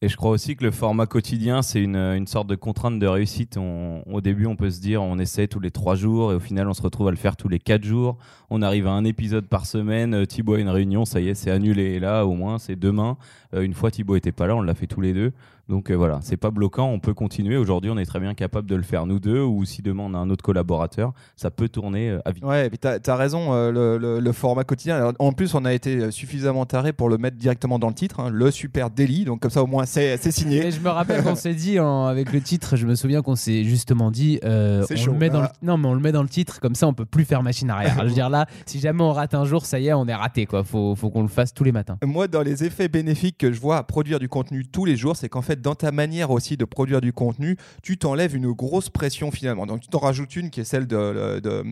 Et 0.03 0.09
je 0.09 0.17
crois 0.17 0.33
aussi 0.33 0.57
que 0.57 0.65
le 0.65 0.73
format 0.73 1.07
quotidien, 1.07 1.63
c'est 1.63 1.81
une, 1.81 1.95
une 1.95 2.27
sorte 2.27 2.49
de 2.49 2.57
contrainte 2.57 2.99
de 2.99 3.07
réussite. 3.07 3.57
Au 3.57 4.21
début, 4.21 4.47
on 4.47 4.57
peut 4.57 4.71
se 4.71 4.81
dire, 4.81 5.01
on 5.01 5.19
essaie 5.19 5.47
tous 5.47 5.61
les 5.61 5.71
trois 5.71 5.95
jours, 5.95 6.33
et 6.33 6.35
au 6.35 6.41
final, 6.41 6.69
on 6.69 6.75
se 6.75 6.83
retrouve 6.83 7.07
à 7.07 7.13
le 7.13 7.17
faire 7.17 7.37
tous 7.37 7.49
les 7.49 7.61
quatre 7.61 7.85
jours. 7.85 8.19
On 8.51 8.63
arrive 8.63 8.89
à 8.89 8.93
un 8.93 9.05
épisode 9.05 9.47
par 9.47 9.67
semaine. 9.67 10.15
euh, 10.15 10.27
Thibaut 10.27 10.55
a 10.55 10.59
une 10.59 10.69
réunion, 10.69 11.05
ça 11.05 11.21
y 11.21 11.29
est, 11.29 11.35
c'est 11.35 11.51
annulé. 11.53 11.95
Et 11.95 12.01
là, 12.01 12.27
au 12.27 12.35
moins, 12.35 12.59
c'est 12.59 12.77
demain. 12.77 13.17
Euh, 13.55 13.63
une 13.63 13.75
fois, 13.75 13.91
Thibaut 13.91 14.17
était 14.17 14.33
pas 14.33 14.47
là, 14.47 14.55
on 14.57 14.61
l'a 14.63 14.75
fait 14.75 14.87
tous 14.87 15.01
les 15.01 15.13
deux. 15.13 15.33
Donc 15.69 15.91
euh, 15.91 15.95
voilà, 15.95 16.19
c'est 16.23 16.39
pas 16.39 16.51
bloquant, 16.51 16.87
on 16.89 16.99
peut 16.99 17.13
continuer. 17.13 17.59
Aujourd'hui, 17.59 17.91
on 17.91 17.99
est 17.99 18.07
très 18.07 18.21
bien 18.21 18.33
capable 18.33 18.67
de 18.71 18.75
le 18.75 18.83
faire 18.83 19.05
nous 19.05 19.21
deux, 19.21 19.43
ou 19.43 19.67
si 19.67 19.83
demain 19.83 20.05
on 20.07 20.15
a 20.15 20.19
un 20.19 20.31
autre 20.31 20.43
collaborateur, 20.43 21.13
ça 21.37 21.51
peut 21.51 21.69
tourner 21.69 22.09
euh, 22.11 22.21
à 22.25 22.31
vite. 22.33 22.43
Ouais, 22.43 22.67
et 22.67 22.71
puis 22.71 22.79
t'as 22.79 22.99
as 23.07 23.17
raison, 23.17 23.53
euh, 23.53 23.71
le, 23.71 23.99
le- 23.99 24.19
le 24.21 24.33
format 24.33 24.65
quotidien. 24.65 24.97
Alors, 24.97 25.13
en 25.19 25.33
plus, 25.33 25.55
on 25.55 25.67
a 25.67 25.75
été 25.75 26.11
suffisamment 26.11 26.65
taré 26.65 26.95
pour 26.95 27.11
le 27.11 27.19
mettre 27.19 27.37
directement 27.37 27.79
dans 27.79 27.89
le 27.89 27.95
titre, 27.95 28.21
hein, 28.21 28.31
le 28.31 28.51
Super 28.51 28.89
Daily. 28.89 29.25
Donc 29.27 29.41
comme 29.41 29.51
ça, 29.51 29.63
au 29.63 29.67
moins, 29.67 29.85
c'est 29.85 30.17
signé. 30.33 30.67
Et 30.67 30.71
je 30.71 30.81
me 30.81 30.89
rappelle 30.89 31.23
qu'on 31.23 31.35
s'est 31.35 31.55
dit 31.55 31.79
en- 31.79 32.07
avec 32.07 32.33
le 32.33 32.41
titre, 32.41 32.77
je 32.77 32.87
me 32.87 32.95
souviens 32.95 33.21
qu'on 33.21 33.37
s'est 33.37 33.65
justement 33.65 34.11
dit, 34.11 34.41
euh, 34.45 34.87
on 34.91 34.97
chaud, 34.97 35.13
le 35.13 35.19
met 35.19 35.29
dans 35.29 35.35
le, 35.35 35.49
voilà. 35.49 35.53
non 35.63 35.77
mais 35.77 35.89
on 35.89 35.95
le 35.95 36.01
met 36.01 36.13
dans 36.13 36.23
le 36.23 36.29
titre, 36.31 36.61
comme 36.61 36.75
ça 36.77 36.87
on 36.87 36.95
peut 36.95 37.05
plus 37.05 37.25
faire 37.27 37.43
machine 37.43 37.69
arrière. 37.69 37.95
je 37.99 38.05
veux 38.05 38.15
dire 38.15 38.31
là, 38.31 38.47
si 38.65 38.81
jamais 38.81 39.03
on 39.03 39.13
rate 39.13 39.35
un 39.35 39.45
jour, 39.45 39.67
ça 39.67 39.79
y 39.79 39.89
est, 39.89 39.93
on 39.93 40.07
est 40.07 40.15
raté 40.15 40.47
quoi. 40.47 40.65
Faut, 40.65 40.95
faut 40.95 41.11
qu'on 41.11 41.23
le 41.23 41.29
fasse 41.29 41.53
tous 41.53 41.65
les 41.65 41.73
matins. 41.73 41.99
Moi, 42.07 42.27
dans 42.27 42.43
les 42.43 42.65
effets 42.65 42.89
bénéfiques 42.89 43.38
que 43.39 43.53
je 43.53 43.61
vois 43.61 43.79
à 43.79 43.83
produire 43.85 44.19
du 44.19 44.29
contenu 44.29 44.67
tous 44.67 44.85
les 44.85 44.97
jours, 44.97 45.17
c'est 45.17 45.29
qu'en 45.29 45.43
fait, 45.43 45.61
dans 45.63 45.75
ta 45.75 45.93
manière 45.93 46.31
aussi 46.31 46.57
de 46.57 46.65
produire 46.65 47.01
du 47.01 47.13
contenu, 47.13 47.57
tu 47.83 47.97
t'enlèves 47.97 48.35
une 48.37 48.53
grosse 48.53 48.91
pression 48.91 49.31
finalement. 49.31 49.67
Donc, 49.67 49.81
tu 49.81 49.89
t'en 49.89 49.99
rajoutes 49.99 50.35
une 50.37 50.51
qui 50.51 50.61
est 50.61 50.65
celle 50.65 50.87
de, 50.87 51.41
de- 51.41 51.49
euh, 51.51 51.65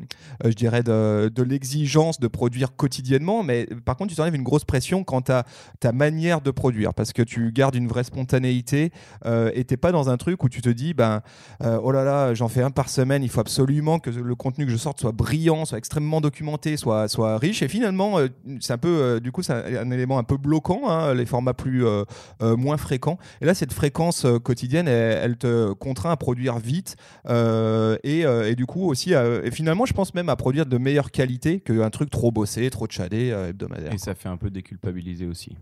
je 0.45 0.55
dirais, 0.55 0.83
de, 0.83 1.43
l'exigence 1.43 2.21
de 2.21 2.29
produire 2.29 2.75
quotidiennement. 2.77 3.43
Mais 3.43 3.67
par 3.85 3.97
contre, 3.97 4.11
tu 4.11 4.17
t'enlèves 4.17 4.35
une 4.35 4.43
grosse 4.43 4.65
pression 4.65 5.05
quant 5.05 5.23
à 5.29 5.45
ta 5.81 5.93
manière 5.93 6.41
de 6.41 6.51
produire 6.51 6.95
parce 6.95 7.13
que 7.13 7.23
tu 7.23 7.53
gardes 7.53 7.75
une 7.75 7.89
vraie 7.89 8.05
spontanéité 8.05 8.91
euh, 9.25 9.51
et 9.55 9.65
t'es 9.65 9.77
pas 9.77 9.93
dans 9.93 10.09
un 10.09 10.17
truc 10.17 10.43
où 10.45 10.49
tu 10.49 10.63
te 10.63 10.69
dis, 10.69 10.95
ben, 10.95 11.23
euh, 11.63 11.79
oh 11.83 11.93
là 11.93 12.05
là, 12.05 12.35
j'en 12.35 12.49
fais 12.49 12.63
un 12.63 12.71
par 12.71 12.89
semaine, 12.89 13.23
il 13.23 13.29
faut 13.29 13.41
absolument 13.41 13.99
que 13.99 14.11
le 14.11 14.35
contenu 14.35 14.67
que 14.67 14.73
je 14.73 14.77
sorte 14.77 15.01
soit 15.01 15.13
brillant, 15.13 15.65
soit 15.65 15.79
extrêmement 15.79 16.21
documenté, 16.21 16.77
soit, 16.77 17.09
soit 17.09 17.39
riche. 17.39 17.63
Et 17.63 17.69
finalement, 17.69 18.19
euh, 18.19 18.29
c'est 18.61 18.73
un 18.73 18.79
peu, 18.79 18.89
euh, 18.89 19.21
du 19.21 19.33
coup, 19.33 19.43
c'est 19.43 19.53
un, 19.53 19.87
un 19.87 19.91
élément 19.91 20.19
un 20.19 20.25
peu 20.25 20.37
bloquant, 20.37 20.89
hein, 20.89 21.15
les 21.15 21.27
formats 21.27 21.55
plus 21.57 21.87
euh, 21.87 22.05
euh, 22.43 22.57
moins 22.57 22.77
fréquents. 22.77 23.19
Et 23.41 23.45
là, 23.47 23.55
cette 23.55 23.73
fréquence 23.73 24.25
euh, 24.25 24.39
quotidienne, 24.39 24.89
elle, 24.89 25.19
elle 25.23 25.37
te 25.37 25.73
contraint 25.73 26.11
à 26.11 26.17
produire 26.17 26.59
vite 26.59 26.97
euh, 27.29 27.97
et, 28.05 28.25
euh, 28.25 28.51
et 28.51 28.55
du 28.55 28.67
coup 28.67 28.89
aussi, 28.89 29.15
euh, 29.15 29.41
et 29.45 29.51
finalement, 29.51 29.87
je 29.87 29.93
pense 29.95 30.15
même 30.15 30.29
à 30.29 30.37
produire 30.37 30.67
de 30.67 30.79
meilleure 30.79 31.11
qualité 31.11 31.61
qu'un 31.61 31.91
truc 31.91 32.11
trop 32.11 32.31
bossé, 32.31 32.69
trop 32.71 32.87
tchadé 32.87 33.31
euh, 33.31 33.49
hebdomadaire. 33.49 33.93
Et 33.93 33.99
ça 33.99 34.15
fait 34.15 34.29
un 34.29 34.37
peu 34.37 34.51
déculpabiliser 34.51 35.27
aussi. 35.27 35.57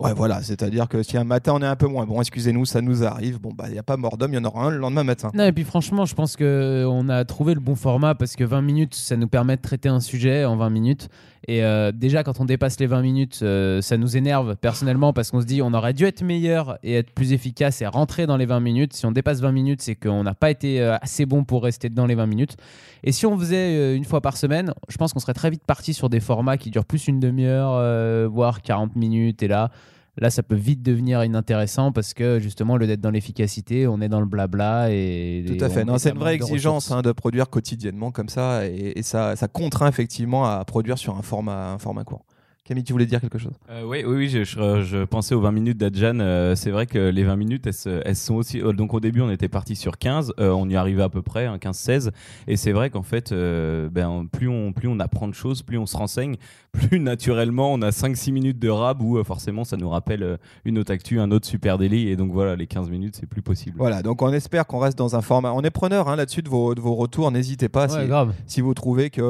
Ouais, 0.00 0.12
voilà, 0.12 0.42
c'est-à-dire 0.42 0.88
que 0.88 1.04
si 1.04 1.16
un 1.16 1.22
matin 1.22 1.52
on 1.54 1.62
est 1.62 1.66
un 1.66 1.76
peu 1.76 1.86
moins 1.86 2.04
bon, 2.04 2.20
excusez-nous, 2.20 2.64
ça 2.64 2.80
nous 2.80 3.04
arrive. 3.04 3.40
Bon, 3.40 3.52
bah, 3.56 3.66
il 3.68 3.72
n'y 3.74 3.78
a 3.78 3.84
pas 3.84 3.96
mort 3.96 4.16
d'homme, 4.18 4.32
il 4.32 4.34
y 4.34 4.38
en 4.38 4.44
aura 4.44 4.66
un 4.66 4.70
le 4.70 4.78
lendemain 4.78 5.04
matin. 5.04 5.30
Non, 5.34 5.44
et 5.44 5.52
puis 5.52 5.62
franchement, 5.62 6.04
je 6.04 6.16
pense 6.16 6.36
qu'on 6.36 7.08
a 7.08 7.24
trouvé 7.24 7.54
le 7.54 7.60
bon 7.60 7.76
format 7.76 8.16
parce 8.16 8.34
que 8.34 8.42
20 8.42 8.60
minutes, 8.60 8.94
ça 8.96 9.16
nous 9.16 9.28
permet 9.28 9.56
de 9.56 9.62
traiter 9.62 9.88
un 9.88 10.00
sujet 10.00 10.44
en 10.44 10.56
20 10.56 10.70
minutes. 10.70 11.08
Et 11.46 11.62
euh, 11.62 11.92
déjà, 11.92 12.22
quand 12.22 12.40
on 12.40 12.44
dépasse 12.44 12.80
les 12.80 12.86
20 12.86 13.02
minutes, 13.02 13.40
euh, 13.42 13.82
ça 13.82 13.96
nous 13.96 14.16
énerve 14.16 14.56
personnellement 14.56 15.12
parce 15.12 15.30
qu'on 15.30 15.40
se 15.40 15.46
dit 15.46 15.60
on 15.62 15.74
aurait 15.74 15.92
dû 15.92 16.04
être 16.04 16.22
meilleur 16.22 16.78
et 16.82 16.94
être 16.94 17.10
plus 17.10 17.32
efficace 17.32 17.82
et 17.82 17.86
rentrer 17.86 18.26
dans 18.26 18.36
les 18.36 18.46
20 18.46 18.60
minutes. 18.60 18.94
Si 18.94 19.04
on 19.04 19.12
dépasse 19.12 19.40
20 19.40 19.52
minutes, 19.52 19.82
c'est 19.82 19.94
qu'on 19.94 20.22
n'a 20.22 20.34
pas 20.34 20.50
été 20.50 20.80
euh, 20.80 20.96
assez 21.02 21.26
bon 21.26 21.44
pour 21.44 21.62
rester 21.64 21.88
dans 21.90 22.06
les 22.06 22.14
20 22.14 22.26
minutes. 22.26 22.56
Et 23.02 23.12
si 23.12 23.26
on 23.26 23.38
faisait 23.38 23.94
une 23.94 24.04
fois 24.04 24.22
par 24.22 24.38
semaine, 24.38 24.72
je 24.88 24.96
pense 24.96 25.12
qu'on 25.12 25.20
serait 25.20 25.34
très 25.34 25.50
vite 25.50 25.64
parti 25.66 25.92
sur 25.92 26.08
des 26.08 26.20
formats 26.20 26.56
qui 26.56 26.70
durent 26.70 26.86
plus 26.86 27.06
une 27.06 27.20
demi-heure, 27.20 28.30
voire 28.30 28.62
40 28.62 28.96
minutes. 28.96 29.42
Et 29.42 29.48
là, 29.48 29.70
Là, 30.16 30.30
ça 30.30 30.42
peut 30.44 30.54
vite 30.54 30.82
devenir 30.82 31.24
inintéressant 31.24 31.90
parce 31.90 32.14
que 32.14 32.38
justement, 32.38 32.74
au 32.74 32.76
lieu 32.76 32.86
d'être 32.86 33.00
dans 33.00 33.10
l'efficacité, 33.10 33.86
on 33.88 34.00
est 34.00 34.08
dans 34.08 34.20
le 34.20 34.26
blabla. 34.26 34.90
Et, 34.90 35.44
Tout 35.46 35.64
à 35.64 35.68
fait. 35.68 35.84
Non, 35.84 35.98
c'est 35.98 36.10
une 36.10 36.18
vraie 36.18 36.36
de 36.36 36.42
exigence 36.42 36.90
hein, 36.90 37.02
de 37.02 37.12
produire 37.12 37.50
quotidiennement 37.50 38.12
comme 38.12 38.28
ça, 38.28 38.66
et, 38.66 38.92
et 38.96 39.02
ça, 39.02 39.34
ça 39.36 39.48
contraint 39.48 39.88
effectivement 39.88 40.44
à 40.44 40.64
produire 40.64 40.98
sur 40.98 41.16
un 41.16 41.22
format, 41.22 41.72
un 41.72 41.78
format 41.78 42.04
court. 42.04 42.24
Camille, 42.66 42.82
tu 42.82 42.94
voulais 42.94 43.04
dire 43.04 43.20
quelque 43.20 43.36
chose? 43.36 43.52
Euh, 43.68 43.82
oui, 43.84 44.04
oui, 44.06 44.16
oui, 44.16 44.28
je, 44.30 44.42
je- 44.42 44.80
je 44.82 45.04
pensais 45.04 45.34
aux 45.34 45.40
20 45.42 45.52
minutes 45.52 45.76
d'Adjan. 45.76 46.18
euh, 46.20 46.54
c'est 46.54 46.70
vrai 46.70 46.86
que 46.86 47.10
les 47.10 47.22
20 47.22 47.36
minutes, 47.36 47.66
elles, 47.66 47.74
se- 47.74 48.00
elles 48.06 48.16
sont 48.16 48.36
aussi. 48.36 48.62
euh, 48.62 48.72
Donc 48.72 48.94
au 48.94 49.00
début, 49.00 49.20
on 49.20 49.28
était 49.30 49.48
parti 49.50 49.76
sur 49.76 49.98
15, 49.98 50.32
euh, 50.40 50.48
on 50.50 50.66
y 50.70 50.74
arrivait 50.74 51.02
à 51.02 51.10
peu 51.10 51.20
près, 51.20 51.44
hein, 51.44 51.58
15-16. 51.58 52.10
Et 52.46 52.56
c'est 52.56 52.72
vrai 52.72 52.88
qu'en 52.88 53.02
fait, 53.02 53.32
euh, 53.32 53.90
ben, 53.90 54.26
plus, 54.32 54.48
on, 54.48 54.72
plus 54.72 54.88
on 54.88 54.98
apprend 54.98 55.28
de 55.28 55.34
choses, 55.34 55.60
plus 55.60 55.76
on 55.76 55.84
se 55.84 55.94
renseigne, 55.94 56.36
plus 56.72 57.00
naturellement, 57.00 57.70
on 57.70 57.82
a 57.82 57.90
5-6 57.90 58.32
minutes 58.32 58.58
de 58.58 58.70
rab 58.70 59.02
où 59.02 59.18
euh, 59.18 59.24
forcément, 59.24 59.64
ça 59.64 59.76
nous 59.76 59.90
rappelle 59.90 60.38
une 60.64 60.78
autre 60.78 60.90
actu, 60.90 61.20
un 61.20 61.30
autre 61.32 61.46
super 61.46 61.76
délit. 61.76 62.08
Et 62.08 62.16
donc 62.16 62.32
voilà, 62.32 62.56
les 62.56 62.66
15 62.66 62.88
minutes, 62.88 63.16
c'est 63.20 63.26
plus 63.28 63.42
possible. 63.42 63.76
Voilà, 63.76 64.00
donc 64.02 64.22
on 64.22 64.32
espère 64.32 64.66
qu'on 64.66 64.78
reste 64.78 64.96
dans 64.96 65.14
un 65.16 65.20
format. 65.20 65.52
On 65.52 65.60
est 65.60 65.70
preneur 65.70 66.08
hein, 66.08 66.16
là-dessus 66.16 66.40
de 66.40 66.48
vos, 66.48 66.74
de 66.74 66.80
vos 66.80 66.94
retours. 66.94 67.30
N'hésitez 67.30 67.68
pas 67.68 67.92
Ouais, 67.92 68.00
si, 68.04 68.08
grave. 68.08 68.32
si 68.46 68.62
vous 68.62 68.72
trouvez 68.72 69.10
que 69.10 69.20
euh, 69.20 69.24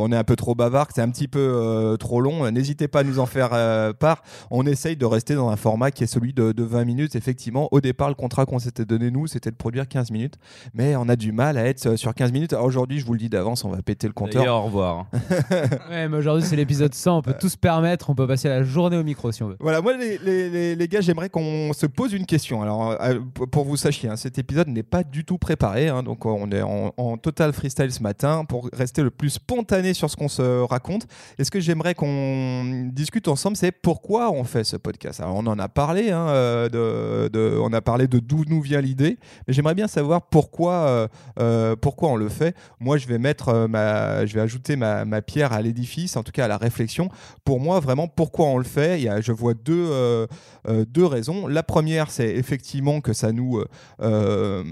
on 0.00 0.10
est 0.10 0.16
un 0.16 0.24
peu 0.24 0.34
trop 0.34 0.56
bavard, 0.56 0.88
que 0.88 0.94
c'est 0.94 1.02
un 1.02 1.10
petit 1.10 1.28
peu 1.28 1.38
euh, 1.38 1.96
trop 1.96 2.20
long. 2.20 2.44
euh, 2.46 2.50
N'hésitez 2.80 2.88
pas 2.92 3.00
à 3.00 3.04
nous 3.04 3.18
en 3.18 3.26
faire 3.26 3.50
euh, 3.52 3.92
part. 3.92 4.22
On 4.50 4.64
essaye 4.64 4.96
de 4.96 5.04
rester 5.04 5.34
dans 5.34 5.50
un 5.50 5.56
format 5.56 5.90
qui 5.90 6.04
est 6.04 6.06
celui 6.06 6.32
de, 6.32 6.52
de 6.52 6.62
20 6.64 6.86
minutes. 6.86 7.14
Effectivement, 7.14 7.68
au 7.72 7.80
départ, 7.82 8.08
le 8.08 8.14
contrat 8.14 8.46
qu'on 8.46 8.58
s'était 8.58 8.86
donné 8.86 9.10
nous, 9.10 9.26
c'était 9.26 9.50
de 9.50 9.56
produire 9.56 9.86
15 9.86 10.10
minutes, 10.10 10.36
mais 10.72 10.96
on 10.96 11.06
a 11.10 11.16
du 11.16 11.30
mal 11.32 11.58
à 11.58 11.66
être 11.66 11.84
euh, 11.86 11.96
sur 11.98 12.14
15 12.14 12.32
minutes. 12.32 12.54
Alors, 12.54 12.64
Aujourd'hui, 12.64 12.98
je 13.00 13.04
vous 13.04 13.12
le 13.12 13.18
dis 13.18 13.28
d'avance, 13.28 13.64
on 13.64 13.68
va 13.68 13.82
péter 13.82 14.06
le 14.06 14.12
compteur. 14.14 14.40
D'ailleurs, 14.42 14.62
au 14.62 14.66
revoir. 14.66 15.06
Ouais, 15.90 16.08
mais 16.08 16.16
aujourd'hui, 16.16 16.46
c'est 16.46 16.56
l'épisode 16.56 16.94
100. 16.94 17.18
On 17.18 17.22
peut 17.22 17.34
tout 17.38 17.48
se 17.50 17.56
permettre. 17.58 18.08
On 18.10 18.14
peut 18.14 18.26
passer 18.26 18.48
la 18.48 18.62
journée 18.62 18.96
au 18.96 19.02
micro 19.02 19.30
si 19.32 19.42
on 19.42 19.48
veut. 19.48 19.56
Voilà, 19.60 19.80
moi 19.82 19.94
les, 19.96 20.16
les- 20.18 20.48
les- 20.48 20.76
les 20.76 20.88
gars, 20.88 21.00
j'aimerais 21.02 21.28
qu'on 21.28 21.72
se 21.74 21.84
pose 21.86 22.12
une 22.14 22.24
question. 22.26 22.62
Alors, 22.62 22.96
euh, 23.02 23.18
pour- 23.50 23.64
vous 23.64 23.76
sachiez, 23.76 24.08
hein, 24.08 24.16
cet 24.16 24.38
épisode 24.38 24.68
n'est 24.68 24.82
pas 24.84 25.02
du 25.02 25.24
tout 25.24 25.36
préparé, 25.36 25.88
hein, 25.88 26.02
donc 26.02 26.24
on 26.24 26.50
est 26.52 26.62
en, 26.62 26.94
en 26.96 27.16
total 27.18 27.52
freestyle 27.52 27.92
ce 27.92 28.02
matin 28.02 28.44
pour 28.44 28.68
rester 28.72 29.02
le 29.02 29.10
plus 29.10 29.30
spontané 29.30 29.92
sur 29.94 30.08
ce 30.08 30.16
qu'on 30.16 30.28
se 30.28 30.62
raconte. 30.62 31.06
Et 31.38 31.44
ce 31.44 31.50
que 31.50 31.58
j'aimerais 31.60 31.94
qu'on 31.94 32.69
discute 32.90 33.28
ensemble, 33.28 33.56
c'est 33.56 33.72
pourquoi 33.72 34.30
on 34.30 34.44
fait 34.44 34.64
ce 34.64 34.76
podcast. 34.76 35.20
Alors, 35.20 35.36
on 35.36 35.46
en 35.46 35.58
a 35.58 35.68
parlé, 35.68 36.10
hein, 36.10 36.28
euh, 36.28 37.58
on 37.60 37.72
a 37.72 37.80
parlé 37.80 38.06
de 38.08 38.18
d'où 38.18 38.44
nous 38.48 38.60
vient 38.60 38.80
l'idée, 38.80 39.18
mais 39.46 39.54
j'aimerais 39.54 39.74
bien 39.74 39.88
savoir 39.88 40.22
pourquoi, 40.22 40.72
euh, 40.72 41.08
euh, 41.38 41.76
pourquoi 41.76 42.10
on 42.10 42.16
le 42.16 42.28
fait. 42.28 42.54
Moi, 42.78 42.98
je 42.98 43.06
vais 43.06 43.18
mettre 43.18 43.48
euh, 43.48 43.68
ma, 43.68 44.26
je 44.26 44.34
vais 44.34 44.40
ajouter 44.40 44.76
ma, 44.76 45.04
pierre 45.22 45.52
à 45.52 45.62
l'édifice, 45.62 46.16
en 46.16 46.22
tout 46.22 46.32
cas 46.32 46.46
à 46.46 46.48
la 46.48 46.56
réflexion 46.56 47.08
pour 47.44 47.60
moi, 47.60 47.80
vraiment, 47.80 48.08
pourquoi 48.08 48.46
on 48.46 48.58
le 48.58 48.64
fait 48.64 49.00
Il 49.00 49.04
y 49.04 49.08
a, 49.08 49.20
Je 49.20 49.32
vois 49.32 49.54
deux, 49.54 49.88
euh, 49.90 50.26
euh, 50.68 50.84
deux 50.86 51.04
raisons. 51.04 51.46
La 51.46 51.62
première, 51.62 52.10
c'est 52.10 52.28
effectivement 52.28 53.00
que 53.00 53.12
ça 53.12 53.32
nous, 53.32 53.58
euh, 53.58 53.66
euh, 54.02 54.64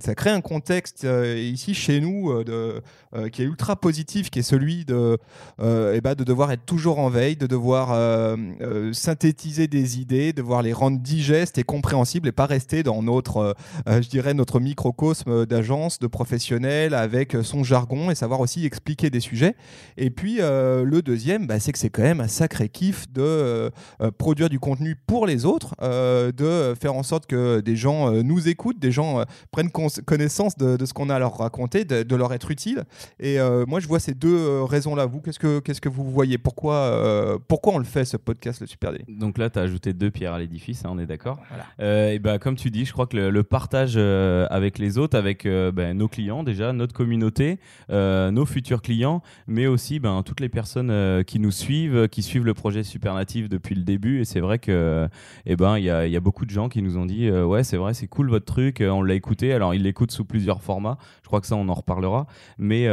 ça 0.00 0.14
crée 0.14 0.30
un 0.30 0.40
contexte 0.40 1.04
euh, 1.04 1.36
ici 1.38 1.74
chez 1.74 2.00
nous 2.00 2.30
euh, 2.30 2.80
euh, 3.14 3.28
qui 3.28 3.42
est 3.42 3.44
ultra 3.44 3.76
positif, 3.76 4.30
qui 4.30 4.40
est 4.40 4.42
celui 4.42 4.84
de, 4.84 5.18
euh, 5.60 5.94
eh 5.94 6.00
ben, 6.00 6.14
de 6.14 6.24
devoir 6.24 6.52
être 6.52 6.64
toujours 6.64 6.98
en 6.98 7.08
veille, 7.08 7.25
de 7.34 7.46
devoir 7.46 7.92
euh, 7.92 8.36
euh, 8.60 8.92
synthétiser 8.92 9.66
des 9.66 9.98
idées, 9.98 10.32
de 10.32 10.36
devoir 10.42 10.62
les 10.62 10.72
rendre 10.72 11.00
digestes 11.00 11.58
et 11.58 11.64
compréhensibles 11.64 12.28
et 12.28 12.32
pas 12.32 12.46
rester 12.46 12.82
dans 12.82 13.02
notre, 13.02 13.56
euh, 13.88 14.02
je 14.02 14.08
dirais, 14.08 14.34
notre 14.34 14.60
microcosme 14.60 15.46
d'agence, 15.46 15.98
de 15.98 16.06
professionnels 16.06 16.94
avec 16.94 17.36
son 17.42 17.64
jargon 17.64 18.10
et 18.10 18.14
savoir 18.14 18.40
aussi 18.40 18.64
expliquer 18.64 19.10
des 19.10 19.20
sujets. 19.20 19.56
Et 19.96 20.10
puis 20.10 20.38
le 20.38 21.00
deuxième, 21.00 21.46
bah, 21.46 21.58
c'est 21.58 21.72
que 21.72 21.78
c'est 21.78 21.88
quand 21.88 22.02
même 22.02 22.20
un 22.20 22.28
sacré 22.28 22.68
kiff 22.68 23.10
de 23.12 23.70
produire 24.18 24.48
du 24.48 24.60
contenu 24.60 24.94
pour 24.94 25.26
les 25.26 25.46
autres, 25.46 25.74
de 25.80 26.74
faire 26.78 26.94
en 26.94 27.02
sorte 27.02 27.26
que 27.26 27.60
des 27.60 27.76
gens 27.76 28.10
nous 28.22 28.48
écoutent, 28.48 28.78
des 28.78 28.92
gens 28.92 29.24
prennent 29.50 29.70
connaissance 29.70 30.56
de, 30.56 30.84
ce 30.84 30.92
qu'on 30.92 31.08
a 31.08 31.16
à 31.16 31.18
leur 31.18 31.38
raconter, 31.38 31.84
de, 31.84 32.16
leur 32.16 32.32
être 32.34 32.50
utile. 32.50 32.84
Et 33.18 33.38
moi, 33.66 33.80
je 33.80 33.88
vois 33.88 34.00
ces 34.00 34.14
deux 34.14 34.62
raisons-là. 34.62 35.06
Vous, 35.06 35.20
qu'est-ce 35.20 35.38
que 35.38 35.60
qu'est-ce 35.60 35.80
que 35.80 35.88
vous 35.88 36.10
voyez? 36.10 36.38
Pourquoi 36.38 36.76
euh, 37.16 37.38
pourquoi 37.48 37.74
on 37.74 37.78
le 37.78 37.84
fait 37.84 38.04
ce 38.04 38.16
podcast, 38.16 38.60
le 38.60 38.66
Super 38.66 38.92
Daily? 38.92 39.04
Donc 39.08 39.38
là, 39.38 39.50
tu 39.50 39.58
as 39.58 39.62
ajouté 39.62 39.92
deux 39.92 40.10
pierres 40.10 40.34
à 40.34 40.38
l'édifice, 40.38 40.84
hein, 40.84 40.90
on 40.92 40.98
est 40.98 41.06
d'accord 41.06 41.38
Euh, 41.80 42.10
et 42.12 42.18
bah, 42.18 42.38
Comme 42.38 42.56
tu 42.56 42.70
dis, 42.70 42.84
je 42.84 42.92
crois 42.92 43.06
que 43.06 43.16
le, 43.16 43.30
le 43.30 43.42
partage 43.42 43.94
euh, 43.96 44.46
avec 44.50 44.78
les 44.78 44.98
autres, 44.98 45.16
avec 45.16 45.46
ben, 45.46 45.96
nos 45.96 46.08
clients 46.08 46.42
déjà, 46.42 46.72
notre 46.72 46.94
communauté, 46.94 47.58
nos 47.90 48.46
futurs 48.46 48.82
clients, 48.82 49.22
mais 49.46 49.66
aussi 49.66 49.98
ben, 50.00 50.22
toutes 50.22 50.40
les 50.40 50.48
personnes 50.48 51.24
qui 51.24 51.38
nous 51.40 51.50
suivent, 51.50 52.08
qui 52.08 52.22
suivent 52.22 52.44
le 52.44 52.54
projet 52.54 52.82
Supernatif 52.82 53.48
depuis 53.48 53.74
le 53.74 53.82
début. 53.82 54.20
Et 54.20 54.24
c'est 54.24 54.40
vrai 54.40 54.58
que 54.58 55.08
eh 55.46 55.56
ben, 55.56 55.78
il 55.78 55.84
y, 55.84 55.90
a, 55.90 56.06
y 56.06 56.16
a 56.16 56.20
beaucoup 56.20 56.44
de 56.44 56.50
gens 56.50 56.68
qui 56.68 56.82
nous 56.82 56.96
ont 56.98 57.06
dit 57.06 57.30
Ouais, 57.30 57.64
c'est 57.64 57.76
vrai, 57.76 57.94
c'est 57.94 58.06
cool 58.08 58.28
votre 58.28 58.46
truc, 58.46 58.82
on 58.86 59.02
l'a 59.02 59.14
écouté. 59.14 59.52
Alors, 59.52 59.74
ils 59.74 59.82
l'écoutent 59.82 60.12
sous 60.12 60.24
plusieurs 60.24 60.62
formats, 60.62 60.98
je 61.22 61.28
crois 61.28 61.40
que 61.40 61.46
ça, 61.46 61.56
on 61.56 61.68
en 61.68 61.74
reparlera. 61.74 62.26
Mais. 62.58 62.88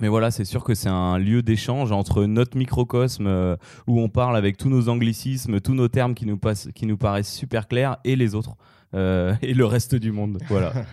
Mais 0.00 0.08
voilà, 0.08 0.30
c'est 0.30 0.44
sûr 0.44 0.64
que 0.64 0.74
c'est 0.74 0.88
un 0.88 1.18
lieu 1.18 1.42
d'échange 1.42 1.92
entre 1.92 2.24
notre 2.24 2.56
microcosme 2.56 3.26
euh, 3.26 3.56
où 3.86 4.00
on 4.00 4.08
parle 4.08 4.36
avec 4.36 4.56
tous 4.56 4.68
nos 4.68 4.88
anglicismes, 4.88 5.60
tous 5.60 5.74
nos 5.74 5.88
termes 5.88 6.14
qui 6.14 6.26
nous, 6.26 6.38
paraissent 6.38 7.32
super 7.32 7.68
clairs 7.68 7.98
et 8.04 8.16
les 8.16 8.34
autres 8.34 8.56
euh, 8.94 9.34
et 9.42 9.54
le 9.54 9.66
reste 9.66 9.94
du 9.94 10.12
monde. 10.12 10.38
Voilà. 10.48 10.72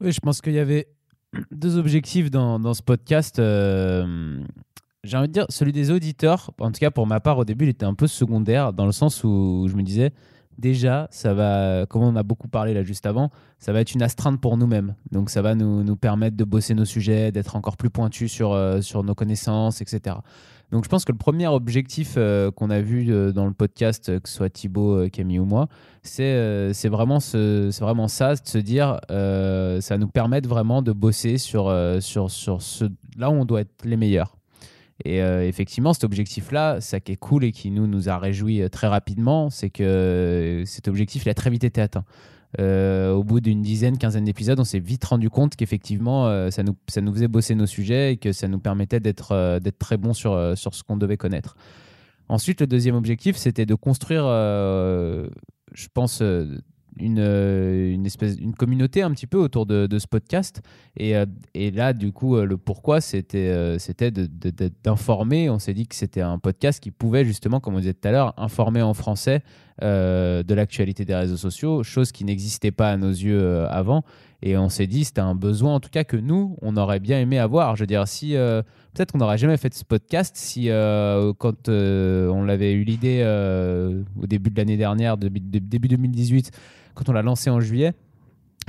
Oui, 0.00 0.12
je 0.12 0.20
pense 0.20 0.40
qu'il 0.40 0.52
y 0.52 0.60
avait 0.60 0.86
deux 1.50 1.76
objectifs 1.76 2.30
dans, 2.30 2.60
dans 2.60 2.72
ce 2.72 2.84
podcast. 2.84 3.40
euh, 3.40 4.40
J'ai 5.02 5.16
envie 5.16 5.26
de 5.26 5.32
dire, 5.32 5.46
celui 5.48 5.72
des 5.72 5.90
auditeurs, 5.90 6.52
en 6.60 6.70
tout 6.70 6.78
cas 6.78 6.92
pour 6.92 7.04
ma 7.04 7.18
part, 7.18 7.36
au 7.36 7.44
début, 7.44 7.64
il 7.64 7.70
était 7.70 7.84
un 7.84 7.94
peu 7.94 8.06
secondaire, 8.06 8.72
dans 8.72 8.86
le 8.86 8.92
sens 8.92 9.24
où 9.24 9.66
je 9.68 9.74
me 9.74 9.82
disais, 9.82 10.12
déjà, 10.58 11.08
ça 11.10 11.32
va, 11.34 11.86
comme 11.86 12.02
on 12.02 12.16
a 12.16 12.22
beaucoup 12.22 12.48
parlé 12.48 12.74
là 12.74 12.82
juste 12.82 13.06
avant, 13.06 13.30
ça 13.58 13.72
va 13.72 13.80
être 13.80 13.94
une 13.94 14.02
astreinte 14.02 14.40
pour 14.40 14.56
nous-mêmes. 14.56 14.94
Donc 15.12 15.30
ça 15.30 15.40
va 15.42 15.54
nous, 15.54 15.82
nous 15.82 15.96
permettre 15.96 16.36
de 16.36 16.44
bosser 16.44 16.74
nos 16.74 16.84
sujets, 16.84 17.32
d'être 17.32 17.56
encore 17.56 17.76
plus 17.76 17.90
pointus 17.90 18.30
sur, 18.30 18.52
euh, 18.52 18.80
sur 18.80 19.04
nos 19.04 19.14
connaissances, 19.14 19.80
etc. 19.80 20.16
Donc 20.70 20.84
je 20.84 20.88
pense 20.88 21.04
que 21.04 21.12
le 21.12 21.18
premier 21.18 21.46
objectif 21.46 22.14
euh, 22.16 22.50
qu'on 22.50 22.68
a 22.70 22.80
vu 22.80 23.10
euh, 23.10 23.32
dans 23.32 23.46
le 23.46 23.54
podcast, 23.54 24.20
que 24.20 24.28
ce 24.28 24.34
soit 24.34 24.50
Thibaut, 24.50 25.08
Camille 25.10 25.38
ou 25.38 25.46
moi, 25.46 25.68
c'est 26.02 26.72
c'est 26.74 26.88
vraiment, 26.88 27.18
vraiment 27.80 28.08
ça, 28.08 28.34
de 28.34 28.46
se 28.46 28.58
dire, 28.58 28.98
ça 29.08 29.98
nous 29.98 30.08
permet 30.08 30.40
vraiment 30.40 30.82
de 30.82 30.92
bosser 30.92 31.38
sur, 31.38 31.74
sur, 32.00 32.30
sur 32.30 32.62
ce, 32.62 32.86
là 33.16 33.30
où 33.30 33.34
on 33.34 33.44
doit 33.44 33.60
être 33.60 33.84
les 33.84 33.96
meilleurs. 33.96 34.37
Et 35.04 35.22
euh, 35.22 35.46
effectivement, 35.46 35.92
cet 35.92 36.04
objectif-là, 36.04 36.80
ça 36.80 37.00
qui 37.00 37.12
est 37.12 37.16
cool 37.16 37.44
et 37.44 37.52
qui 37.52 37.70
nous, 37.70 37.86
nous 37.86 38.08
a 38.08 38.18
réjouis 38.18 38.62
euh, 38.62 38.68
très 38.68 38.88
rapidement, 38.88 39.48
c'est 39.48 39.70
que 39.70 39.82
euh, 39.82 40.64
cet 40.64 40.88
objectif, 40.88 41.24
il 41.24 41.28
a 41.28 41.34
très 41.34 41.50
vite 41.50 41.64
été 41.64 41.80
atteint. 41.80 42.04
Au 42.58 43.22
bout 43.24 43.40
d'une 43.40 43.60
dizaine, 43.60 43.98
quinzaine 43.98 44.24
d'épisodes, 44.24 44.58
on 44.58 44.64
s'est 44.64 44.78
vite 44.78 45.04
rendu 45.04 45.28
compte 45.28 45.54
qu'effectivement, 45.54 46.50
ça, 46.50 46.62
nous, 46.62 46.76
ça 46.88 47.02
nous 47.02 47.12
faisait 47.12 47.28
bosser 47.28 47.54
nos 47.54 47.66
sujets 47.66 48.14
et 48.14 48.16
que 48.16 48.32
ça 48.32 48.48
nous 48.48 48.58
permettait 48.58 49.00
d'être 49.00 49.58
d'être 49.58 49.78
très 49.78 49.98
bon 49.98 50.14
sur, 50.14 50.56
sur 50.56 50.74
ce 50.74 50.82
qu'on 50.82 50.96
devait 50.96 51.18
connaître. 51.18 51.56
Ensuite, 52.30 52.62
le 52.62 52.66
deuxième 52.66 52.94
objectif, 52.94 53.36
c'était 53.36 53.66
de 53.66 53.74
construire, 53.74 54.24
je 54.24 55.88
pense, 55.92 56.22
une, 57.00 57.18
euh, 57.20 57.92
une 57.92 58.06
espèce 58.06 58.36
une 58.38 58.54
communauté 58.54 59.02
un 59.02 59.10
petit 59.10 59.26
peu 59.26 59.38
autour 59.38 59.66
de, 59.66 59.98
ce 59.98 60.06
podcast. 60.06 60.62
Et, 60.96 61.16
euh, 61.16 61.26
et 61.54 61.70
là, 61.70 61.92
du 61.92 62.12
coup, 62.12 62.36
euh, 62.36 62.44
le 62.44 62.56
pourquoi, 62.56 63.00
c'était 63.00 63.78
c'était 63.78 64.10
d'informer. 64.10 65.50
On 65.50 65.58
s'est 65.58 65.74
dit 65.74 65.86
que 65.86 65.94
c'était 65.94 66.20
un 66.20 66.38
podcast 66.38 66.82
qui 66.82 66.90
pouvait 66.90 67.24
justement, 67.24 67.60
comme 67.60 67.74
on 67.74 67.78
disait 67.78 67.94
tout 67.94 68.08
à 68.08 68.12
l'heure, 68.12 68.34
informer 68.36 68.82
en 68.82 68.94
français 68.94 69.42
de 69.80 70.54
l'actualité 70.54 71.04
des 71.04 71.14
réseaux 71.14 71.36
sociaux, 71.36 71.84
chose 71.84 72.10
qui 72.10 72.24
n'existait 72.24 72.72
pas 72.72 72.90
à 72.90 72.96
nos 72.96 73.10
yeux 73.10 73.64
avant. 73.68 74.02
Et 74.42 74.56
on 74.56 74.68
s'est 74.68 74.88
dit, 74.88 75.04
c'était 75.04 75.20
un 75.20 75.36
besoin, 75.36 75.74
en 75.76 75.80
tout 75.80 75.90
cas, 75.90 76.04
que 76.04 76.16
nous, 76.16 76.56
on 76.62 76.76
aurait 76.76 76.98
bien 76.98 77.20
aimé 77.20 77.38
avoir. 77.38 77.76
Je 77.76 77.82
veux 77.82 77.86
dire, 77.86 78.06
si 78.08 78.32
peut-être 78.32 79.12
qu'on 79.12 79.18
n'aurait 79.18 79.38
jamais 79.38 79.56
fait 79.56 79.72
ce 79.72 79.84
podcast 79.84 80.36
si, 80.36 80.66
quand 80.66 81.68
on 81.68 82.42
l'avait 82.42 82.72
eu 82.72 82.82
l'idée 82.82 83.22
au 84.20 84.26
début 84.26 84.50
de 84.50 84.56
l'année 84.56 84.76
dernière, 84.76 85.16
début, 85.16 85.40
début 85.40 85.88
2018, 85.88 86.50
quand 86.98 87.08
on 87.08 87.12
l'a 87.12 87.22
lancé 87.22 87.48
en 87.48 87.60
juillet. 87.60 87.92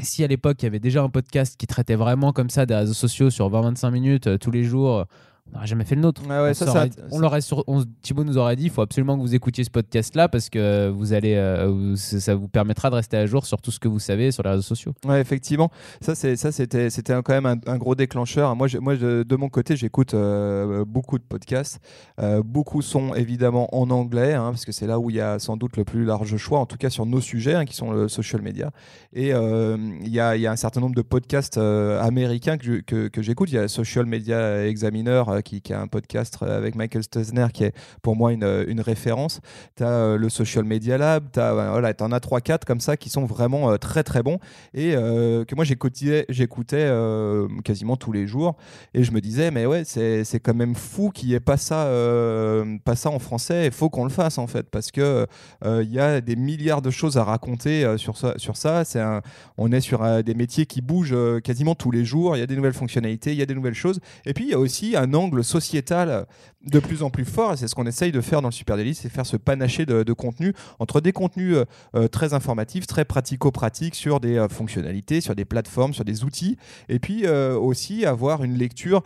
Si 0.01 0.23
à 0.23 0.27
l'époque 0.27 0.61
il 0.61 0.65
y 0.65 0.67
avait 0.67 0.79
déjà 0.79 1.01
un 1.01 1.09
podcast 1.09 1.57
qui 1.57 1.67
traitait 1.67 1.95
vraiment 1.95 2.31
comme 2.31 2.49
ça 2.49 2.65
des 2.65 2.75
réseaux 2.75 2.93
sociaux 2.93 3.29
sur 3.29 3.49
20-25 3.49 3.91
minutes 3.91 4.27
euh, 4.27 4.37
tous 4.37 4.51
les 4.51 4.63
jours, 4.63 5.05
on 5.51 5.55
n'aurait 5.55 5.67
jamais 5.67 5.83
fait 5.85 5.95
le 5.95 6.01
nôtre. 6.01 6.21
Ah 6.29 6.43
ouais, 6.43 6.49
on 6.51 6.53
ça, 6.53 6.65
s'aurait- 6.65 6.89
ça- 6.91 7.01
on 7.11 7.19
l'aurait 7.19 7.41
sur, 7.41 7.63
on- 7.67 7.83
Thibaut 8.01 8.23
nous 8.23 8.37
aurait 8.37 8.55
dit, 8.55 8.65
il 8.65 8.69
faut 8.69 8.81
absolument 8.81 9.15
que 9.17 9.21
vous 9.21 9.33
écoutiez 9.35 9.63
ce 9.63 9.69
podcast-là 9.69 10.29
parce 10.29 10.49
que 10.49 10.89
vous 10.89 11.13
allez, 11.13 11.35
euh, 11.35 11.95
ça 11.95 12.35
vous 12.35 12.47
permettra 12.47 12.89
de 12.89 12.95
rester 12.95 13.17
à 13.17 13.25
jour 13.25 13.45
sur 13.45 13.61
tout 13.61 13.71
ce 13.71 13.79
que 13.79 13.87
vous 13.87 13.99
savez 13.99 14.31
sur 14.31 14.43
les 14.43 14.49
réseaux 14.51 14.61
sociaux. 14.61 14.93
Ouais, 15.05 15.19
effectivement. 15.21 15.71
Ça, 16.01 16.15
c'est 16.15 16.35
ça, 16.35 16.51
c'était, 16.51 16.89
quand 17.23 17.29
même 17.29 17.45
un, 17.45 17.57
un 17.65 17.77
gros 17.77 17.95
déclencheur. 17.95 18.55
Moi, 18.55 18.67
je- 18.67 18.77
moi, 18.77 18.95
je- 18.95 19.23
de 19.23 19.35
mon 19.35 19.49
côté, 19.49 19.75
j'écoute 19.75 20.13
euh, 20.13 20.85
beaucoup 20.85 21.17
de 21.17 21.23
podcasts. 21.23 21.79
Euh, 22.21 22.41
beaucoup 22.43 22.81
sont 22.81 23.13
évidemment 23.15 23.67
en 23.75 23.89
anglais, 23.89 24.33
hein, 24.33 24.51
parce 24.51 24.65
que 24.65 24.71
c'est 24.71 24.87
là 24.87 24.99
où 24.99 25.09
il 25.09 25.15
y 25.15 25.21
a 25.21 25.39
sans 25.39 25.57
doute 25.57 25.77
le 25.77 25.83
plus 25.83 26.05
large 26.05 26.35
choix, 26.37 26.59
en 26.59 26.65
tout 26.65 26.77
cas 26.77 26.89
sur 26.89 27.05
nos 27.05 27.21
sujets, 27.21 27.55
hein, 27.55 27.65
qui 27.65 27.75
sont 27.75 27.91
le 27.91 28.07
social 28.07 28.41
media. 28.41 28.71
Et 29.13 29.29
il 29.29 30.07
y, 30.09 30.19
a, 30.19 30.35
il 30.35 30.41
y 30.41 30.47
a 30.47 30.51
un 30.51 30.55
certain 30.55 30.81
nombre 30.81 30.95
de 30.95 31.01
podcasts 31.01 31.57
américains 31.57 32.57
que, 32.57 32.81
que, 32.81 33.07
que 33.07 33.21
j'écoute. 33.21 33.49
Il 33.51 33.55
y 33.55 33.57
a 33.57 33.67
Social 33.67 34.05
Media 34.05 34.65
Examiner, 34.67 35.23
euh, 35.39 35.55
euh, 35.55 35.59
qui, 35.61 35.73
a 35.73 35.81
un 35.81 35.87
podcast 35.87 36.37
euh, 36.41 36.57
avec 36.57 36.75
Michael 36.75 37.03
Stelzner 37.03 37.47
qui 37.53 37.65
est 37.65 37.73
pour 38.01 38.15
moi 38.15 38.31
une, 38.33 38.43
euh, 38.43 38.65
référence. 38.79 39.41
Tu 39.75 39.83
as 39.83 40.15
le 40.15 40.29
Social 40.29 40.63
Media 40.63 40.97
Lab, 40.97 41.25
tu 41.33 41.39
voilà, 41.39 41.93
en 41.99 42.11
as 42.11 42.19
3-4 42.19 42.65
comme 42.65 42.79
ça 42.79 42.97
qui 42.97 43.09
sont 43.09 43.25
vraiment 43.25 43.71
euh, 43.71 43.77
très 43.77 44.03
très 44.03 44.23
bons 44.23 44.39
et 44.73 44.95
euh, 44.95 45.43
que 45.45 45.55
moi 45.55 45.65
j'écoutais, 45.65 46.25
euh, 46.73 47.47
quasiment 47.63 47.97
tous 47.97 48.11
les 48.11 48.27
jours 48.27 48.55
et 48.93 49.03
je 49.03 49.11
me 49.11 49.21
disais, 49.21 49.51
mais 49.51 49.65
ouais, 49.65 49.83
c'est 49.83 50.39
quand 50.39 50.53
même 50.53 50.75
fou 50.75 51.09
qu'il 51.09 51.29
n'y 51.29 51.35
ait 51.35 51.39
pas 51.39 51.57
ça, 51.57 51.85
euh, 51.85 52.77
pas 52.83 52.95
ça 52.95 53.09
en 53.09 53.19
français. 53.19 53.65
Il 53.65 53.71
faut 53.71 53.89
qu'on 53.89 54.03
le 54.03 54.09
fasse 54.09 54.37
en 54.37 54.47
fait 54.47 54.69
parce 54.69 54.91
que 54.91 55.27
euh, 55.65 55.83
il 55.83 55.91
y 55.91 55.99
a 55.99 56.21
des 56.21 56.35
milliards 56.35 56.81
de 56.81 56.89
choses 56.89 57.17
à 57.17 57.23
raconter 57.23 57.83
euh, 57.83 57.97
sur 57.97 58.17
ça. 58.17 58.33
Sur 58.37 58.57
ça. 58.57 58.85
C'est 58.85 58.99
un, 58.99 59.21
on 59.57 59.71
est 59.71 59.81
sur 59.81 60.03
euh, 60.03 60.21
des 60.21 60.33
métiers 60.33 60.65
qui 60.65 60.81
bougent 60.81 61.13
euh, 61.13 61.39
quasiment 61.39 61.75
tous 61.75 61.91
les 61.91 62.05
jours. 62.05 62.35
Il 62.35 62.39
y 62.39 62.43
a 62.43 62.47
des 62.47 62.55
nouvelles 62.55 62.73
fonctionnalités, 62.73 63.31
il 63.31 63.37
y 63.37 63.41
a 63.41 63.45
des 63.45 63.55
nouvelles 63.55 63.73
choses. 63.73 63.99
Et 64.25 64.33
puis 64.33 64.45
il 64.45 64.51
y 64.51 64.53
a 64.53 64.59
aussi 64.59 64.95
un 64.95 65.13
angle 65.13 65.28
sociétal 65.43 66.25
de 66.65 66.79
plus 66.79 67.03
en 67.03 67.09
plus 67.09 67.25
fort. 67.25 67.53
Et 67.53 67.57
c'est 67.57 67.67
ce 67.67 67.75
qu'on 67.75 67.85
essaye 67.85 68.11
de 68.11 68.21
faire 68.21 68.41
dans 68.41 68.49
le 68.49 68.53
Super 68.53 68.75
Daily, 68.75 68.93
c'est 68.93 69.09
faire 69.09 69.25
ce 69.25 69.37
panaché 69.37 69.85
de, 69.85 70.13
contenu 70.13 70.53
entre 70.79 70.99
des 71.01 71.11
contenus 71.11 71.55
euh, 71.55 71.65
euh, 71.95 72.07
très 72.07 72.33
informatifs, 72.33 72.87
très 72.87 73.05
pratico-pratiques 73.05 73.95
sur 73.95 74.19
des 74.19 74.37
euh, 74.37 74.49
fonctionnalités, 74.49 75.21
sur 75.21 75.35
des 75.35 75.45
plateformes, 75.45 75.93
sur 75.93 76.03
des 76.03 76.23
outils. 76.23 76.57
Et 76.89 76.99
puis 76.99 77.27
aussi 77.27 78.05
avoir 78.05 78.43
une 78.43 78.57
lecture 78.57 79.03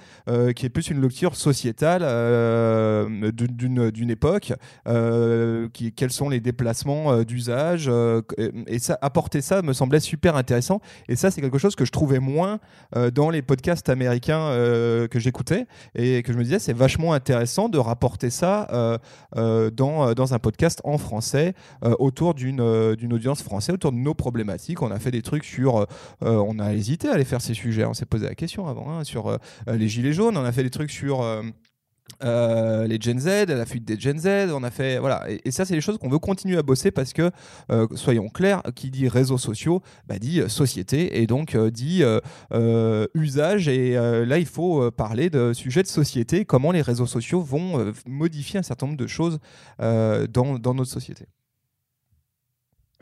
qui 0.55 0.65
est 0.65 0.69
plus 0.69 0.89
une 0.89 1.01
lecture 1.01 1.35
sociétale 1.35 2.01
d'une- 3.31 4.09
époque. 4.09 4.53
quels 4.85 6.11
sont 6.11 6.29
les 6.29 6.39
déplacements 6.39 7.23
d'usage 7.23 7.89
et 8.67 8.79
ça 8.79 8.97
apporter 9.01 9.41
ça 9.41 9.61
me 9.61 9.73
semblait 9.73 9.99
super 9.99 10.35
intéressant 10.35 10.81
et 11.07 11.15
ça 11.15 11.31
c'est 11.31 11.41
quelque 11.41 11.57
chose 11.57 11.75
que 11.75 11.85
je 11.85 11.91
trouvais 11.91 12.19
moins 12.19 12.59
dans 13.13 13.29
les 13.29 13.41
podcasts 13.41 13.89
américains 13.89 14.49
que 15.09 15.19
j'écoutais 15.19 15.65
et 15.95 16.12
que 16.21 16.31
je 16.31 16.37
me 16.37 16.43
disais 16.43 16.59
c'est 16.59 16.73
vachement 16.73 17.13
intéressant 17.13 17.69
de 17.69 17.77
rapporter 17.77 18.29
ça 18.29 18.67
euh, 18.71 18.97
euh, 19.35 19.71
dans, 19.71 20.09
euh, 20.09 20.13
dans 20.13 20.33
un 20.33 20.39
podcast 20.39 20.81
en 20.83 20.97
français 20.97 21.53
autour 21.99 22.33
d'une 22.33 22.61
audience 22.61 23.41
française 23.41 23.75
autour 23.75 23.91
de 23.91 23.97
nos 23.97 24.13
problématiques. 24.13 24.81
On 24.81 24.91
a 24.91 24.99
fait 24.99 25.11
des 25.11 25.21
trucs 25.21 25.45
sur 25.45 25.87
on 26.21 26.59
a 26.59 26.73
hésité 26.73 27.09
à 27.09 27.13
aller 27.13 27.25
faire 27.25 27.41
ces 27.41 27.53
sujets. 27.53 27.85
On 27.85 27.93
s'est 27.93 28.05
posé 28.05 28.25
la 28.27 28.35
question 28.35 28.67
avant 28.67 28.91
hein, 28.91 29.03
sur 29.03 29.37
les 29.67 29.87
gilets 29.87 30.13
jaunes. 30.13 30.37
On 30.37 30.45
a 30.45 30.51
fait 30.51 30.63
des 30.63 30.69
trucs 30.69 30.91
sur 30.91 31.23
euh, 32.23 32.87
les 32.87 32.99
Gen 32.99 33.19
Z, 33.19 33.47
la 33.47 33.65
fuite 33.65 33.85
des 33.85 33.99
Gen 33.99 34.17
Z, 34.17 34.51
on 34.53 34.63
a 34.63 34.71
fait 34.71 34.99
voilà 34.99 35.25
et, 35.29 35.51
ça 35.51 35.65
c'est 35.65 35.73
des 35.73 35.81
choses 35.81 35.97
qu'on 35.97 36.09
veut 36.09 36.19
continuer 36.19 36.57
à 36.57 36.63
bosser 36.63 36.91
parce 36.91 37.13
que 37.13 37.31
euh, 37.71 37.87
soyons 37.95 38.29
clairs, 38.29 38.61
qui 38.75 38.89
dit 38.91 39.07
réseaux 39.07 39.37
sociaux 39.37 39.81
bah, 40.07 40.19
dit 40.19 40.39
euh, 40.39 40.47
société 40.47 41.21
et 41.21 41.27
donc 41.27 41.57
dit 41.57 42.03
usage 43.13 43.67
et 43.67 43.93
là 43.93 44.37
il 44.39 44.45
faut 44.45 44.91
parler 44.91 45.29
de 45.29 45.53
sujets 45.53 45.83
de 45.83 45.87
société, 45.87 46.45
comment 46.45 46.71
les 46.71 46.81
réseaux 46.81 47.05
sociaux 47.05 47.41
vont 47.41 47.93
modifier 48.07 48.59
un 48.59 48.63
certain 48.63 48.87
nombre 48.87 48.97
de 48.97 49.07
choses 49.07 49.39
dans, 49.79 50.59
dans 50.59 50.73
notre 50.73 50.91
société. 50.91 51.25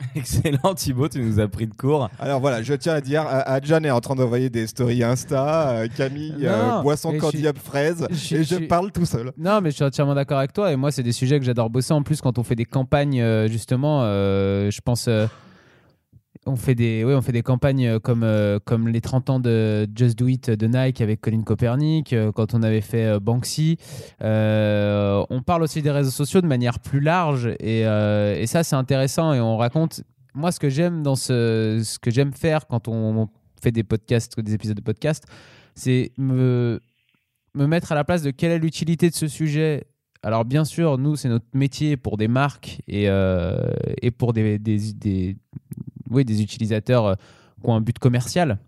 Excellent, 0.14 0.74
Thibaut, 0.74 1.08
tu 1.08 1.20
nous 1.20 1.40
as 1.40 1.48
pris 1.48 1.66
de 1.66 1.74
court. 1.74 2.10
Alors 2.18 2.40
voilà, 2.40 2.62
je 2.62 2.74
tiens 2.74 2.94
à 2.94 3.00
dire, 3.00 3.24
Adjan 3.26 3.82
est 3.84 3.90
en 3.90 4.00
train 4.00 4.14
d'envoyer 4.14 4.50
des 4.50 4.66
stories 4.66 5.02
Insta, 5.02 5.70
euh, 5.70 5.88
Camille 5.96 6.34
Non, 6.38 6.48
euh, 6.48 6.82
boit 6.82 6.96
son 6.96 7.12
fraise 7.64 8.06
je- 8.10 8.36
et 8.36 8.44
je 8.44 8.54
je- 8.56 8.66
parle 8.66 8.90
tout 8.92 9.06
seul. 9.06 9.32
Non, 9.36 9.60
mais 9.60 9.70
je 9.70 9.76
suis 9.76 9.84
entièrement 9.84 10.14
d'accord 10.14 10.38
avec 10.38 10.52
toi. 10.52 10.72
Et 10.72 10.76
moi, 10.76 10.90
c'est 10.90 11.02
des 11.02 11.12
sujets 11.12 11.38
que 11.38 11.44
j'adore 11.44 11.70
bosser. 11.70 11.92
En 11.92 12.02
plus, 12.02 12.20
quand 12.20 12.38
on 12.38 12.42
fait 12.42 12.54
des 12.56 12.64
campagnes, 12.64 13.20
euh, 13.20 13.48
justement, 13.48 14.00
euh, 14.04 14.70
je 14.70 14.80
pense. 14.80 15.06
euh, 15.08 15.26
on 16.46 16.56
fait 16.56 16.74
des, 16.74 17.04
on 17.04 17.22
fait 17.22 17.32
des 17.32 17.42
campagnes 17.42 17.86
euh, 17.86 17.98
comme, 18.00 18.22
euh, 18.24 18.58
comme 18.64 18.88
les 18.88 19.00
30 19.00 19.30
ans 19.30 19.40
de 19.40 19.86
Just 19.94 20.18
Do 20.18 20.26
It 20.26 20.50
de 20.50 20.66
Nike 20.66 21.00
avec 21.00 21.20
Colin 21.20 21.42
Copernic, 21.42 22.12
euh, 22.12 22.32
quand 22.32 22.54
on 22.54 22.62
avait 22.62 22.80
fait 22.80 23.20
Banksy. 23.20 23.78
On 24.20 25.42
parle 25.46 25.62
aussi 25.62 25.82
des 25.82 25.90
réseaux 25.90 26.10
sociaux 26.10 26.40
de 26.40 26.46
manière 26.46 26.78
plus 26.80 27.00
large 27.00 27.46
et, 27.60 27.80
et 27.82 28.46
ça, 28.46 28.64
c'est 28.64 28.76
intéressant. 28.76 29.32
Et 29.32 29.40
on 29.40 29.56
raconte. 29.56 30.02
Moi, 30.34 30.50
ce 30.50 30.58
que 30.58 30.70
j'aime 30.70 31.02
dans 31.02 31.14
ce, 31.16 31.82
ce 31.84 31.98
que 31.98 32.10
j'aime 32.10 32.32
faire 32.32 32.66
quand 32.66 32.88
on 32.88 33.28
fait 33.62 33.70
des 33.70 33.84
podcasts, 33.84 34.40
des 34.40 34.54
épisodes 34.54 34.76
de 34.76 34.82
podcast, 34.82 35.24
c'est 35.74 36.10
me, 36.16 36.80
me 37.54 37.66
mettre 37.66 37.92
à 37.92 37.94
la 37.94 38.02
place 38.04 38.22
de 38.22 38.30
quelle 38.30 38.50
est 38.52 38.58
l'utilité 38.58 39.10
de 39.10 39.14
ce 39.14 39.28
sujet. 39.28 39.84
Alors 40.22 40.44
bien 40.44 40.64
sûr, 40.64 40.96
nous, 40.98 41.16
c'est 41.16 41.28
notre 41.28 41.44
métier 41.52 41.96
pour 41.98 42.16
des 42.16 42.28
marques 42.28 42.80
et, 42.88 43.08
et 44.02 44.10
pour 44.10 44.32
des, 44.32 44.58
des, 44.58 44.92
des- 44.94 45.36
oui, 46.12 46.24
des 46.24 46.42
utilisateurs 46.42 47.06
euh, 47.06 47.14
qui 47.60 47.68
ont 47.68 47.74
un 47.74 47.80
but 47.80 47.98
commercial. 47.98 48.58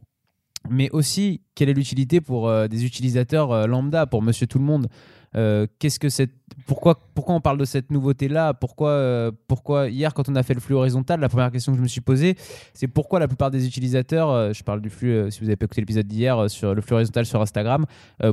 Mais 0.71 0.91
aussi, 0.91 1.43
quelle 1.55 1.69
est 1.69 1.75
l'utilité 1.75 2.21
pour 2.21 2.49
euh, 2.49 2.69
des 2.69 2.85
utilisateurs 2.85 3.53
euh, 3.53 3.67
lambda, 3.67 4.07
pour 4.07 4.23
monsieur 4.23 4.47
tout 4.47 4.59
le 4.59 4.65
monde? 4.65 4.89
Euh, 5.37 5.67
Qu'est-ce 5.79 5.99
que 5.99 6.09
c'est 6.09 6.31
pourquoi, 6.67 6.99
pourquoi 7.15 7.35
on 7.35 7.41
parle 7.41 7.59
de 7.59 7.65
cette 7.65 7.91
nouveauté-là? 7.91 8.55
Pourquoi, 8.55 8.91
euh, 8.91 9.33
pourquoi 9.49 9.89
hier, 9.89 10.15
quand 10.15 10.29
on 10.29 10.37
a 10.37 10.43
fait 10.43 10.55
le 10.55 10.61
flux 10.61 10.75
horizontal, 10.75 11.21
la 11.21 11.29
première 11.29 11.51
question 11.51 11.73
que 11.73 11.79
je 11.79 11.83
me 11.83 11.89
suis 11.89 12.01
posée, 12.01 12.37
c'est 12.75 12.87
pourquoi 12.87 13.19
la 13.19 13.27
plupart 13.27 13.51
des 13.51 13.67
utilisateurs, 13.67 14.31
euh, 14.31 14.53
je 14.53 14.63
parle 14.63 14.81
du 14.81 14.91
flux, 14.91 15.31
si 15.31 15.41
vous 15.41 15.47
avez 15.47 15.57
pas 15.57 15.65
écouté 15.65 15.81
l'épisode 15.81 16.07
d'hier, 16.07 16.49
sur 16.49 16.75
le 16.75 16.81
flux 16.81 16.95
horizontal 16.95 17.27
sur 17.27 17.41
Instagram, 17.41 17.87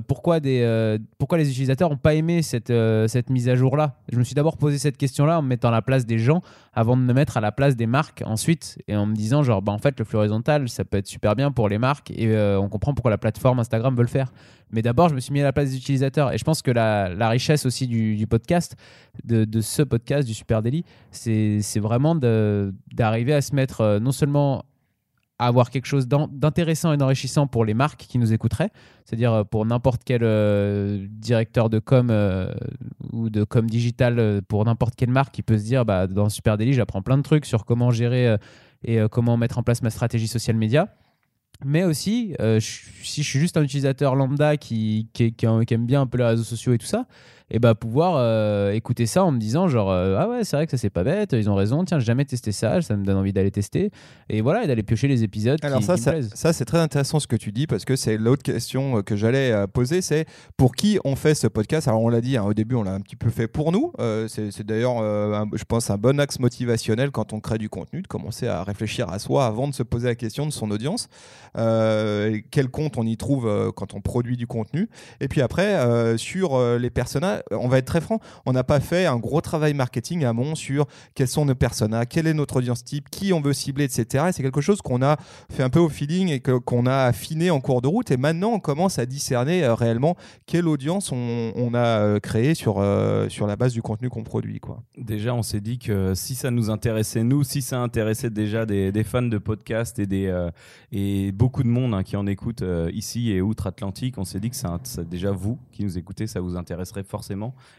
pourquoi, 0.07 0.39
des, 0.39 0.97
pourquoi 1.17 1.37
les 1.37 1.49
utilisateurs 1.49 1.89
n'ont 1.89 1.97
pas 1.97 2.13
aimé 2.13 2.41
cette, 2.41 2.71
cette 3.07 3.29
mise 3.29 3.49
à 3.49 3.55
jour-là? 3.55 3.95
Je 4.11 4.17
me 4.17 4.23
suis 4.23 4.35
d'abord 4.35 4.57
posé 4.57 4.77
cette 4.77 4.97
question-là 4.97 5.39
en 5.39 5.41
me 5.41 5.47
mettant 5.47 5.69
à 5.69 5.71
la 5.71 5.81
place 5.81 6.05
des 6.05 6.19
gens 6.19 6.41
avant 6.73 6.95
de 6.95 7.01
me 7.01 7.13
mettre 7.13 7.37
à 7.37 7.41
la 7.41 7.51
place 7.51 7.75
des 7.75 7.87
marques 7.87 8.23
ensuite 8.25 8.77
et 8.87 8.95
en 8.95 9.05
me 9.05 9.15
disant, 9.15 9.43
genre, 9.43 9.61
bah, 9.61 9.71
en 9.71 9.77
fait, 9.79 9.97
le 9.99 10.05
flux 10.05 10.17
horizontal, 10.17 10.69
ça 10.69 10.85
peut 10.85 10.97
être 10.97 11.07
super 11.07 11.35
bien 11.35 11.51
pour 11.51 11.69
les 11.69 11.77
marques 11.77 12.11
et 12.11 12.35
on 12.57 12.69
comprend 12.69 12.93
pourquoi 12.93 13.11
la 13.11 13.17
plateforme 13.17 13.59
Instagram 13.59 13.95
veut 13.95 14.03
le 14.03 14.07
faire. 14.07 14.31
Mais 14.71 14.81
d'abord, 14.81 15.09
je 15.09 15.15
me 15.15 15.19
suis 15.19 15.33
mis 15.33 15.41
à 15.41 15.43
la 15.43 15.53
place 15.53 15.69
des 15.69 15.77
utilisateurs 15.77 16.31
et 16.31 16.37
je 16.37 16.43
pense 16.43 16.61
que 16.61 16.71
la, 16.71 17.29
richesse 17.29 17.65
aussi 17.65 17.87
du, 17.87 18.25
podcast, 18.27 18.75
de, 19.23 19.61
ce 19.61 19.81
podcast, 19.81 20.27
du 20.27 20.33
Super 20.33 20.61
Daily, 20.61 20.83
c'est 21.11 21.79
vraiment 21.79 22.15
d'arriver 22.15 23.33
à 23.33 23.41
se 23.41 23.55
mettre 23.55 23.81
euh, 23.81 23.99
non 23.99 24.11
seulement 24.11 24.63
à 25.39 25.47
avoir 25.47 25.71
quelque 25.71 25.87
chose 25.87 26.07
d'intéressant 26.07 26.93
et 26.93 26.97
d'enrichissant 26.97 27.47
pour 27.47 27.65
les 27.65 27.73
marques 27.73 28.01
qui 28.07 28.19
nous 28.19 28.31
écouteraient, 28.31 28.69
c'est-à-dire 29.05 29.33
euh, 29.33 29.43
pour 29.43 29.65
n'importe 29.65 30.03
quel 30.05 30.21
euh, 30.23 31.07
directeur 31.09 31.69
de 31.69 31.79
com 31.79 32.11
ou 33.11 33.29
de 33.29 33.43
com 33.43 33.67
digital 33.67 34.41
pour 34.47 34.63
n'importe 34.65 34.95
quelle 34.95 35.09
marque 35.09 35.33
qui 35.33 35.41
peut 35.41 35.57
se 35.57 35.63
dire 35.63 35.83
bah, 35.83 36.07
dans 36.07 36.29
Super 36.29 36.57
Daily, 36.57 36.73
j'apprends 36.73 37.01
plein 37.01 37.17
de 37.17 37.23
trucs 37.23 37.45
sur 37.45 37.65
comment 37.65 37.91
gérer 37.91 38.35
et 38.83 38.99
comment 39.11 39.35
mettre 39.35 39.57
en 39.57 39.63
place 39.63 39.81
ma 39.81 39.89
stratégie 39.89 40.27
social 40.27 40.55
média. 40.55 40.87
Mais 41.63 41.83
aussi, 41.83 42.35
euh, 42.39 42.59
si 42.59 43.21
je 43.23 43.29
suis 43.29 43.39
juste 43.39 43.55
un 43.57 43.63
utilisateur 43.63 44.15
lambda 44.15 44.57
qui- 44.57 45.07
qui 45.13 45.35
aime 45.45 45.85
bien 45.85 46.01
un 46.01 46.07
peu 46.07 46.17
les 46.17 46.23
réseaux 46.25 46.43
sociaux 46.43 46.73
et 46.73 46.77
tout 46.79 46.87
ça, 46.87 47.05
et 47.51 47.59
bah 47.59 47.75
pouvoir 47.75 48.15
euh, 48.17 48.71
écouter 48.71 49.05
ça 49.05 49.23
en 49.23 49.31
me 49.31 49.37
disant 49.37 49.67
genre 49.67 49.91
euh, 49.91 50.17
ah 50.17 50.27
ouais 50.27 50.43
c'est 50.43 50.55
vrai 50.55 50.65
que 50.65 50.71
ça 50.71 50.77
c'est 50.77 50.89
pas 50.89 51.03
bête 51.03 51.33
ils 51.33 51.49
ont 51.49 51.55
raison 51.55 51.83
tiens 51.83 51.99
j'ai 51.99 52.05
jamais 52.05 52.25
testé 52.25 52.51
ça 52.51 52.81
ça 52.81 52.95
me 52.95 53.03
donne 53.03 53.17
envie 53.17 53.33
d'aller 53.33 53.51
tester 53.51 53.91
et 54.29 54.41
voilà 54.41 54.63
et 54.63 54.67
d'aller 54.67 54.83
piocher 54.83 55.07
les 55.07 55.23
épisodes 55.23 55.59
Alors 55.63 55.79
qui, 55.79 55.85
ça, 55.85 55.95
qui 55.95 56.01
ça, 56.01 56.13
ça, 56.21 56.53
c'est 56.53 56.65
très 56.65 56.79
intéressant 56.79 57.19
ce 57.19 57.27
que 57.27 57.35
tu 57.35 57.51
dis 57.51 57.67
parce 57.67 57.85
que 57.85 57.95
c'est 57.95 58.17
l'autre 58.17 58.43
question 58.43 58.97
euh, 58.97 59.01
que 59.01 59.15
j'allais 59.15 59.67
poser, 59.67 60.01
c'est 60.01 60.25
pour 60.57 60.75
qui 60.75 60.99
on 61.03 61.15
fait 61.15 61.35
ce 61.35 61.47
podcast? 61.47 61.87
Alors 61.87 62.01
on 62.01 62.09
l'a 62.09 62.21
dit 62.21 62.37
hein, 62.37 62.43
au 62.43 62.53
début, 62.53 62.75
on 62.75 62.83
l'a 62.83 62.93
un 62.93 63.01
petit 63.01 63.15
peu 63.15 63.29
fait 63.29 63.47
pour 63.47 63.71
nous. 63.71 63.91
Euh, 63.99 64.27
c'est 64.27 64.65
d'ailleurs, 64.65 64.97
je 65.53 65.63
pense, 65.63 65.89
un 65.89 65.97
bon 65.97 66.19
axe 66.19 66.39
motivationnel 66.39 67.11
quand 67.11 67.33
on 67.33 67.39
crée 67.39 67.57
du 67.57 67.69
contenu, 67.69 68.01
de 68.01 68.07
commencer 68.07 68.47
à 68.47 68.63
réfléchir 68.63 69.09
à 69.09 69.19
soi 69.19 69.45
avant 69.45 69.67
de 69.67 69.73
se 69.73 69.83
poser 69.83 70.07
la 70.07 70.15
question 70.15 70.45
de 70.45 70.51
son 70.51 70.71
audience. 70.71 71.09
Quel 71.53 72.69
compte 72.69 72.97
on 72.97 73.05
y 73.05 73.17
trouve 73.17 73.71
quand 73.75 73.93
on 73.93 74.01
produit 74.01 74.37
du 74.37 74.47
contenu. 74.47 74.89
Et 75.19 75.27
puis 75.27 75.41
après, 75.41 76.17
sur 76.17 76.59
les 76.77 76.89
personnages, 76.89 77.40
on 77.51 77.67
va 77.67 77.77
être 77.79 77.85
très 77.85 78.01
franc, 78.01 78.19
on 78.45 78.53
n'a 78.53 78.63
pas 78.63 78.79
fait 78.79 79.05
un 79.05 79.17
gros 79.17 79.41
travail 79.41 79.73
marketing 79.73 80.23
amont 80.25 80.55
sur 80.55 80.85
quels 81.15 81.27
sont 81.27 81.45
nos 81.45 81.55
personas, 81.55 82.05
quelle 82.05 82.27
est 82.27 82.33
notre 82.33 82.57
audience 82.57 82.83
type, 82.83 83.09
qui 83.09 83.33
on 83.33 83.41
veut 83.41 83.53
cibler, 83.53 83.85
etc. 83.85 84.25
Et 84.29 84.31
c'est 84.31 84.43
quelque 84.43 84.61
chose 84.61 84.81
qu'on 84.81 85.01
a 85.01 85.17
fait 85.51 85.63
un 85.63 85.69
peu 85.69 85.79
au 85.79 85.89
feeling 85.89 86.29
et 86.29 86.39
que- 86.39 86.57
qu'on 86.57 86.85
a 86.85 87.03
affiné 87.05 87.49
en 87.51 87.59
cours 87.61 87.81
de 87.81 87.87
route. 87.87 88.11
Et 88.11 88.17
maintenant, 88.17 88.51
on 88.51 88.59
commence 88.59 88.99
à 88.99 89.05
discerner 89.05 89.63
euh, 89.63 89.73
réellement 89.75 90.15
quelle 90.45 90.67
audience 90.67 91.11
on, 91.11 91.71
a 91.73 91.77
euh, 91.99 92.19
créé 92.19 92.53
sur, 92.53 92.75
euh, 92.79 93.29
sur 93.29 93.47
la 93.47 93.55
base 93.55 93.73
du 93.73 93.81
contenu 93.81 94.09
qu'on 94.09 94.23
produit. 94.23 94.59
Quoi. 94.59 94.83
Déjà, 94.97 95.33
on 95.33 95.43
s'est 95.43 95.61
dit 95.61 95.79
que 95.79 96.13
si 96.15 96.35
ça 96.35 96.51
nous 96.51 96.69
intéressait, 96.69 97.23
nous, 97.23 97.43
si 97.43 97.61
ça 97.61 97.79
intéressait 97.79 98.29
déjà 98.29 98.65
des, 98.65 98.91
des 98.91 99.03
fans 99.03 99.21
de 99.21 99.37
podcast 99.37 99.97
et, 99.99 100.05
des, 100.05 100.31
et 100.91 101.31
beaucoup 101.31 101.63
de 101.63 101.67
monde 101.69 101.93
hein, 101.93 102.03
qui 102.03 102.15
en 102.17 102.27
écoute 102.27 102.63
ici 102.93 103.31
et 103.31 103.41
outre-Atlantique, 103.41 104.15
on 104.17 104.25
s'est 104.25 104.39
dit 104.39 104.49
que 104.49 104.55
ça- 104.55 104.79
déjà 105.09 105.31
vous 105.31 105.57
qui 105.71 105.83
nous 105.83 105.97
écoutez, 105.97 106.27
ça 106.27 106.39
vous 106.41 106.55
intéresserait 106.55 107.03
forcément. 107.03 107.30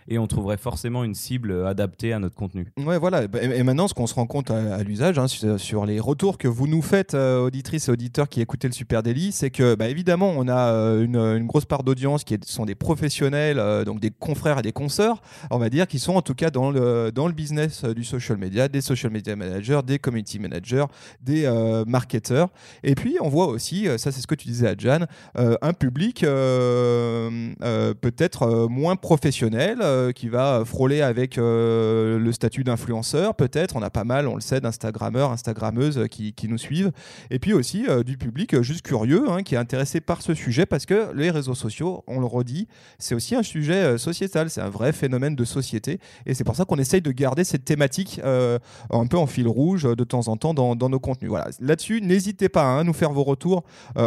Et 0.09 0.19
on 0.19 0.27
trouverait 0.27 0.59
forcément 0.59 1.05
une 1.05 1.15
cible 1.15 1.67
adaptée 1.67 2.13
à 2.13 2.19
notre 2.19 2.35
contenu. 2.35 2.67
Ouais, 2.77 2.99
voilà. 2.99 3.27
Bah, 3.29 3.39
Et 3.43 3.63
et 3.63 3.65
maintenant, 3.65 3.87
ce 3.87 3.95
qu'on 3.95 4.09
se 4.09 4.15
rend 4.15 4.27
compte 4.27 4.51
à, 4.51 4.75
à 4.75 4.83
l'usage, 4.83 5.21
hein, 5.21 5.29
sur, 5.29 5.87
les 5.87 6.01
retours 6.01 6.37
que 6.37 6.49
vous 6.49 6.67
nous 6.67 6.83
faites, 6.83 7.15
euh, 7.15 7.39
auditrices 7.39 7.87
et 7.87 7.93
auditeurs 7.93 8.29
qui 8.29 8.41
écoutez 8.41 8.67
le 8.67 8.73
Super 8.73 9.05
Daily, 9.05 9.31
c'est 9.31 9.51
que, 9.51 9.77
bah, 9.77 9.89
évidemment, 9.89 10.35
on 10.37 10.49
a 10.49 10.73
euh, 10.73 11.05
une, 11.05 11.47
grosse 11.47 11.65
part 11.65 11.85
d'audience 11.85 12.25
qui 12.25 12.37
sont 12.45 12.67
des 12.67 12.75
professionnels, 12.75 13.61
euh, 13.61 13.85
donc 13.85 14.01
des 14.01 14.11
confrères 14.11 14.59
et 14.59 14.63
des 14.63 14.73
consoeurs, 14.73 15.23
on 15.53 15.59
va 15.59 15.71
dire, 15.71 15.87
qui 15.87 16.01
sont 16.01 16.15
en 16.15 16.23
tout 16.23 16.35
cas 16.35 16.51
dans 16.51 16.73
le, 16.73 17.13
business 17.33 17.85
euh, 17.85 17.95
du 17.95 18.03
social 18.03 18.37
media, 18.37 18.67
des 18.67 18.81
social 18.81 19.13
media 19.13 19.37
managers, 19.37 19.81
des 19.87 20.01
community 20.01 20.41
managers, 20.41 20.87
des 21.21 21.45
euh, 21.45 21.85
marketeurs. 21.87 22.49
Et 22.83 22.97
puis, 22.97 23.19
on 23.21 23.29
voit 23.29 23.47
aussi, 23.47 23.87
euh, 23.87 23.97
ça 23.97 24.11
c'est 24.11 24.21
ce 24.21 24.27
que 24.27 24.35
tu 24.35 24.49
disais 24.49 24.67
à 24.67 24.75
Jan, 24.77 25.07
euh, 25.39 25.55
un 25.63 25.73
public 25.73 26.25
euh, 26.25 27.53
euh, 27.63 27.95
peut-être 27.95 28.43
euh, 28.43 28.67
moins 28.67 28.97
professionnel 28.97 29.32
euh, 29.43 30.13
qui 30.13 30.29
va 30.29 30.63
frôler 30.65 31.01
avec 31.01 31.39
euh, 31.39 32.19
le 32.19 32.33
statut 32.33 32.65
d'influenceur, 32.65 33.35
peut-être. 33.35 33.77
On 33.77 33.83
a 33.83 33.91
pas 33.91 34.05
mal, 34.05 34.29
on 34.29 34.35
le 34.35 34.41
sait, 34.41 34.61
d'Instagrammeurs, 34.61 35.31
Instagrammeuses 35.31 35.99
euh, 35.99 36.07
qui, 36.07 36.35
nous 36.49 36.59
suivent. 36.59 36.93
Et 37.31 37.39
puis 37.39 37.53
aussi 37.53 37.87
du 38.05 38.19
public 38.19 38.61
juste 38.63 38.83
curieux 38.83 39.31
hein, 39.31 39.43
qui 39.43 39.55
est 39.55 39.59
intéressé 39.59 40.01
par 40.01 40.23
ce 40.23 40.35
sujet 40.35 40.67
parce 40.67 40.87
que 40.87 41.13
les 41.15 41.31
réseaux 41.31 41.55
sociaux, 41.55 42.03
on 42.09 42.19
le 42.19 42.27
redit, 42.27 42.67
c'est 42.99 43.15
aussi 43.15 43.37
un 43.37 43.45
sujet 43.45 43.97
sociétal, 43.97 44.51
c'est 44.51 44.61
un 44.61 44.69
vrai 44.69 44.93
phénomène 44.93 45.37
de 45.37 45.45
société. 45.45 46.01
Et 46.27 46.35
c'est 46.35 46.45
pour 46.45 46.57
ça 46.57 46.65
qu'on 46.65 46.79
essaye 46.79 47.01
de 47.01 47.13
garder 47.13 47.45
cette 47.45 47.65
thématique 47.65 48.21
un 48.25 49.07
peu 49.07 49.17
en 49.17 49.27
fil 49.27 49.47
rouge 49.47 49.85
de 49.85 50.05
temps 50.05 50.27
en 50.29 50.37
temps 50.37 50.53
dans, 50.53 50.89
nos 50.89 50.99
contenus. 50.99 51.31
Voilà. 51.31 51.49
Là-dessus, 51.61 52.01
n'hésitez 52.03 52.49
pas 52.49 52.65
hein, 52.65 52.81
à 52.81 52.85
nous 52.85 52.93
faire 52.93 53.13
vos 53.13 53.25
retours. 53.25 53.63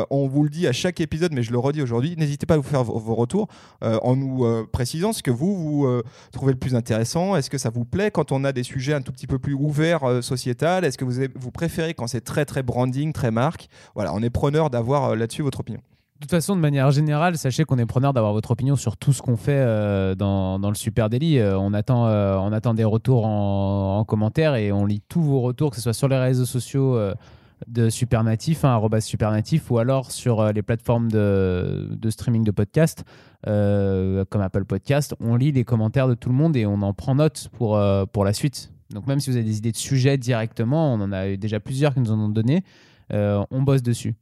On 0.09 0.27
vous 0.27 0.43
le 0.43 0.49
dit 0.49 0.67
à 0.67 0.73
chaque 0.73 0.99
épisode, 0.99 1.31
mais 1.33 1.41
je 1.41 1.51
le 1.51 1.57
redis 1.57 1.81
aujourd'hui, 1.81 2.15
n'hésitez 2.17 2.45
pas 2.45 2.55
à 2.55 2.57
vous 2.57 2.63
faire 2.63 2.83
vos, 2.83 2.99
vos 2.99 3.15
retours 3.15 3.47
en 3.81 4.15
nous 4.15 4.65
précisant 4.71 5.13
ce 5.15 5.23
que 5.23 5.31
vous, 5.31 5.55
vous 5.55 5.85
euh, 5.85 6.03
trouvez 6.31 6.53
le 6.53 6.59
plus 6.59 6.75
intéressant? 6.75 7.35
Est-ce 7.35 7.49
que 7.49 7.57
ça 7.57 7.69
vous 7.69 7.85
plaît 7.85 8.11
quand 8.11 8.31
on 8.31 8.43
a 8.43 8.51
des 8.51 8.63
sujets 8.63 8.93
un 8.93 9.01
tout 9.01 9.11
petit 9.11 9.27
peu 9.27 9.39
plus 9.39 9.53
ouverts 9.53 10.03
euh, 10.03 10.21
sociétal? 10.21 10.85
Est-ce 10.85 10.97
que 10.97 11.05
vous, 11.05 11.27
vous 11.35 11.51
préférez 11.51 11.93
quand 11.93 12.07
c'est 12.07 12.21
très 12.21 12.45
très 12.45 12.63
branding, 12.63 13.13
très 13.13 13.31
marque? 13.31 13.67
Voilà, 13.95 14.13
on 14.13 14.21
est 14.21 14.29
preneur 14.29 14.69
d'avoir 14.69 15.11
euh, 15.11 15.15
là-dessus 15.15 15.41
votre 15.41 15.61
opinion. 15.61 15.81
De 16.15 16.21
toute 16.21 16.31
façon, 16.31 16.55
de 16.55 16.61
manière 16.61 16.91
générale, 16.91 17.37
sachez 17.37 17.65
qu'on 17.65 17.77
est 17.77 17.85
preneur 17.85 18.13
d'avoir 18.13 18.31
votre 18.31 18.51
opinion 18.51 18.75
sur 18.75 18.95
tout 18.95 19.11
ce 19.11 19.21
qu'on 19.21 19.35
fait 19.35 19.51
euh, 19.51 20.15
dans, 20.15 20.57
le 20.57 20.75
Super 20.75 21.09
Daily. 21.09 21.41
On, 21.41 21.73
attend, 21.73 22.05
on 22.05 22.53
attend 22.53 22.73
des 22.73 22.85
retours 22.85 23.25
en, 23.25 23.99
en 23.99 24.05
commentaire 24.05 24.55
et 24.55 24.71
on 24.71 24.85
lit 24.85 25.01
tous 25.09 25.21
vos 25.21 25.41
retours, 25.41 25.71
que 25.71 25.75
ce 25.75 25.81
soit 25.81 25.93
sur 25.93 26.07
les 26.07 26.17
réseaux 26.17 26.45
sociaux 26.45 26.97
de 27.67 27.89
Supernatif, 27.89 28.65
hein, 28.65 28.81
Supernatif, 28.99 29.71
ou 29.71 29.77
alors 29.77 30.11
sur 30.11 30.39
euh, 30.39 30.51
les 30.51 30.61
plateformes 30.61 31.11
de, 31.11 32.09
streaming 32.09 32.43
de 32.43 32.51
podcasts, 32.51 33.03
euh, 33.47 34.25
comme 34.29 34.41
Apple 34.41 34.65
Podcast. 34.65 35.15
On 35.19 35.35
lit 35.35 35.51
les 35.51 35.63
commentaires 35.63 36.07
de 36.07 36.15
tout 36.15 36.29
le 36.29 36.35
monde 36.35 36.55
et 36.55 36.65
on 36.65 36.81
en 36.81 36.93
prend 36.93 37.15
note 37.15 37.49
pour, 37.53 37.77
euh, 37.77 38.05
pour 38.05 38.25
la 38.25 38.33
suite. 38.33 38.71
Donc 38.91 39.07
même 39.07 39.19
si 39.19 39.29
vous 39.29 39.35
avez 39.35 39.45
des 39.45 39.57
idées 39.57 39.71
de 39.71 39.77
sujets 39.77 40.17
directement, 40.17 40.93
on 40.93 41.01
en 41.01 41.11
a 41.11 41.29
eu 41.29 41.37
déjà 41.37 41.59
plusieurs 41.59 41.93
qui 41.93 41.99
nous 41.99 42.11
en 42.11 42.19
ont 42.19 42.29
donné, 42.29 42.63
euh, 43.13 43.43
on 43.51 43.61
bosse 43.61 43.83
dessus. 43.83 44.15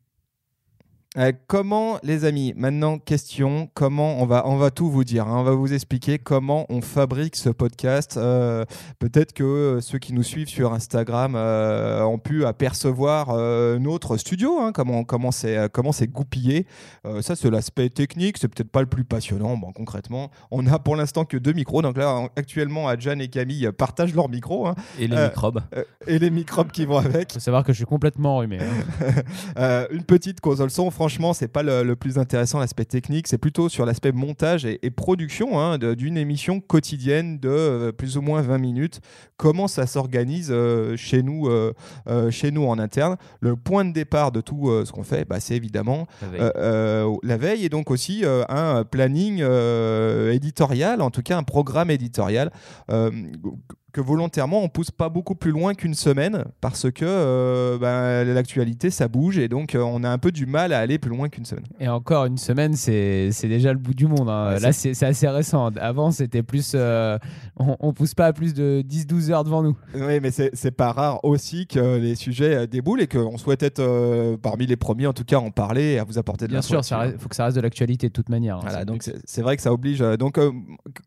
Euh, 1.15 1.31
comment, 1.45 1.99
les 2.01 2.25
amis, 2.25 2.53
maintenant, 2.57 2.97
question, 2.97 3.69
comment 3.75 4.19
on 4.19 4.25
va, 4.25 4.47
on 4.47 4.55
va 4.57 4.71
tout 4.71 4.89
vous 4.89 5.03
dire, 5.03 5.27
hein, 5.27 5.37
on 5.41 5.43
va 5.43 5.51
vous 5.51 5.71
expliquer 5.71 6.17
comment 6.17 6.65
on 6.69 6.81
fabrique 6.81 7.35
ce 7.35 7.49
podcast. 7.49 8.17
Euh, 8.17 8.65
Peut-être 8.97 9.31
que 9.33 9.43
euh, 9.43 9.81
ceux 9.81 9.99
qui 9.99 10.11
nous 10.13 10.23
suivent 10.23 10.47
sur 10.49 10.73
Instagram 10.73 11.35
euh, 11.35 12.01
ont 12.01 12.17
pu 12.17 12.45
apercevoir 12.45 13.27
euh, 13.29 13.77
notre 13.77 14.17
studio, 14.17 14.59
hein, 14.59 14.71
comment 14.73 15.03
comment 15.03 15.29
c'est 15.31 15.69
comment 15.71 15.91
c'est 15.91 16.07
goupillé. 16.07 16.65
Euh, 17.05 17.21
ça, 17.21 17.35
c'est 17.35 17.51
l'aspect 17.51 17.89
technique, 17.89 18.39
c'est 18.39 18.47
peut-être 18.47 18.71
pas 18.71 18.81
le 18.81 18.87
plus 18.87 19.03
passionnant. 19.03 19.55
Bon, 19.55 19.71
concrètement, 19.71 20.31
on 20.49 20.65
a 20.65 20.79
pour 20.79 20.95
l'instant 20.95 21.25
que 21.25 21.37
deux 21.37 21.53
micros, 21.53 21.83
donc 21.83 21.95
là, 21.95 22.09
en- 22.11 22.29
actuellement, 22.35 22.87
Adjan 22.87 23.19
et 23.19 23.27
Camille 23.27 23.69
partagent 23.77 24.15
leurs 24.15 24.29
micros 24.29 24.65
hein, 24.65 24.75
Et 24.97 25.07
les 25.07 25.15
Euh, 25.15 25.27
microbes. 25.27 25.61
euh, 25.75 25.83
et 26.07 26.17
les 26.17 26.31
microbes 26.31 26.71
qui 26.71 26.85
vont 26.87 26.97
avec. 26.97 27.29
Il 27.31 27.33
faut 27.35 27.39
savoir 27.39 27.63
que 27.63 27.71
je 27.71 27.77
suis 27.77 27.85
complètement 27.85 28.37
enrhumé. 28.37 28.57
hein. 28.61 28.63
Euh, 29.59 29.85
une 29.91 30.03
petite 30.03 30.41
console 30.41 30.71
son, 30.71 30.89
franchement, 31.03 31.33
c'est 31.33 31.49
pas 31.49 31.63
le, 31.63 31.83
le 31.83 31.97
plus 31.97 32.17
intéressant, 32.17 32.59
l'aspect 32.59 32.85
technique, 32.85 33.27
c'est 33.27 33.37
plutôt 33.37 33.67
sur 33.67 33.85
l'aspect 33.85 34.13
montage 34.13 34.63
et, 34.63 34.79
et 34.83 34.89
production 34.89 35.59
hein, 35.59 35.77
d'une 35.77 36.15
émission 36.15 36.61
quotidienne 36.61 37.39
de 37.39 37.49
euh, 37.49 37.91
plus 37.91 38.15
ou 38.15 38.21
moins 38.21 38.41
20 38.41 38.57
minutes. 38.57 39.01
Comment 39.35 39.67
ça 39.67 39.85
s'organise 39.85 40.47
euh, 40.49 40.95
chez, 40.95 41.21
nous, 41.21 41.49
euh, 41.49 41.73
chez 42.31 42.51
nous 42.51 42.63
en 42.63 42.79
interne 42.79 43.17
Le 43.41 43.57
point 43.57 43.83
de 43.83 43.91
départ 43.91 44.31
de 44.31 44.39
tout 44.39 44.71
ce 44.85 44.93
qu'on 44.93 45.03
fait, 45.03 45.27
bah, 45.27 45.41
c'est 45.41 45.57
évidemment 45.57 46.07
la 46.21 46.27
veille. 46.29 47.17
la 47.23 47.37
veille 47.37 47.65
et 47.65 47.69
donc 47.69 47.91
aussi 47.91 48.23
un 48.47 48.85
planning 48.85 49.43
éditorial, 50.31 51.01
en 51.01 51.11
tout 51.11 51.21
cas 51.21 51.37
un 51.37 51.43
programme 51.43 51.91
éditorial 51.91 52.49
que 53.93 54.01
volontairement 54.01 54.61
on 54.63 54.69
pousse 54.69 54.91
pas 54.91 55.07
beaucoup 55.07 55.35
plus 55.35 55.51
loin 55.51 55.75
qu'une 55.75 55.93
semaine 55.93 56.45
parce 56.59 56.91
que 56.91 57.05
euh, 57.05 57.77
ben, 57.77 58.23
l'actualité 58.33 58.89
ça 58.89 59.07
bouge 59.07 59.37
et 59.37 59.47
donc 59.47 59.75
euh, 59.75 59.81
on 59.81 60.03
a 60.03 60.09
un 60.09 60.17
peu 60.17 60.31
du 60.31 60.47
mal 60.47 60.73
à 60.73 60.79
aller 60.79 60.92
plus 60.99 61.09
loin 61.09 61.29
qu'une 61.29 61.45
semaine. 61.45 61.65
Et 61.79 61.87
encore 61.87 62.25
une 62.25 62.37
semaine, 62.37 62.73
c'est 62.75 63.29
c'est 63.31 63.47
déjà 63.47 63.73
le 63.73 63.79
bout 63.79 63.93
du 63.93 64.07
monde. 64.07 64.29
hein. 64.29 64.53
Ouais, 64.53 64.59
Là, 64.59 64.71
c'est 64.73 65.01
assez 65.03 65.27
récent. 65.27 65.69
Avant, 65.79 66.11
c'était 66.11 66.43
plus. 66.43 66.73
euh, 66.75 67.17
on, 67.57 67.75
on 67.79 67.93
pousse 67.93 68.13
pas 68.13 68.27
à 68.27 68.33
plus 68.33 68.53
de 68.53 68.83
10-12 68.87 69.31
heures 69.31 69.43
devant 69.43 69.63
nous. 69.63 69.77
Oui, 69.95 70.19
mais 70.21 70.31
c'est 70.31 70.49
c'est 70.53 70.71
pas 70.71 70.91
rare 70.91 71.23
aussi 71.23 71.67
que 71.67 71.97
les 71.97 72.15
sujets 72.15 72.55
euh, 72.55 72.67
déboulent 72.67 73.01
et 73.01 73.07
qu'on 73.07 73.37
souhaite 73.37 73.63
être 73.63 73.79
euh, 73.79 74.37
parmi 74.41 74.65
les 74.65 74.75
premiers 74.75 75.07
en 75.07 75.13
tout 75.13 75.23
cas 75.23 75.37
à 75.37 75.39
en 75.39 75.51
parler 75.51 75.93
et 75.93 75.99
à 75.99 76.03
vous 76.03 76.17
apporter 76.17 76.45
de 76.47 76.51
Bien 76.51 76.61
sûr, 76.61 76.81
il 77.05 77.17
faut 77.19 77.29
que 77.29 77.35
ça 77.35 77.45
reste 77.45 77.55
de 77.57 77.61
l'actualité 77.61 78.07
de 78.07 78.13
toute 78.13 78.29
manière. 78.29 78.57
hein. 78.57 78.61
Voilà, 78.63 78.79
C'est- 78.79 78.85
donc 78.85 79.03
c'est 79.25 79.41
vrai 79.41 79.55
que 79.55 79.61
ça 79.61 79.71
oblige. 79.73 79.99
Donc, 79.99 80.37
euh, 80.37 80.51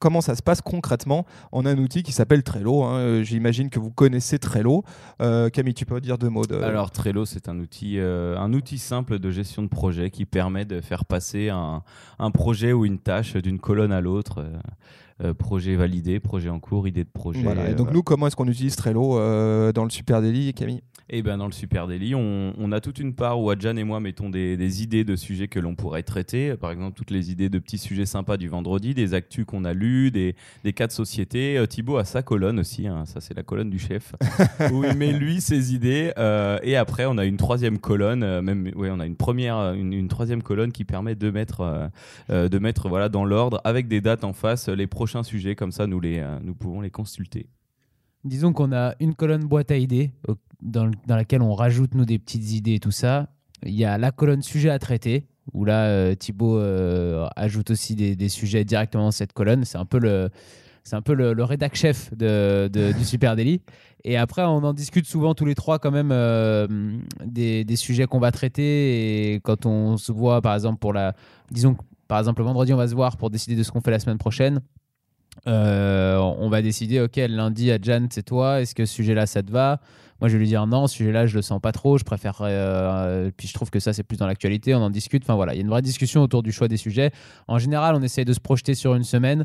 comment 0.01 0.21
ça 0.21 0.35
se 0.35 0.43
passe 0.43 0.61
concrètement 0.61 1.25
On 1.53 1.65
a 1.67 1.71
un 1.71 1.79
outil 1.79 2.03
qui 2.03 2.13
s'appelle 2.13 2.43
Trello. 2.43 2.83
hein, 2.85 3.23
J'imagine 3.23 3.71
que 3.71 3.79
vous 3.79 3.91
connaissez 3.91 4.39
Trello. 4.39 4.85
Euh, 5.21 5.49
Camille, 5.51 5.75
tu 5.75 5.87
peux 5.87 6.01
dire 6.01 6.19
deux 6.19 6.29
mots 6.29 6.45
de. 6.47 6.57
Alors 6.57 6.91
Trello, 6.91 7.25
c'est 7.25 7.49
un 7.49 7.59
outil, 7.59 7.99
euh, 7.99 8.37
un 8.39 8.53
outil 8.53 8.79
simple 8.79 9.19
de 9.19 9.31
gestion 9.31 9.63
de 9.63 9.69
qui 10.11 10.25
permet 10.25 10.65
de 10.65 10.81
faire 10.81 11.05
passer 11.05 11.51
un, 11.51 11.83
un 12.19 12.31
projet 12.31 12.73
ou 12.73 12.85
une 12.85 12.99
tâche 12.99 13.37
d'une 13.37 13.59
colonne 13.59 13.93
à 13.93 14.01
l'autre. 14.01 14.45
Euh, 15.25 15.33
projet 15.33 15.77
validé, 15.77 16.21
projet 16.21 16.51
en 16.51 16.61
cours, 16.61 16.87
idée 16.87 17.03
de 17.03 17.09
projet. 17.09 17.41
Voilà, 17.41 17.71
et 17.71 17.73
euh, 17.73 17.75
donc, 17.75 17.91
nous, 17.91 18.03
comment 18.03 18.27
est-ce 18.27 18.37
qu'on 18.37 18.49
utilise 18.49 18.77
Trello 18.77 19.19
euh, 19.19 19.73
dans 19.73 19.85
le 19.85 19.89
Super 19.89 20.21
Daily, 20.21 20.53
Camille? 20.53 20.83
Et 21.09 21.23
ben 21.23 21.39
dans 21.39 21.47
le 21.47 21.53
Super 21.53 21.87
Daily, 21.87 22.15
on, 22.15 22.53
on 22.59 22.71
a 22.73 22.81
toute 22.81 22.99
une 22.99 23.15
part 23.15 23.41
où 23.41 23.49
Adjan 23.49 23.77
et 23.77 23.85
moi 23.85 24.01
mettons 24.01 24.29
des, 24.29 24.57
des 24.57 24.83
idées 24.83 25.05
de 25.05 25.15
sujets 25.15 25.47
que 25.47 25.61
l'on 25.61 25.75
pourrait 25.75 26.03
traiter. 26.03 26.55
Par 26.57 26.71
exemple, 26.71 26.95
toutes 26.97 27.13
les 27.13 27.31
idées 27.31 27.49
de 27.49 27.59
petits 27.61 27.79
sujets 27.79 28.05
sympas 28.05 28.37
du 28.37 28.49
vendredi, 28.49 28.93
des 28.93 29.15
actus 29.15 29.47
qu'on 29.47 29.65
a 29.65 29.73
lus, 29.73 30.11
des, 30.11 30.35
des 30.65 30.73
cas 30.73 30.89
de 30.89 30.93
société. 30.93 31.65
Thibaut 31.67 31.97
a 31.97 32.05
sa 32.05 32.23
colonne 32.23 32.59
aussi, 32.59 32.87
hein, 32.87 33.05
ça 33.07 33.21
c'est 33.21 33.35
la 33.35 33.45
colonne 33.45 33.71
du 33.71 33.79
chef, 33.79 34.17
où 34.73 34.85
il 34.85 34.95
met 34.95 35.13
lui 35.13 35.41
ses 35.41 35.73
idées. 35.73 36.13
et 36.63 36.77
après, 36.77 37.07
on 37.07 37.17
a 37.17 37.25
une 37.25 37.37
troisième 37.37 37.79
colonne, 37.79 38.41
même 38.41 38.71
ouais, 38.75 38.91
on 38.91 38.99
a 38.99 39.07
une 39.07 39.17
première, 39.17 39.75
une, 39.75 39.93
une 39.93 40.09
troisième 40.09 40.43
colonne 40.43 40.73
qui 40.73 40.85
permet 40.85 41.15
de 41.15 41.31
mettre, 41.31 41.89
de 42.29 42.59
mettre 42.59 42.89
voilà 42.89 43.09
dans 43.09 43.25
l'ordre 43.25 43.61
avec 43.63 43.87
des 43.87 44.01
dates 44.01 44.25
en 44.25 44.33
face 44.33 44.69
les 44.69 44.89
prochains 45.07 45.23
sujets. 45.23 45.55
Comme 45.55 45.71
ça, 45.71 45.87
nous 45.87 46.01
les, 46.01 46.19
euh, 46.19 46.41
nous 46.43 46.57
pouvons 46.57 46.81
les 46.81 46.91
consulter. 46.91 47.49
Disons 48.25 48.53
qu'on 48.53 48.73
a 48.73 48.97
une 48.99 49.15
colonne 49.15 49.45
boîte 49.45 49.71
à 49.71 49.77
idées 49.77 50.11
dans, 50.61 50.91
dans 51.07 51.15
laquelle 51.15 51.43
on 51.43 51.55
rajoute 51.55 51.95
nous 51.95 52.05
des 52.05 52.19
petites 52.19 52.51
idées 52.51 52.75
et 52.75 52.81
tout 52.81 52.91
ça. 52.91 53.29
Il 53.63 53.75
y 53.75 53.85
a 53.85 53.99
la 53.99 54.11
colonne 54.11 54.43
sujet 54.43 54.69
à 54.69 54.81
traiter 54.81 55.29
où 55.53 55.65
là 55.65 55.85
euh, 55.85 56.17
Thibaut 56.17 56.59
euh, 56.59 57.29
ajoute 57.37 57.71
aussi 57.71 57.95
des, 57.95 58.17
des 58.17 58.29
sujets 58.29 58.65
directement 58.65 59.05
dans 59.05 59.11
cette 59.13 59.33
colonne. 59.33 59.65
C'est 59.65 59.79
un 59.79 59.85
peu 59.85 60.01
le 60.01 60.29
c'est 60.83 60.97
un 60.97 61.03
peu 61.03 61.15
le, 61.15 61.33
rédac 61.45 61.77
chef 61.77 62.13
de, 62.17 62.69
du 62.69 63.05
Super 63.05 63.37
Daily. 63.37 63.61
Et 64.05 64.17
après, 64.17 64.43
on 64.43 64.63
en 64.63 64.73
discute 64.73 65.07
souvent 65.07 65.35
tous 65.35 65.45
les 65.45 65.57
trois 65.57 65.81
quand 65.81 65.91
même 65.91 66.13
des, 67.25 67.65
des 67.65 67.77
sujets 67.77 68.07
qu'on 68.07 68.21
va 68.21 68.31
traiter. 68.31 69.33
Et 69.33 69.41
quand 69.41 69.67
on 69.67 69.97
se 69.97 70.13
voit, 70.13 70.41
par 70.41 70.55
exemple, 70.55 70.79
pour 70.79 70.93
la, 70.93 71.15
disons, 71.51 71.77
par 72.07 72.21
exemple, 72.21 72.41
le 72.41 72.47
vendredi, 72.47 72.73
on 72.73 72.77
va 72.77 72.87
se 72.87 72.95
voir 72.95 73.17
pour 73.17 73.31
décider 73.31 73.57
de 73.57 73.65
ce 73.65 73.73
qu'on 73.73 73.81
fait 73.81 73.91
la 73.91 73.99
semaine 73.99 74.19
prochaine. 74.19 74.61
Euh, 75.47 76.17
on 76.19 76.49
va 76.49 76.63
décider, 76.63 77.01
ok, 77.01 77.17
lundi 77.29 77.71
à 77.71 77.79
Jan, 77.81 78.07
c'est 78.11 78.25
toi, 78.25 78.61
est-ce 78.61 78.75
que 78.75 78.85
ce 78.85 78.95
sujet-là, 78.95 79.27
ça 79.27 79.43
te 79.43 79.51
va? 79.53 79.81
Moi, 80.21 80.29
je 80.29 80.35
vais 80.35 80.41
lui 80.41 80.47
dire 80.49 80.67
non, 80.67 80.87
ce 80.87 80.97
sujet-là, 80.97 81.27
je 81.27 81.37
le 81.37 81.43
sens 81.43 81.61
pas 81.61 81.73
trop, 81.73 81.99
je 81.99 82.05
préfère. 82.05 82.39
euh, 82.41 83.31
puis 83.37 83.47
je 83.49 83.55
trouve 83.55 83.71
que 83.71 83.81
ça, 83.81 83.93
c'est 83.93 84.03
plus 84.03 84.17
dans 84.17 84.27
l'actualité, 84.27 84.75
on 84.75 84.79
en 84.79 84.91
discute. 84.91 85.23
Enfin 85.25 85.35
voilà, 85.35 85.53
il 85.53 85.57
y 85.57 85.61
a 85.61 85.63
une 85.63 85.69
vraie 85.69 85.83
discussion 85.83 86.23
autour 86.23 86.43
du 86.43 86.53
choix 86.53 86.69
des 86.69 86.79
sujets. 86.79 87.11
En 87.49 87.59
général, 87.59 87.95
on 87.95 88.03
essaye 88.03 88.25
de 88.25 88.33
se 88.33 88.41
projeter 88.41 88.75
sur 88.75 88.95
une 88.95 89.05
semaine, 89.05 89.45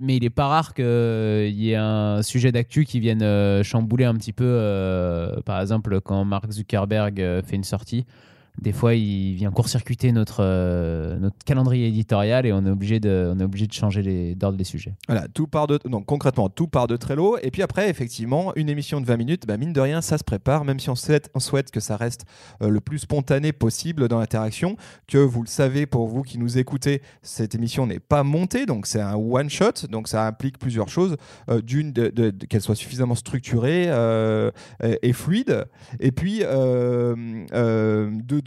mais 0.00 0.16
il 0.16 0.24
est 0.24 0.30
pas 0.30 0.48
rare 0.48 0.74
qu'il 0.74 0.84
y 0.84 1.70
ait 1.70 1.76
un 1.76 2.22
sujet 2.22 2.50
d'actu 2.50 2.84
qui 2.84 2.98
vienne 2.98 3.22
euh, 3.22 3.62
chambouler 3.62 4.04
un 4.04 4.14
petit 4.14 4.32
peu. 4.32 4.44
euh, 4.44 5.40
par 5.42 5.60
exemple, 5.60 6.00
quand 6.00 6.24
Mark 6.24 6.50
Zuckerberg 6.50 7.20
euh, 7.20 7.42
fait 7.42 7.56
une 7.56 7.64
sortie. 7.64 8.04
Des 8.60 8.72
fois, 8.72 8.94
il 8.94 9.34
vient 9.34 9.50
court-circuiter 9.50 10.12
notre, 10.12 10.38
euh, 10.40 11.18
notre 11.18 11.36
calendrier 11.44 11.86
éditorial 11.88 12.44
et 12.46 12.52
on 12.52 12.64
est 12.66 12.70
obligé 12.70 13.00
de, 13.00 13.32
on 13.34 13.38
est 13.40 13.44
obligé 13.44 13.66
de 13.66 13.72
changer 13.72 14.34
d'ordre 14.34 14.58
des 14.58 14.64
sujets. 14.64 14.94
Voilà, 15.08 15.28
tout 15.28 15.46
part 15.46 15.66
de, 15.66 15.78
donc 15.84 16.04
concrètement, 16.06 16.48
tout 16.48 16.66
part 16.66 16.86
de 16.86 16.96
Trello. 16.96 17.38
Et 17.42 17.50
puis 17.50 17.62
après, 17.62 17.88
effectivement, 17.88 18.52
une 18.56 18.68
émission 18.68 19.00
de 19.00 19.06
20 19.06 19.16
minutes, 19.16 19.46
bah, 19.46 19.56
mine 19.56 19.72
de 19.72 19.80
rien, 19.80 20.00
ça 20.02 20.18
se 20.18 20.24
prépare, 20.24 20.64
même 20.64 20.78
si 20.80 20.90
on 20.90 20.94
souhaite, 20.94 21.30
on 21.34 21.40
souhaite 21.40 21.70
que 21.70 21.80
ça 21.80 21.96
reste 21.96 22.24
euh, 22.62 22.68
le 22.68 22.80
plus 22.80 22.98
spontané 22.98 23.52
possible 23.52 24.08
dans 24.08 24.18
l'interaction. 24.18 24.76
Que 25.06 25.18
vous 25.18 25.42
le 25.42 25.48
savez, 25.48 25.86
pour 25.86 26.08
vous 26.08 26.22
qui 26.22 26.38
nous 26.38 26.58
écoutez, 26.58 27.02
cette 27.22 27.54
émission 27.54 27.86
n'est 27.86 28.00
pas 28.00 28.22
montée, 28.22 28.66
donc 28.66 28.86
c'est 28.86 29.00
un 29.00 29.14
one-shot, 29.14 29.86
donc 29.90 30.08
ça 30.08 30.26
implique 30.26 30.58
plusieurs 30.58 30.88
choses. 30.88 31.16
Euh, 31.48 31.60
D'une, 31.62 31.92
de- 31.92 32.08
de- 32.08 32.30
de- 32.30 32.46
qu'elle 32.46 32.60
soit 32.62 32.74
suffisamment 32.74 33.14
structurée 33.14 33.84
et, 34.82 34.98
et 35.02 35.12
fluide. 35.12 35.64
Et 36.00 36.10
puis, 36.12 36.40
euh, 36.42 37.14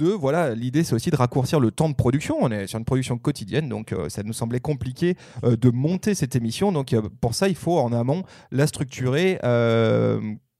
voilà, 0.01 0.55
l'idée 0.55 0.83
c'est 0.83 0.93
aussi 0.93 1.09
de 1.09 1.15
raccourcir 1.15 1.59
le 1.59 1.71
temps 1.71 1.89
de 1.89 1.95
production. 1.95 2.37
On 2.39 2.51
est 2.51 2.67
sur 2.67 2.79
une 2.79 2.85
production 2.85 3.17
quotidienne, 3.17 3.69
donc 3.69 3.93
euh, 3.93 4.09
ça 4.09 4.23
nous 4.23 4.33
semblait 4.33 4.59
compliqué 4.59 5.15
euh, 5.43 5.55
de 5.55 5.69
monter 5.69 6.15
cette 6.15 6.35
émission. 6.35 6.71
Donc 6.71 6.93
euh, 6.93 7.01
pour 7.21 7.35
ça, 7.35 7.47
il 7.47 7.55
faut 7.55 7.77
en 7.77 7.93
amont 7.93 8.23
la 8.51 8.67
structurer. 8.67 9.39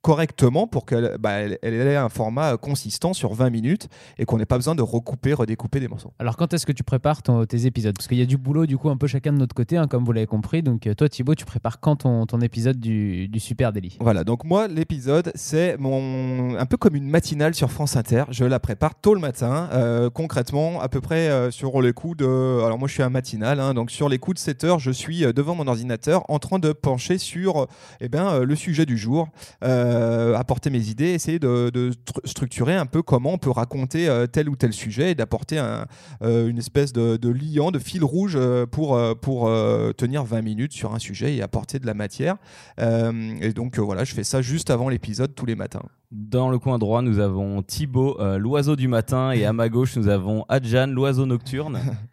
Correctement 0.03 0.67
pour 0.67 0.85
qu'elle 0.85 1.15
bah, 1.19 1.31
elle, 1.31 1.57
elle 1.63 1.73
ait 1.73 1.95
un 1.95 2.09
format 2.09 2.53
euh, 2.53 2.57
consistant 2.57 3.13
sur 3.13 3.33
20 3.33 3.49
minutes 3.49 3.87
et 4.19 4.25
qu'on 4.25 4.37
n'ait 4.37 4.45
pas 4.45 4.57
besoin 4.57 4.75
de 4.75 4.81
recouper, 4.81 5.33
redécouper 5.33 5.79
des 5.79 5.87
morceaux. 5.87 6.11
Alors, 6.19 6.35
quand 6.35 6.53
est-ce 6.53 6.65
que 6.65 6.73
tu 6.73 6.83
prépares 6.83 7.23
ton- 7.23 7.45
tes 7.45 7.65
épisodes? 7.65 7.95
Parce 7.97 8.07
qu'il 8.07 8.17
y 8.19 8.21
a 8.21 8.25
du 8.25 8.37
boulot, 8.37 8.65
du 8.65 8.77
coup, 8.77 8.89
un 8.89 8.97
peu 8.97 9.07
chacun 9.07 9.31
de 9.31 9.37
notre 9.37 9.55
côté, 9.55 9.77
hein, 9.77 9.87
comme 9.87 10.03
vous 10.03 10.11
l'avez 10.11 10.27
compris. 10.27 10.61
Donc, 10.61 10.85
euh, 10.87 10.93
toi, 10.93 11.07
Thibaut, 11.07 11.35
tu 11.35 11.45
prépares 11.45 11.79
quand 11.79 11.95
ton, 11.95 12.25
ton 12.25 12.41
épisode 12.41 12.79
du, 12.79 13.29
du 13.29 13.39
Super 13.39 13.71
Daily? 13.71 13.97
Voilà, 14.01 14.25
donc 14.25 14.43
moi, 14.43 14.67
l'épisode, 14.67 15.31
c'est 15.35 15.77
mon 15.79 16.55
un 16.59 16.65
peu 16.65 16.75
comme 16.75 16.95
une 16.95 17.09
matinale 17.09 17.55
sur 17.55 17.71
France 17.71 17.95
Inter. 17.95 18.25
Je 18.29 18.43
la 18.43 18.59
prépare 18.59 18.95
tôt 18.95 19.13
le 19.15 19.21
matin, 19.21 19.69
euh, 19.71 20.09
concrètement, 20.09 20.81
à 20.81 20.89
peu 20.89 20.99
près 20.99 21.29
euh, 21.29 21.49
sur 21.49 21.81
les 21.81 21.93
coups 21.93 22.17
de. 22.17 22.25
Alors, 22.65 22.77
moi, 22.77 22.89
je 22.89 22.93
suis 22.93 23.03
un 23.03 23.09
matinal, 23.09 23.61
hein, 23.61 23.73
donc 23.73 23.89
sur 23.89 24.09
les 24.09 24.19
coups 24.19 24.35
de 24.35 24.39
7 24.39 24.63
heures, 24.65 24.79
je 24.79 24.91
suis 24.91 25.21
devant 25.33 25.55
mon 25.55 25.67
ordinateur 25.67 26.29
en 26.29 26.39
train 26.39 26.59
de 26.59 26.73
pencher 26.73 27.17
sur 27.17 27.67
eh 28.01 28.09
ben, 28.09 28.39
le 28.43 28.55
sujet 28.55 28.85
du 28.85 28.97
jour, 28.97 29.29
euh, 29.63 29.92
apporter 30.35 30.69
mes 30.69 30.89
idées, 30.89 31.09
essayer 31.09 31.39
de, 31.39 31.69
de 31.73 31.91
stru- 31.91 32.25
structurer 32.25 32.75
un 32.75 32.85
peu 32.85 33.01
comment 33.01 33.33
on 33.33 33.37
peut 33.37 33.49
raconter 33.49 34.07
euh, 34.09 34.27
tel 34.27 34.49
ou 34.49 34.55
tel 34.55 34.73
sujet 34.73 35.11
et 35.11 35.15
d'apporter 35.15 35.57
un, 35.57 35.85
euh, 36.21 36.47
une 36.47 36.57
espèce 36.57 36.93
de, 36.93 37.17
de 37.17 37.29
liant, 37.29 37.71
de 37.71 37.79
fil 37.79 38.03
rouge 38.03 38.33
euh, 38.35 38.65
pour, 38.65 38.95
euh, 38.95 39.13
pour 39.15 39.47
euh, 39.47 39.91
tenir 39.93 40.23
20 40.23 40.41
minutes 40.41 40.73
sur 40.73 40.93
un 40.93 40.99
sujet 40.99 41.35
et 41.35 41.41
apporter 41.41 41.79
de 41.79 41.85
la 41.85 41.93
matière. 41.93 42.37
Euh, 42.79 43.35
et 43.41 43.53
donc 43.53 43.77
euh, 43.77 43.81
voilà, 43.81 44.03
je 44.03 44.13
fais 44.13 44.23
ça 44.23 44.41
juste 44.41 44.69
avant 44.69 44.89
l'épisode 44.89 45.35
tous 45.35 45.45
les 45.45 45.55
matins. 45.55 45.83
Dans 46.11 46.49
le 46.49 46.59
coin 46.59 46.77
droit, 46.77 47.01
nous 47.01 47.19
avons 47.19 47.63
Thibaut, 47.63 48.19
euh, 48.19 48.37
l'oiseau 48.37 48.75
du 48.75 48.87
matin, 48.87 49.31
et 49.31 49.45
à 49.45 49.53
ma 49.53 49.67
gauche, 49.69 49.95
nous 49.97 50.07
avons 50.09 50.45
Adjan, 50.47 50.87
l'oiseau 50.87 51.25
nocturne. 51.25 51.79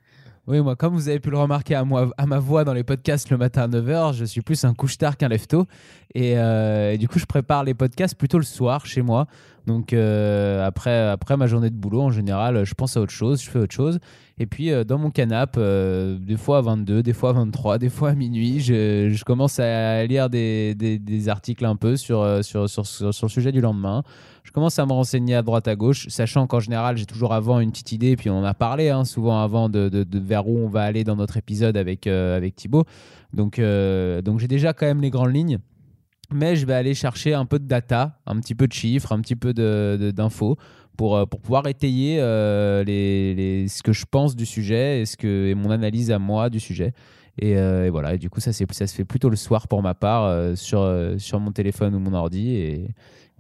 Oui, 0.51 0.61
moi, 0.61 0.75
comme 0.75 0.95
vous 0.95 1.09
avez 1.09 1.21
pu 1.21 1.31
le 1.31 1.39
remarquer 1.39 1.77
à, 1.77 1.85
ma 1.85 2.39
voix 2.41 2.65
dans 2.65 2.73
les 2.73 2.83
podcasts 2.83 3.31
le 3.31 3.37
matin 3.37 3.63
à 3.63 3.69
9h, 3.69 4.15
je 4.15 4.25
suis 4.25 4.41
plus 4.41 4.65
un 4.65 4.75
couche-tard 4.75 5.17
qu'un 5.17 5.29
lève-tôt. 5.29 5.67
Et, 6.13 6.37
euh, 6.37 6.91
et 6.91 6.99
du 6.99 7.07
coup, 7.07 7.21
je 7.21 7.25
prépare 7.25 7.63
les 7.63 7.73
podcasts 7.73 8.17
plutôt 8.17 8.37
le 8.37 8.43
soir 8.43 8.85
chez 8.85 9.01
moi. 9.01 9.29
Donc, 9.69 9.93
euh, 9.93 10.67
après, 10.67 11.09
après 11.09 11.37
ma 11.37 11.47
journée 11.47 11.71
de 11.71 11.77
boulot, 11.77 12.03
en 12.03 12.11
général, 12.11 12.65
je 12.65 12.75
pense 12.75 12.97
à 12.97 13.01
autre 13.01 13.13
chose, 13.13 13.41
je 13.41 13.49
fais 13.49 13.61
autre 13.61 13.73
chose. 13.73 14.01
Et 14.42 14.46
puis, 14.46 14.70
euh, 14.70 14.85
dans 14.85 14.96
mon 14.96 15.11
canapé, 15.11 15.61
euh, 15.61 16.16
des 16.18 16.38
fois 16.38 16.59
à 16.59 16.61
22, 16.62 17.03
des 17.03 17.12
fois 17.12 17.29
à 17.29 17.33
23, 17.35 17.76
des 17.76 17.90
fois 17.90 18.09
à 18.09 18.14
minuit, 18.14 18.61
je, 18.61 19.22
commence 19.24 19.61
à 19.61 20.07
lire 20.07 20.31
des, 20.31 21.29
articles 21.29 21.66
un 21.66 21.76
peu 21.76 21.98
sur, 21.98 22.22
euh, 22.22 22.40
sur, 22.40 22.66
sur, 22.70 22.87
sur, 22.87 23.07
le 23.26 23.29
sujet 23.29 23.53
du 23.53 23.61
lendemain. 23.61 24.03
Je 24.42 24.50
commence 24.50 24.79
à 24.79 24.87
me 24.87 24.92
renseigner 24.92 25.35
à 25.35 25.42
droite 25.42 25.68
à 25.68 25.76
gauche, 25.76 26.09
sachant 26.09 26.46
qu'en 26.46 26.59
général, 26.59 26.96
j'ai 26.96 27.05
toujours 27.05 27.35
avant 27.35 27.61
une 27.61 27.70
petite 27.70 27.92
idée, 27.92 28.16
puis 28.16 28.31
on 28.31 28.38
en 28.38 28.44
a 28.44 28.55
parlé 28.55 28.88
hein, 28.88 29.05
souvent 29.05 29.42
avant 29.42 29.68
de, 29.68 29.90
de- 29.90 30.18
vers 30.18 30.48
où 30.48 30.57
on 30.57 30.68
va 30.68 30.85
aller 30.85 31.05
dans 31.05 31.16
notre 31.16 31.37
épisode 31.37 31.76
avec, 31.76 32.07
avec 32.07 32.57
Thibaut. 32.57 32.87
Donc, 33.35 33.61
donc 33.61 34.38
j'ai 34.40 34.48
déjà 34.48 34.72
quand 34.72 34.87
même 34.87 35.03
les 35.03 35.11
grandes 35.11 35.35
lignes. 35.35 35.59
Mais 36.33 36.55
je 36.57 36.64
vais 36.64 36.74
aller 36.74 36.94
chercher 36.94 37.35
un 37.35 37.44
peu 37.44 37.59
de 37.59 37.66
data, 37.66 38.20
un 38.24 38.38
petit 38.40 38.55
peu 38.55 38.68
de 38.68 38.72
chiffres, 38.72 39.12
un 39.12 39.20
petit 39.20 39.37
peu 39.37 39.53
d'infos 39.53 40.57
pour, 41.01 41.17
euh, 41.17 41.25
pour 41.25 41.41
pouvoir 41.41 41.67
étayer 41.67 42.19
euh, 42.21 42.85
les, 42.85 43.69
ce 43.69 43.83
que 43.83 43.91
je 43.91 44.05
pense 44.05 44.37
du 44.37 44.45
sujet 44.45 45.01
et, 45.01 45.07
ce 45.07 45.17
que, 45.17 45.55
mon 45.55 45.71
analyse 45.71 46.11
à 46.11 46.19
moi 46.19 46.51
du 46.51 46.61
sujet. 46.61 46.93
Et, 47.39 47.57
euh, 47.57 47.89
voilà, 47.91 48.13
et 48.13 48.19
du 48.19 48.29
coup, 48.29 48.39
ça, 48.41 48.53
ça 48.53 48.87
se 48.87 48.95
fait 48.95 49.07
plutôt 49.07 49.31
le 49.31 49.37
soir 49.37 49.67
pour 49.67 49.83
ma 49.83 49.95
part 49.95 50.59
sur, 50.59 50.87
sur 51.17 51.41
mon 51.41 51.53
téléphone 51.53 51.95
ou 51.95 52.01
mon 52.01 52.13
ordi. 52.13 52.87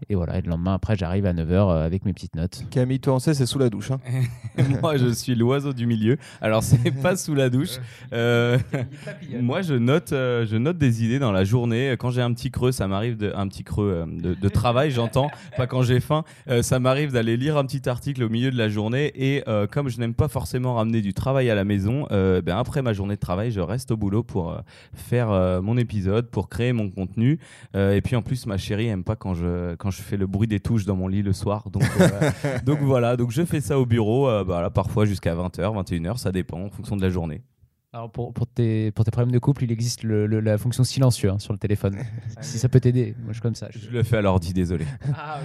Et 0.08 0.14
voilà, 0.14 0.38
et 0.38 0.42
le 0.42 0.48
lendemain, 0.48 0.74
après, 0.74 0.96
j'arrive 0.96 1.26
à 1.26 1.32
9h 1.32 1.82
avec 1.84 2.04
mes 2.04 2.12
petites 2.12 2.34
notes. 2.36 2.64
Camille, 2.70 3.00
toi 3.00 3.14
on 3.14 3.18
sait, 3.18 3.34
c'est 3.34 3.46
sous 3.46 3.58
la 3.58 3.70
douche. 3.70 3.90
hein. 3.90 4.00
moi, 4.82 4.96
je 4.96 5.08
suis 5.08 5.34
l'oiseau 5.34 5.72
du 5.72 5.86
milieu. 5.86 6.16
Alors, 6.40 6.62
c'est 6.62 6.90
pas 7.02 7.16
sous 7.16 7.34
la 7.34 7.50
douche. 7.50 7.78
Euh, 8.12 8.58
moi, 9.40 9.62
je 9.62 9.74
note, 9.74 10.12
euh, 10.12 10.46
je 10.46 10.56
note 10.56 10.78
des 10.78 11.04
idées 11.04 11.18
dans 11.18 11.32
la 11.32 11.44
journée. 11.44 11.94
Quand 11.98 12.10
j'ai 12.10 12.22
un 12.22 12.32
petit 12.32 12.50
creux, 12.50 12.72
ça 12.72 12.88
m'arrive 12.88 13.16
de, 13.16 13.32
un 13.34 13.46
petit 13.48 13.64
creux 13.64 13.90
euh, 13.90 14.06
de, 14.06 14.34
de 14.34 14.48
travail, 14.48 14.90
j'entends. 14.90 15.30
Pas 15.56 15.66
quand 15.66 15.82
j'ai 15.82 16.00
faim. 16.00 16.24
Euh, 16.48 16.62
ça 16.62 16.78
m'arrive 16.78 17.12
d'aller 17.12 17.36
lire 17.36 17.56
un 17.56 17.64
petit 17.64 17.88
article 17.88 18.22
au 18.22 18.28
milieu 18.28 18.50
de 18.50 18.56
la 18.58 18.68
journée. 18.68 19.12
Et 19.14 19.42
euh, 19.48 19.66
comme 19.66 19.88
je 19.88 19.98
n'aime 19.98 20.14
pas 20.14 20.28
forcément 20.28 20.74
ramener 20.74 21.00
du 21.02 21.14
travail 21.14 21.50
à 21.50 21.54
la 21.54 21.64
maison, 21.64 22.06
euh, 22.10 22.40
ben 22.40 22.56
après 22.56 22.82
ma 22.82 22.92
journée 22.92 23.14
de 23.16 23.20
travail, 23.20 23.50
je 23.50 23.60
reste 23.60 23.90
au 23.90 23.96
boulot 23.96 24.22
pour 24.22 24.50
euh, 24.52 24.58
faire 24.94 25.30
euh, 25.30 25.60
mon 25.60 25.76
épisode, 25.76 26.28
pour 26.28 26.48
créer 26.48 26.72
mon 26.72 26.90
contenu. 26.90 27.38
Euh, 27.76 27.94
et 27.94 28.00
puis 28.00 28.16
en 28.16 28.22
plus, 28.22 28.46
ma 28.46 28.56
chérie 28.56 28.86
aime 28.88 29.04
pas 29.04 29.16
quand 29.16 29.34
je 29.34 29.74
quand 29.76 29.89
je 29.90 30.02
fais 30.02 30.16
le 30.16 30.26
bruit 30.26 30.48
des 30.48 30.60
touches 30.60 30.84
dans 30.84 30.96
mon 30.96 31.08
lit 31.08 31.22
le 31.22 31.32
soir. 31.32 31.70
Donc 31.70 31.84
euh, 32.00 32.30
donc 32.64 32.80
voilà, 32.80 33.16
donc 33.16 33.30
je 33.30 33.44
fais 33.44 33.60
ça 33.60 33.78
au 33.78 33.86
bureau, 33.86 34.28
euh, 34.28 34.44
bah, 34.44 34.60
là, 34.60 34.70
parfois 34.70 35.04
jusqu'à 35.04 35.34
20h, 35.34 35.60
21h, 35.60 36.16
ça 36.16 36.32
dépend 36.32 36.60
en 36.60 36.70
fonction 36.70 36.96
de 36.96 37.02
la 37.02 37.10
journée. 37.10 37.42
Alors, 37.92 38.08
pour, 38.08 38.32
pour, 38.32 38.46
tes, 38.46 38.92
pour 38.92 39.04
tes 39.04 39.10
problèmes 39.10 39.32
de 39.32 39.40
couple, 39.40 39.64
il 39.64 39.72
existe 39.72 40.04
le- 40.04 40.28
le- 40.28 40.38
la 40.38 40.56
fonction 40.58 40.84
silencieux 40.84 41.28
hein, 41.28 41.40
sur 41.40 41.52
le 41.52 41.58
téléphone. 41.58 41.96
si 42.40 42.56
ça 42.60 42.68
peut 42.68 42.78
t'aider, 42.78 43.16
moi 43.18 43.30
je 43.30 43.32
suis 43.32 43.42
comme 43.42 43.56
ça. 43.56 43.66
Je 43.70 43.90
le 43.90 44.04
fais 44.04 44.18
à 44.18 44.22
l'ordi, 44.22 44.52
désolé. 44.52 44.84
Ah. 45.18 45.40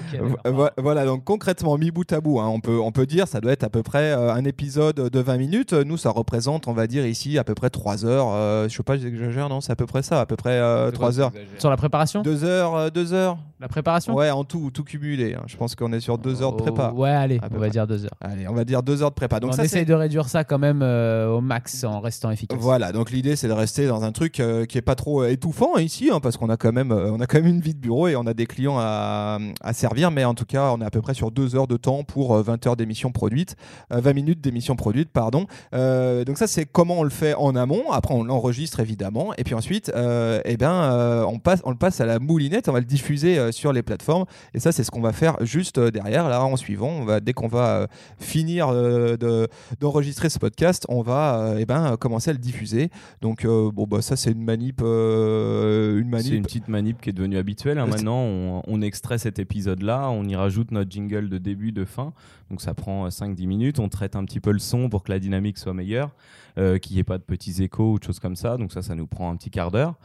Vo- 0.51 0.69
Voilà, 0.77 1.05
donc 1.05 1.23
concrètement, 1.23 1.75
mi 1.79 1.89
bout 1.89 2.11
à 2.13 2.21
bout, 2.21 2.39
hein, 2.39 2.47
on, 2.47 2.59
peut, 2.59 2.79
on 2.79 2.91
peut 2.91 3.07
dire, 3.07 3.27
ça 3.27 3.41
doit 3.41 3.51
être 3.51 3.63
à 3.63 3.69
peu 3.69 3.81
près 3.81 4.11
euh, 4.11 4.31
un 4.31 4.45
épisode 4.45 5.09
de 5.09 5.19
20 5.19 5.37
minutes. 5.37 5.73
Nous, 5.73 5.97
ça 5.97 6.11
représente, 6.11 6.67
on 6.67 6.73
va 6.73 6.85
dire 6.85 7.07
ici, 7.07 7.39
à 7.39 7.43
peu 7.43 7.55
près 7.55 7.71
3 7.71 8.05
heures. 8.05 8.27
euh, 8.31 8.69
je 8.69 8.75
sais 8.77 8.83
pas, 8.83 8.95
j'exagère, 8.95 9.49
non 9.49 9.59
C'est 9.59 9.71
à 9.71 9.75
peu 9.75 9.87
près 9.87 10.03
ça, 10.03 10.21
à 10.21 10.25
peu 10.27 10.35
près 10.35 10.91
3 10.91 11.19
heures. 11.19 11.31
Sur 11.57 11.71
la 11.71 11.77
préparation? 11.77 12.21
2 12.21 12.43
heures, 12.43 12.91
2 12.91 13.13
heures 13.13 13.39
La 13.59 13.67
préparation? 13.67 14.13
Ouais, 14.13 14.29
en 14.29 14.43
tout, 14.43 14.69
tout 14.71 14.83
cumulé. 14.83 15.33
hein. 15.33 15.41
Je 15.47 15.57
pense 15.57 15.73
qu'on 15.75 15.91
est 15.93 15.99
sur 15.99 16.19
2 16.19 16.43
heures 16.43 16.53
de 16.55 16.61
prépa. 16.61 16.91
Oh, 16.95 16.99
Ouais, 17.01 17.09
allez, 17.09 17.39
on 17.41 17.47
va 17.55 17.57
près. 17.57 17.69
dire 17.71 17.87
deux 17.87 18.05
heures. 18.05 18.11
Allez, 18.21 18.47
on 18.47 18.53
va 18.53 18.65
dire 18.65 18.83
2 18.83 19.01
heures 19.01 19.09
de 19.09 19.15
prépa. 19.15 19.39
Donc 19.39 19.49
on 19.49 19.53
ça, 19.55 19.63
essaye 19.65 19.79
c'est... 19.79 19.85
de 19.85 19.93
réduire 19.95 20.29
ça 20.29 20.43
quand 20.43 20.59
même 20.59 20.81
euh, 20.83 21.27
au 21.29 21.41
max 21.41 21.83
en 21.83 21.99
restant 22.01 22.29
Voilà, 22.59 22.91
donc 22.91 23.11
l'idée 23.11 23.35
c'est 23.35 23.47
de 23.47 23.53
rester 23.53 23.87
dans 23.87 24.03
un 24.03 24.11
truc 24.11 24.39
euh, 24.39 24.65
qui 24.65 24.77
est 24.77 24.81
pas 24.81 24.95
trop 24.95 25.23
euh, 25.23 25.29
étouffant 25.29 25.77
ici, 25.77 26.09
hein, 26.11 26.19
parce 26.19 26.37
qu'on 26.37 26.49
a 26.49 26.57
quand 26.57 26.71
même, 26.71 26.91
euh, 26.91 27.17
a 27.17 27.27
quand 27.27 27.37
même 27.37 27.47
une 27.47 27.61
vie 27.61 27.73
de 27.73 27.79
bureau 27.79 28.07
et 28.07 28.15
on 28.15 28.25
a 28.27 28.33
des 28.33 28.45
clients 28.45 28.77
à, 28.77 29.39
servir, 29.73 30.11
mais 30.11 30.23
en 30.25 30.33
tout 30.33 30.45
cas 30.45 30.71
on 30.71 30.81
est 30.81 30.85
à 30.85 30.89
peu 30.89 31.01
près 31.01 31.13
sur 31.13 31.31
deux 31.31 31.55
heures 31.55 31.67
de 31.67 31.77
temps 31.77 32.03
pour 32.03 32.35
euh, 32.35 32.41
20 32.41 32.67
heures 32.67 32.75
d'émission 32.75 33.11
produite, 33.11 33.55
euh, 33.91 33.99
20 33.99 34.13
minutes 34.13 34.41
d'émission 34.41 34.75
produite, 34.75 35.09
pardon. 35.09 35.47
Donc 35.71 36.37
ça 36.37 36.47
c'est 36.47 36.65
comment 36.65 36.99
on 36.99 37.03
le 37.03 37.09
fait 37.09 37.33
en 37.35 37.55
amont. 37.55 37.91
Après 37.91 38.13
on 38.13 38.23
l'enregistre 38.23 38.79
évidemment, 38.79 39.33
et 39.37 39.43
puis 39.43 39.53
ensuite, 39.53 39.91
eh 39.93 40.57
ben 40.57 41.25
on 41.27 41.39
passe, 41.39 41.61
le 41.65 41.75
passe 41.75 42.01
à 42.01 42.05
la 42.05 42.19
moulinette, 42.19 42.69
on 42.69 42.73
va 42.73 42.79
le 42.79 42.85
diffuser 42.85 43.51
sur 43.51 43.73
les 43.73 43.83
plateformes, 43.83 44.25
et 44.53 44.59
ça 44.59 44.71
c'est 44.71 44.83
ce 44.83 44.91
qu'on 44.91 45.01
va 45.01 45.13
faire 45.13 45.37
juste 45.41 45.79
derrière, 45.79 46.29
là 46.29 46.43
en 46.43 46.55
suivant. 46.55 46.89
On 46.89 47.05
va 47.05 47.19
dès 47.19 47.33
qu'on 47.33 47.47
va 47.47 47.87
finir 48.19 48.71
de 48.73 49.47
d'enregistrer 49.79 50.29
ce 50.29 50.39
podcast, 50.39 50.85
on 50.89 51.01
va 51.01 51.55
eh 51.57 51.65
ben, 51.65 51.97
commencer 51.97 52.24
à 52.27 52.33
le 52.33 52.39
diffuser. 52.39 52.89
Donc 53.21 53.45
euh, 53.45 53.71
bon 53.71 53.85
bah 53.87 54.01
ça 54.01 54.15
c'est 54.15 54.31
une 54.31 54.43
manip, 54.43 54.81
euh, 54.83 55.99
une 55.99 56.05
C'est 56.05 56.09
manip. 56.11 56.33
une 56.33 56.43
petite 56.43 56.67
manip 56.67 57.01
qui 57.01 57.09
est 57.09 57.13
devenue 57.13 57.37
habituelle. 57.37 57.77
hein. 57.79 57.85
Euh, 57.87 57.91
Maintenant, 57.91 58.19
on, 58.21 58.61
on 58.67 58.81
extrait 58.81 59.17
cet 59.17 59.39
épisode-là, 59.39 60.09
on 60.09 60.23
y 60.25 60.35
rajoute 60.35 60.71
notre 60.71 60.91
jingle 60.91 61.29
de 61.29 61.37
début, 61.37 61.71
de 61.71 61.85
fin. 61.85 62.13
Donc 62.49 62.61
ça 62.61 62.73
prend 62.73 63.05
euh, 63.05 63.09
5-10 63.09 63.47
minutes. 63.47 63.79
On 63.79 63.89
traite 63.89 64.15
un 64.15 64.23
petit 64.25 64.39
peu 64.39 64.51
le 64.51 64.59
son 64.59 64.89
pour 64.89 65.03
que 65.03 65.11
la 65.11 65.19
dynamique 65.19 65.57
soit 65.57 65.73
meilleure, 65.73 66.11
euh, 66.57 66.77
qu'il 66.77 66.93
n'y 66.95 66.99
ait 66.99 67.03
pas 67.03 67.17
de 67.17 67.23
petits 67.23 67.61
échos 67.63 67.93
ou 67.93 67.99
de 67.99 68.03
choses 68.03 68.19
comme 68.19 68.35
ça. 68.35 68.57
Donc 68.57 68.71
ça, 68.73 68.81
ça 68.81 68.95
nous 68.95 69.07
prend 69.07 69.31
un 69.31 69.35
petit 69.35 69.49
quart 69.49 69.71
d'heure. 69.71 69.95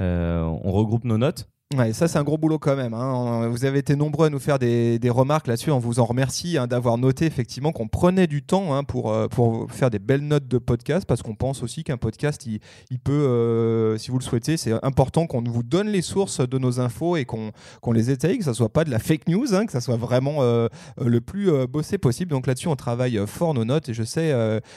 Euh, 0.00 0.42
on 0.42 0.72
regroupe 0.72 1.04
nos 1.04 1.18
notes. 1.18 1.48
Ça 1.92 2.08
c'est 2.08 2.18
un 2.18 2.24
gros 2.24 2.38
boulot 2.38 2.58
quand 2.58 2.76
même. 2.76 2.94
hein. 2.94 3.48
Vous 3.48 3.64
avez 3.64 3.78
été 3.78 3.96
nombreux 3.96 4.26
à 4.26 4.30
nous 4.30 4.38
faire 4.38 4.58
des, 4.58 4.98
remarques 5.10 5.46
là-dessus. 5.46 5.70
On 5.70 5.78
vous 5.78 6.00
en 6.00 6.04
remercie 6.04 6.58
hein, 6.58 6.66
d'avoir 6.66 6.98
noté 6.98 7.26
effectivement 7.26 7.72
qu'on 7.72 7.88
prenait 7.88 8.26
du 8.26 8.42
temps 8.42 8.74
hein, 8.74 8.84
pour, 8.84 9.12
euh, 9.12 9.26
faire 9.68 9.90
des 9.90 9.98
belles 9.98 10.26
notes 10.26 10.46
de 10.46 10.58
podcast 10.58 11.06
parce 11.06 11.22
qu'on 11.22 11.34
pense 11.34 11.62
aussi 11.62 11.84
qu'un 11.84 11.96
podcast, 11.96 12.46
il, 12.46 12.98
peut, 12.98 13.12
euh, 13.12 13.96
si 13.98 14.10
vous 14.10 14.18
le 14.18 14.24
souhaitez, 14.24 14.56
c'est 14.56 14.72
important 14.84 15.26
qu'on 15.26 15.42
vous 15.42 15.62
donne 15.62 15.88
les 15.88 16.02
sources 16.02 16.46
de 16.46 16.58
nos 16.58 16.80
infos 16.80 17.16
et 17.16 17.24
qu'on 17.24 17.52
les 17.92 18.10
étaye, 18.10 18.38
que 18.38 18.44
ça 18.44 18.54
soit 18.54 18.72
pas 18.72 18.84
de 18.84 18.90
la 18.90 18.98
fake 18.98 19.28
news, 19.28 19.46
que 19.66 19.72
ça 19.72 19.80
soit 19.80 19.96
vraiment 19.96 20.38
euh, 20.40 20.68
le 21.00 21.20
plus 21.20 21.50
bossé 21.66 21.98
possible. 21.98 22.30
Donc 22.30 22.46
là-dessus, 22.46 22.68
on 22.68 22.76
travaille 22.76 23.20
fort 23.26 23.54
nos 23.54 23.64
notes 23.64 23.88
et 23.88 23.94
je 23.94 24.02
sais, 24.02 24.32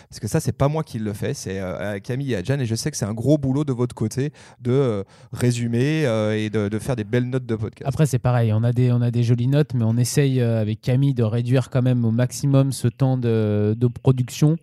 parce 0.09 0.19
que 0.19 0.27
ça, 0.27 0.39
c'est 0.39 0.51
pas 0.51 0.67
moi 0.67 0.83
qui 0.83 0.99
le 0.99 1.13
fais, 1.13 1.33
c'est 1.33 1.61
Camille 2.03 2.33
et 2.33 2.37
Adjan 2.37 2.59
et 2.59 2.65
je 2.65 2.75
sais 2.75 2.91
que 2.91 2.97
c'est 2.97 3.05
un 3.05 3.13
gros 3.13 3.37
boulot 3.37 3.63
de 3.63 3.73
votre 3.73 3.95
côté 3.95 4.31
de 4.61 5.03
résumer 5.31 6.03
et 6.35 6.49
de, 6.49 6.69
de 6.69 6.79
faire 6.79 6.86
des 6.95 7.03
belles 7.03 7.29
notes 7.29 7.45
de 7.45 7.55
podcast. 7.55 7.87
Après, 7.87 8.05
c'est 8.05 8.19
pareil, 8.19 8.53
on 8.53 8.63
a, 8.63 8.71
des, 8.71 8.91
on 8.91 9.01
a 9.01 9.11
des 9.11 9.23
jolies 9.23 9.47
notes, 9.47 9.73
mais 9.73 9.83
on 9.83 9.97
essaye 9.97 10.39
euh, 10.39 10.61
avec 10.61 10.81
Camille 10.81 11.13
de 11.13 11.23
réduire 11.23 11.69
quand 11.69 11.81
même 11.81 12.05
au 12.05 12.11
maximum 12.11 12.71
ce 12.71 12.87
temps 12.87 13.17
de, 13.17 13.75
de 13.77 13.87
production 13.87 14.57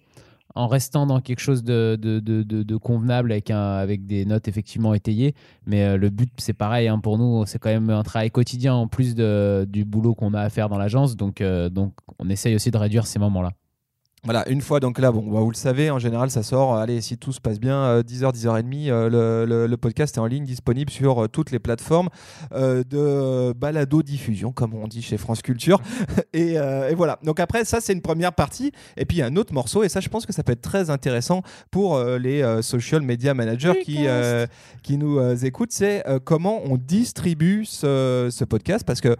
en 0.55 0.69
restant 0.69 1.07
dans 1.07 1.21
quelque 1.21 1.41
chose 1.41 1.65
de, 1.65 1.99
de, 2.01 2.21
de, 2.21 2.77
convenable 2.77 3.33
avec, 3.33 3.51
un, 3.51 3.61
avec 3.61 4.07
des 4.07 4.25
notes 4.25 4.47
effectivement 4.47 4.95
étayées. 4.95 5.35
Mais 5.67 5.85
euh, 5.85 5.97
le 5.97 6.11
but, 6.11 6.31
c'est 6.39 6.53
pareil 6.53 6.87
hein, 6.87 6.99
pour 7.01 7.19
nous, 7.19 7.45
c'est 7.47 7.59
quand 7.59 7.71
même 7.71 7.91
un 7.91 8.03
travail 8.03 8.31
quotidien 8.31 8.75
en 8.75 8.87
plus 8.87 9.15
du 9.15 9.85
boulot 9.85 10.15
qu'on 10.15 10.33
a 10.33 10.41
à 10.41 10.51
faire 10.51 10.69
dans 10.69 10.79
l'agence. 10.79 11.17
Donc, 11.17 11.41
euh, 11.41 11.69
donc, 11.69 11.95
on 12.19 12.29
essaye 12.31 12.55
aussi 12.55 12.71
de 12.71 12.79
réduire 12.79 13.07
ces 13.07 13.19
moments-là. 13.19 13.51
Voilà, 14.25 14.49
une 14.49 14.63
fois, 14.63 14.81
donc 14.81 14.99
là, 14.99 15.13
bon, 15.13 15.21
bah, 15.31 15.41
vous 15.41 15.51
le 15.51 15.55
savez, 15.57 15.91
en 15.91 15.99
général, 15.99 16.31
ça 16.31 16.43
sort, 16.43 16.75
euh, 16.75 16.81
allez, 16.81 17.03
si 17.03 17.19
tout 17.19 17.31
se 17.31 17.43
passe 17.43 17.61
bien, 17.61 17.77
euh, 17.77 18.03
10h, 18.03 18.33
10h30, 18.33 18.89
euh, 18.91 19.11
le, 19.11 19.45
le- 19.47 19.67
le 19.67 19.77
podcast 19.77 20.17
est 20.17 20.21
en 20.21 20.25
ligne, 20.25 20.45
disponible 20.47 20.91
sur 20.91 21.25
euh, 21.25 21.29
toutes 21.29 21.51
les 21.51 21.59
plateformes 21.59 22.09
euh, 22.55 22.83
de 22.89 23.53
balado-diffusion, 23.53 24.51
comme 24.53 24.73
on 24.73 24.89
dit 24.89 25.03
chez 25.03 25.19
France 25.19 25.43
Culture. 25.43 25.79
et, 26.33 26.59
euh, 26.59 26.89
et 26.89 26.95
voilà, 26.95 27.19
donc 27.23 27.39
après, 27.39 27.67
ça, 27.67 27.83
c'est 27.83 27.93
une 27.93 28.01
première 28.01 28.33
partie. 28.33 28.73
Et 28.97 29.05
puis, 29.05 29.19
il 29.19 29.21
y 29.21 29.23
a 29.23 29.27
un 29.27 29.37
autre 29.37 29.53
morceau, 29.53 29.83
et 29.83 29.91
ça, 29.91 30.01
je 30.01 30.09
pense 30.09 30.25
que 30.25 30.33
ça 30.33 30.43
peut 30.43 30.53
être 30.53 30.63
très 30.63 30.89
intéressant 30.89 31.43
pour 31.71 31.97
euh, 31.97 32.19
les 32.19 32.41
euh, 32.41 32.63
social 32.63 33.03
media 33.03 33.35
managers 33.35 33.81
qui, 33.85 34.07
euh, 34.07 34.47
qui 34.83 34.97
nous 34.97 35.19
euh, 35.19 35.37
écoutent, 35.37 35.73
c'est 35.73 36.03
euh, 36.09 36.19
comment 36.23 36.63
on 36.65 36.79
distribue 36.79 37.67
ce, 37.67 38.29
ce 38.33 38.45
podcast, 38.45 38.85
parce 38.87 39.03
que 39.03 39.17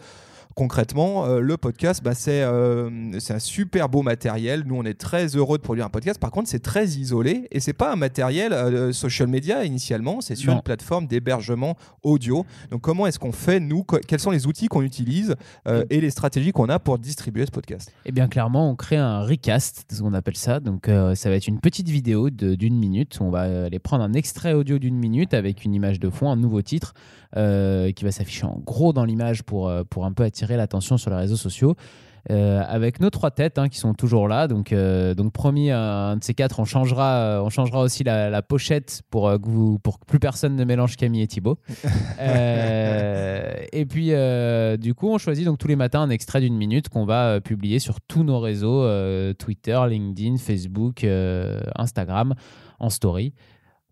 concrètement, 0.55 1.27
euh, 1.27 1.41
le 1.41 1.57
podcast, 1.57 2.03
bah, 2.03 2.15
c'est 2.15 2.43
euh, 2.43 3.19
c'est 3.19 3.35
un 3.35 3.39
super 3.39 3.89
beau 3.89 4.03
matériel. 4.03 4.65
Nous, 4.67 4.75
on 4.75 4.85
est 4.85 4.99
très 4.99 5.27
heureux 5.37 5.59
de 5.59 5.63
produire 5.63 5.87
un 5.87 5.91
podcast. 5.91 6.19
Par 6.21 6.31
contre, 6.31 6.49
c'est 6.49 6.63
très 6.63 6.87
isolé 6.87 7.49
et 7.51 7.61
c'est 7.61 7.73
pas 7.73 7.93
un 7.93 7.97
matériel 7.97 8.53
euh, 8.53 8.93
social 8.93 9.29
media 9.29 9.65
initialement. 9.65 10.21
C'est 10.21 10.37
sur 10.37 10.51
Non. 10.53 10.59
une 10.59 10.63
plateforme 10.63 11.07
d'hébergement 11.07 11.77
audio. 12.03 12.47
Donc, 12.71 12.81
comment 12.83 13.07
est-ce 13.07 13.19
qu'on 13.19 13.33
fait 13.33 13.61
nous? 13.61 13.85
Quels 14.07 14.21
sont 14.21 14.31
les 14.31 14.47
outils 14.47 14.69
qu'on 14.69 14.83
utilise 14.83 15.35
euh, 15.69 15.85
et 15.91 16.01
les 16.01 16.11
stratégies 16.11 16.53
qu'on 16.53 16.69
a 16.69 16.79
pour 16.79 16.99
distribuer 16.99 17.47
ce 17.47 17.51
podcast? 17.51 17.93
Eh 18.05 18.13
bien, 18.13 18.29
clairement, 18.29 18.71
on 18.71 18.77
crée 18.77 18.97
un 18.97 19.21
recast, 19.25 19.85
ce 19.93 20.01
qu'on 20.01 20.15
appelle 20.15 20.37
ça. 20.37 20.61
Donc, 20.61 20.87
ça 20.87 21.29
va 21.31 21.37
être 21.37 21.49
une 21.49 21.61
petite 21.61 21.89
vidéo 21.89 22.31
d'une 22.31 22.79
minute. 22.79 23.19
On 23.21 23.31
va 23.31 23.65
aller 23.67 23.79
prendre 23.79 24.05
un 24.05 24.13
extrait 24.13 24.53
audio 24.53 24.79
d'une 24.79 24.97
minute 24.97 25.35
avec 25.35 25.65
une 25.65 25.75
image 25.75 26.01
de 26.01 26.11
fond, 26.11 26.31
un 26.31 26.37
nouveau 26.37 26.63
titre 26.63 26.95
euh, 27.37 27.91
qui 27.93 28.05
va 28.05 28.13
s'afficher 28.13 28.45
en 28.47 28.59
gros 28.65 28.93
dans 28.93 29.05
l'image 29.05 29.43
pour, 29.43 29.69
euh, 29.69 29.83
pour 29.89 30.05
un 30.05 30.13
peu 30.13 30.23
attirer 30.25 30.57
l'attention 30.57 30.97
sur 30.99 31.11
les 31.11 31.17
réseaux 31.17 31.37
sociaux. 31.37 31.75
Euh, 32.31 32.63
avec 32.67 33.01
nos 33.01 33.11
trois 33.11 33.31
têtes 33.31 33.59
hein, 33.59 33.69
qui 33.69 33.79
sont 33.79 33.93
toujours 33.93 34.29
là. 34.29 34.49
Donc, 34.49 34.73
euh, 34.73 35.13
donc 35.15 35.31
promis, 35.35 35.71
un 35.71 36.17
de 36.17 36.25
ces 36.25 36.33
quatre, 36.33 36.59
on 36.59 36.65
changera, 36.65 37.43
on 37.45 37.51
changera 37.51 37.81
aussi 37.83 38.03
la, 38.03 38.31
la 38.31 38.41
pochette 38.41 39.03
pour, 39.11 39.29
euh, 39.29 39.37
que 39.37 39.47
vous- 39.47 39.79
pour 39.79 39.99
que 40.01 40.07
plus 40.07 40.19
personne 40.19 40.57
ne 40.57 40.65
mélange 40.65 40.97
Camille 40.97 41.21
et 41.21 41.27
Thibaut. 41.27 41.59
Et 43.73 43.87
puis, 43.87 44.13
du 44.81 44.95
coup, 44.95 45.11
on 45.11 45.19
choisit 45.19 45.45
donc 45.45 45.59
tous 45.59 45.69
les 45.69 45.77
matins 45.77 46.01
un 46.03 46.11
extrait 46.11 46.41
d'une 46.41 46.57
minute 46.57 46.89
qu'on 46.89 47.05
va 47.05 47.41
publier 47.41 47.79
sur 47.79 48.01
tous 48.01 48.25
nos 48.25 48.41
réseaux 48.41 48.85
Twitter, 49.35 49.79
LinkedIn, 49.89 50.37
Facebook, 50.39 51.05
Instagram, 51.77 52.35
en 52.79 52.89
story. 52.91 53.35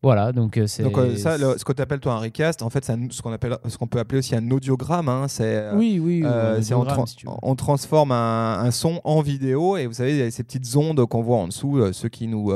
Voilà, 0.02 0.32
donc 0.32 0.56
euh, 0.58 0.66
c'est. 0.66 0.82
Donc, 0.82 0.98
euh, 0.98 1.16
ça, 1.16 1.38
le- 1.38 1.56
ce 1.56 1.64
que 1.64 1.72
tu 1.72 1.80
appelles 1.80 2.00
toi 2.00 2.14
un 2.14 2.18
recast, 2.18 2.62
en 2.62 2.70
fait, 2.70 2.84
c'est 2.84 2.92
un- 2.92 3.06
ce 3.10 3.22
qu'on 3.22 3.32
appelle, 3.32 3.56
ce 3.68 3.78
qu'on 3.78 3.86
peut 3.86 4.00
appeler 4.00 4.18
aussi 4.18 4.34
un 4.34 4.50
audiogramme. 4.50 5.08
hein. 5.08 5.28
c'est 5.28 5.44
euh, 5.44 5.76
Oui, 5.76 6.00
oui, 6.02 6.22
ou 6.22 6.26
Euh, 6.26 6.58
un 6.58 6.62
c'est 6.62 6.74
on, 6.74 6.82
si 7.06 7.16
transforme 7.56 8.10
un, 8.10 8.58
un 8.60 8.70
son 8.72 9.00
en 9.04 9.22
vidéo 9.22 9.76
et 9.76 9.86
vous 9.86 9.92
savez, 9.92 10.10
il 10.12 10.18
y 10.18 10.22
a 10.22 10.30
ces 10.30 10.42
petites 10.42 10.74
ondes 10.76 11.04
qu'on 11.06 11.22
voit 11.22 11.36
en 11.38 11.46
dessous. 11.48 11.78
euh, 11.78 11.92
ceux 11.92 12.08
qui 12.08 12.26
nous 12.26 12.50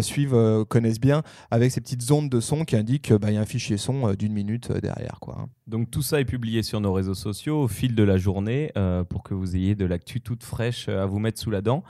suivent 0.00 0.34
euh, 0.34 0.64
connaissent 0.64 1.00
bien, 1.00 1.22
avec 1.50 1.72
ces 1.72 1.80
petites 1.80 2.08
ondes 2.12 2.28
de 2.30 2.40
son 2.40 2.64
qui 2.64 2.76
indiquent 2.76 3.02
qu'il 3.18 3.32
y 3.32 3.36
a 3.36 3.40
un 3.40 3.44
fichier 3.44 3.76
son 3.76 4.08
euh, 4.08 4.14
d'une 4.14 4.32
minute 4.32 4.70
euh, 4.70 4.80
derrière. 4.80 5.18
Quoi, 5.20 5.36
hein. 5.40 5.46
Donc 5.66 5.90
tout 5.90 6.02
ça 6.02 6.20
est 6.20 6.24
publié 6.26 6.62
sur 6.62 6.80
nos 6.80 6.92
réseaux 6.92 7.14
sociaux 7.14 7.62
au 7.62 7.68
fil 7.68 7.94
de 7.94 8.02
la 8.04 8.18
journée 8.18 8.70
euh, 8.76 9.02
pour 9.02 9.22
que 9.22 9.34
vous 9.34 9.56
ayez 9.56 9.74
de 9.74 9.84
l'actu 9.86 10.20
toute 10.20 10.44
fraîche 10.44 10.88
à 10.88 11.06
vous 11.06 11.18
mettre 11.18 11.40
sous 11.40 11.50
la 11.50 11.60
dent. 11.62 11.82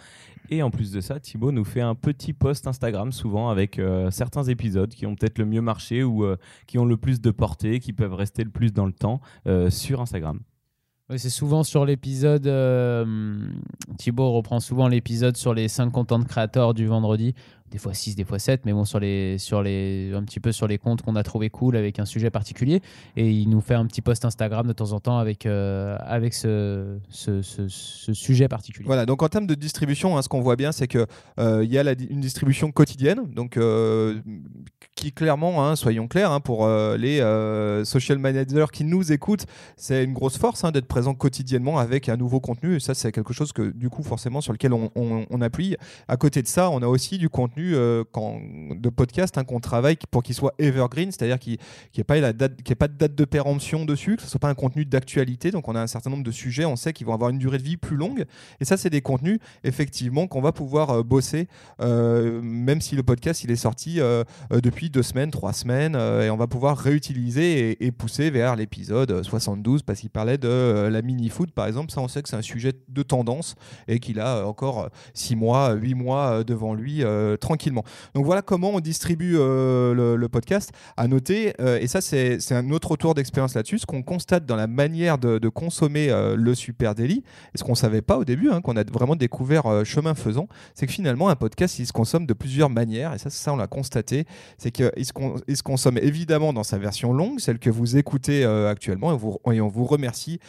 Et 0.51 0.63
en 0.63 0.71
plus 0.71 0.93
de 0.93 1.01
ça, 1.01 1.21
Thibaut 1.21 1.53
nous 1.53 1.65
fait 1.65 1.81
un 1.81 1.95
petit 1.95 2.33
post 2.33 2.67
Instagram 2.67 3.13
souvent 3.13 3.49
avec 3.49 3.79
euh, 3.79 4.11
certains 4.11 4.45
épisodes 4.45 4.91
qui 4.91 5.07
ont 5.07 5.15
peut-être 5.15 5.39
le 5.39 5.47
mieux 5.47 5.63
marché 5.63 6.03
ou 6.03 6.25
euh, 6.25 6.37
qui 6.67 6.79
ont 6.79 6.85
le 6.85 6.97
plus 6.97 7.21
de 7.21 7.31
portée, 7.31 7.81
qui 7.81 7.93
peuvent 7.93 8.15
rester 8.15 8.45
le 8.45 8.51
plus 8.51 8.73
dans 8.73 8.87
le 8.87 8.93
temps 8.93 9.21
euh, 9.47 9.71
sur 9.71 10.01
Instagram. 10.01 10.41
C'est 11.17 11.31
souvent 11.31 11.65
sur 11.65 11.85
l'épisode. 11.85 12.45
Thibaut 13.99 14.33
reprend 14.33 14.59
souvent 14.59 14.89
l'épisode 14.89 15.37
sur 15.37 15.53
les 15.53 15.69
5 15.69 15.91
content 15.91 16.23
créateurs 16.23 16.73
du 16.73 16.87
vendredi. 16.87 17.35
Des 17.75 17.81
fois 17.81 17.93
6, 17.93 18.15
des 18.15 18.23
fois 18.23 18.39
7, 18.39 18.61
mais 18.67 18.73
bon, 18.73 18.85
sur 18.85 19.01
les, 19.01 19.37
sur 19.37 19.61
les, 19.61 20.13
un 20.15 20.23
petit 20.23 20.39
peu 20.39 20.53
sur 20.53 20.69
les 20.69 20.79
comptes 20.79 21.03
qu'on 21.03 21.17
a 21.17 21.25
trouvé 21.25 21.51
cool 21.51 21.75
avec 21.77 21.99
un 21.99 22.05
sujet 22.05 22.31
particulier. 22.31 22.81
Et 23.17 23.29
il 23.29 23.51
nous 23.51 23.61
fait 23.61 23.75
un 23.75 23.85
petit 23.87 24.01
post 24.01 24.25
Instagram 24.25 24.69
de 24.69 24.73
temps 24.73 24.93
en 24.93 25.01
temps 25.01 25.19
avec, 25.19 25.45
euh, 25.45 25.97
avec 26.03 26.35
ce, 26.35 26.99
ce, 27.11 27.43
sujet 28.13 28.47
particulier. 28.47 28.87
Voilà, 28.87 29.07
donc 29.07 29.25
en 29.25 29.29
termes 29.29 29.49
de 29.49 29.57
distribution, 29.57 30.17
hein, 30.17 30.23
ce 30.23 30.29
qu'on 30.29 30.41
voit 30.41 30.55
bien, 30.55 30.71
c'est 30.71 30.87
qu'il 30.87 31.05
il 31.39 31.73
y 31.73 31.77
a 31.77 31.83
une 31.83 32.21
distribution 32.21 32.71
quotidienne, 32.71 33.29
donc 33.35 33.57
euh, 33.57 34.21
qui 34.95 35.13
clairement, 35.13 35.67
hein, 35.67 35.75
soyons 35.75 36.07
clairs, 36.07 36.31
hein, 36.31 36.39
pour 36.39 36.65
euh, 36.67 36.97
les 36.97 37.19
euh, 37.21 37.85
social 37.85 38.19
managers 38.19 38.67
qui 38.73 38.85
nous 38.85 39.11
écoutent, 39.11 39.47
c'est 39.77 40.05
une 40.05 40.13
grosse 40.13 40.39
force 40.39 40.63
d'être 40.73 40.87
présent 40.87 41.15
quotidiennement 41.15 41.79
avec 41.79 42.09
un 42.09 42.17
nouveau 42.17 42.39
contenu. 42.39 42.77
Et 42.77 42.81
ça, 42.81 42.95
c'est 42.95 43.11
quelque 43.11 43.33
chose 43.35 43.53
que 43.53 43.73
du 43.73 43.91
coup, 43.91 44.05
forcément, 44.05 44.41
sur 44.41 44.53
lequel 44.53 44.73
on- 44.73 44.91
on 44.95 45.41
appuie. 45.41 45.77
À 46.07 46.17
côté 46.17 46.41
de 46.43 46.47
ça, 46.47 46.71
on 46.71 46.81
a 46.83 46.87
aussi 46.87 47.19
du 47.19 47.29
contenu 47.29 47.64
euh, 47.73 48.05
de 48.77 48.89
podcast 48.89 49.39
hein, 49.39 49.45
qu'on 49.45 49.61
travaille 49.61 49.97
pour 50.11 50.23
qu'il 50.23 50.35
soit 50.35 50.55
evergreen, 50.59 51.11
c'est-à-dire 51.11 51.39
qu'il 51.39 51.59
n'y 51.97 52.01
ait 52.01 52.05
pas 52.05 52.21
de 52.21 52.97
date 52.97 53.15
de 53.15 53.25
péremption 53.25 53.85
dessus, 53.85 54.17
que 54.17 54.23
ce 54.23 54.29
soit 54.29 54.41
pas 54.41 54.49
un 54.49 54.55
contenu 54.55 54.85
d'actualité. 54.85 55.51
Donc, 55.51 55.69
on 55.69 55.75
a 55.75 55.81
un 55.81 55.87
certain 55.87 56.11
nombre 56.11 56.25
de 56.25 56.31
sujets, 56.31 56.65
on 56.65 56.77
sait 56.77 56.93
qu'ils 56.93 57.07
vont 57.07 57.15
avoir 57.15 57.31
une 57.31 57.39
durée 57.39 57.59
de 57.59 57.63
vie 57.63 57.77
plus 57.77 57.97
longue. 57.97 58.25
Et 58.61 58.65
ça, 58.65 58.77
c'est 58.77 58.91
des 58.91 59.01
contenus, 59.01 59.39
effectivement, 59.63 60.27
qu'on 60.27 60.41
va 60.41 60.53
pouvoir 60.53 60.91
euh, 60.91 61.03
bosser, 61.03 61.49
euh, 61.81 62.41
même 62.43 62.81
si 62.81 62.97
le 62.97 63.03
podcast, 63.03 63.45
il 63.45 63.51
est 63.51 63.57
sorti 63.57 64.01
depuis 64.51 64.91
deux 64.91 65.03
semaines, 65.03 65.31
trois 65.31 65.53
semaines, 65.53 65.95
et 65.95 66.31
on 66.31 66.37
va 66.37 66.47
pouvoir 66.47 66.77
réutiliser 66.77 67.85
et, 67.85 67.93
pousser 67.93 68.31
vers 68.31 68.57
l'épisode 68.57 69.11
euh, 69.11 69.23
72, 69.23 69.83
parce 69.83 70.01
qu'il 70.01 70.11
parlait 70.11 70.39
de 70.39 70.89
la 70.91 71.03
mini-foot, 71.03 71.53
par 71.53 71.67
exemple. 71.67 71.93
Ça, 71.93 72.01
on 72.01 72.09
sait 72.09 72.23
que 72.23 72.29
c'est 72.29 72.37
un 72.37 72.43
sujet 72.43 72.73
de 72.89 73.03
tendance 73.03 73.55
et 73.89 74.01
qu'il 74.01 74.21
a 74.21 74.47
encore 74.47 74.89
six 75.13 75.37
mois, 75.37 75.73
huit 75.73 75.95
mois 75.95 76.45
devant 76.45 76.75
lui, 76.75 77.05
euh, 77.05 77.37
tranquillement. 77.45 77.85
Donc 78.15 78.25
voilà 78.25 78.41
comment 78.41 78.71
on 78.71 78.81
distribue 78.81 79.37
euh, 79.37 80.17
le, 80.17 80.29
podcast. 80.29 80.73
À 80.97 81.07
noter, 81.07 81.53
euh, 81.61 81.79
et 81.79 81.87
ça, 81.87 82.01
c'est 82.01 82.53
un 82.53 82.71
autre 82.71 82.91
retour 82.91 83.15
d'expérience 83.15 83.55
là-dessus, 83.55 83.79
ce 83.79 83.87
qu'on 83.87 84.03
constate 84.03 84.47
dans 84.47 84.57
la 84.57 84.67
manière 84.67 85.19
de, 85.19 85.49
consommer 85.49 86.09
euh, 86.11 86.37
le 86.37 86.55
Super 86.55 86.95
Daily, 86.95 87.23
et 87.55 87.59
ce 87.59 87.63
qu'on 87.63 87.75
savait 87.75 88.01
pas 88.01 88.17
au 88.17 88.25
début, 88.25 88.51
hein, 88.51 88.63
qu'on 88.63 88.77
a 88.77 88.83
vraiment 88.91 89.15
découvert 89.15 89.85
chemin 89.85 90.15
faisant, 90.15 90.49
c'est 90.75 90.87
que 90.87 90.93
finalement 90.93 91.29
un 91.29 91.37
podcast 91.37 91.79
il 91.79 91.87
se 91.87 91.93
consomme 91.93 92.27
de 92.27 92.33
plusieurs 92.33 92.71
manières 92.71 93.13
et 93.15 93.19
ça 93.19 93.31
ça 93.31 93.53
on 93.53 93.57
l'a 93.57 93.67
constaté, 93.67 94.25
c'est 94.57 94.71
qu'il 94.71 94.91
se, 95.05 95.63
consomme 95.63 95.99
évidemment 95.99 96.53
dans 96.53 96.65
sa 96.65 96.79
version 96.79 97.13
longue, 97.13 97.41
celle 97.41 97.59
que 97.59 97.71
vous 97.71 97.97
écoutez 97.97 98.45
actuellement 98.45 99.13
et, 99.13 99.61
on 99.61 99.69
vous 99.69 99.85
remercie 99.85 100.41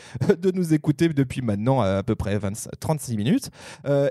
de 0.42 0.52
nous 0.52 0.74
écouter 0.74 1.10
depuis 1.10 1.42
maintenant 1.42 1.82
à, 1.82 2.04
peu 2.04 2.16
près 2.16 2.38
25 2.38 2.72
36 2.80 3.18
minutes 3.18 3.50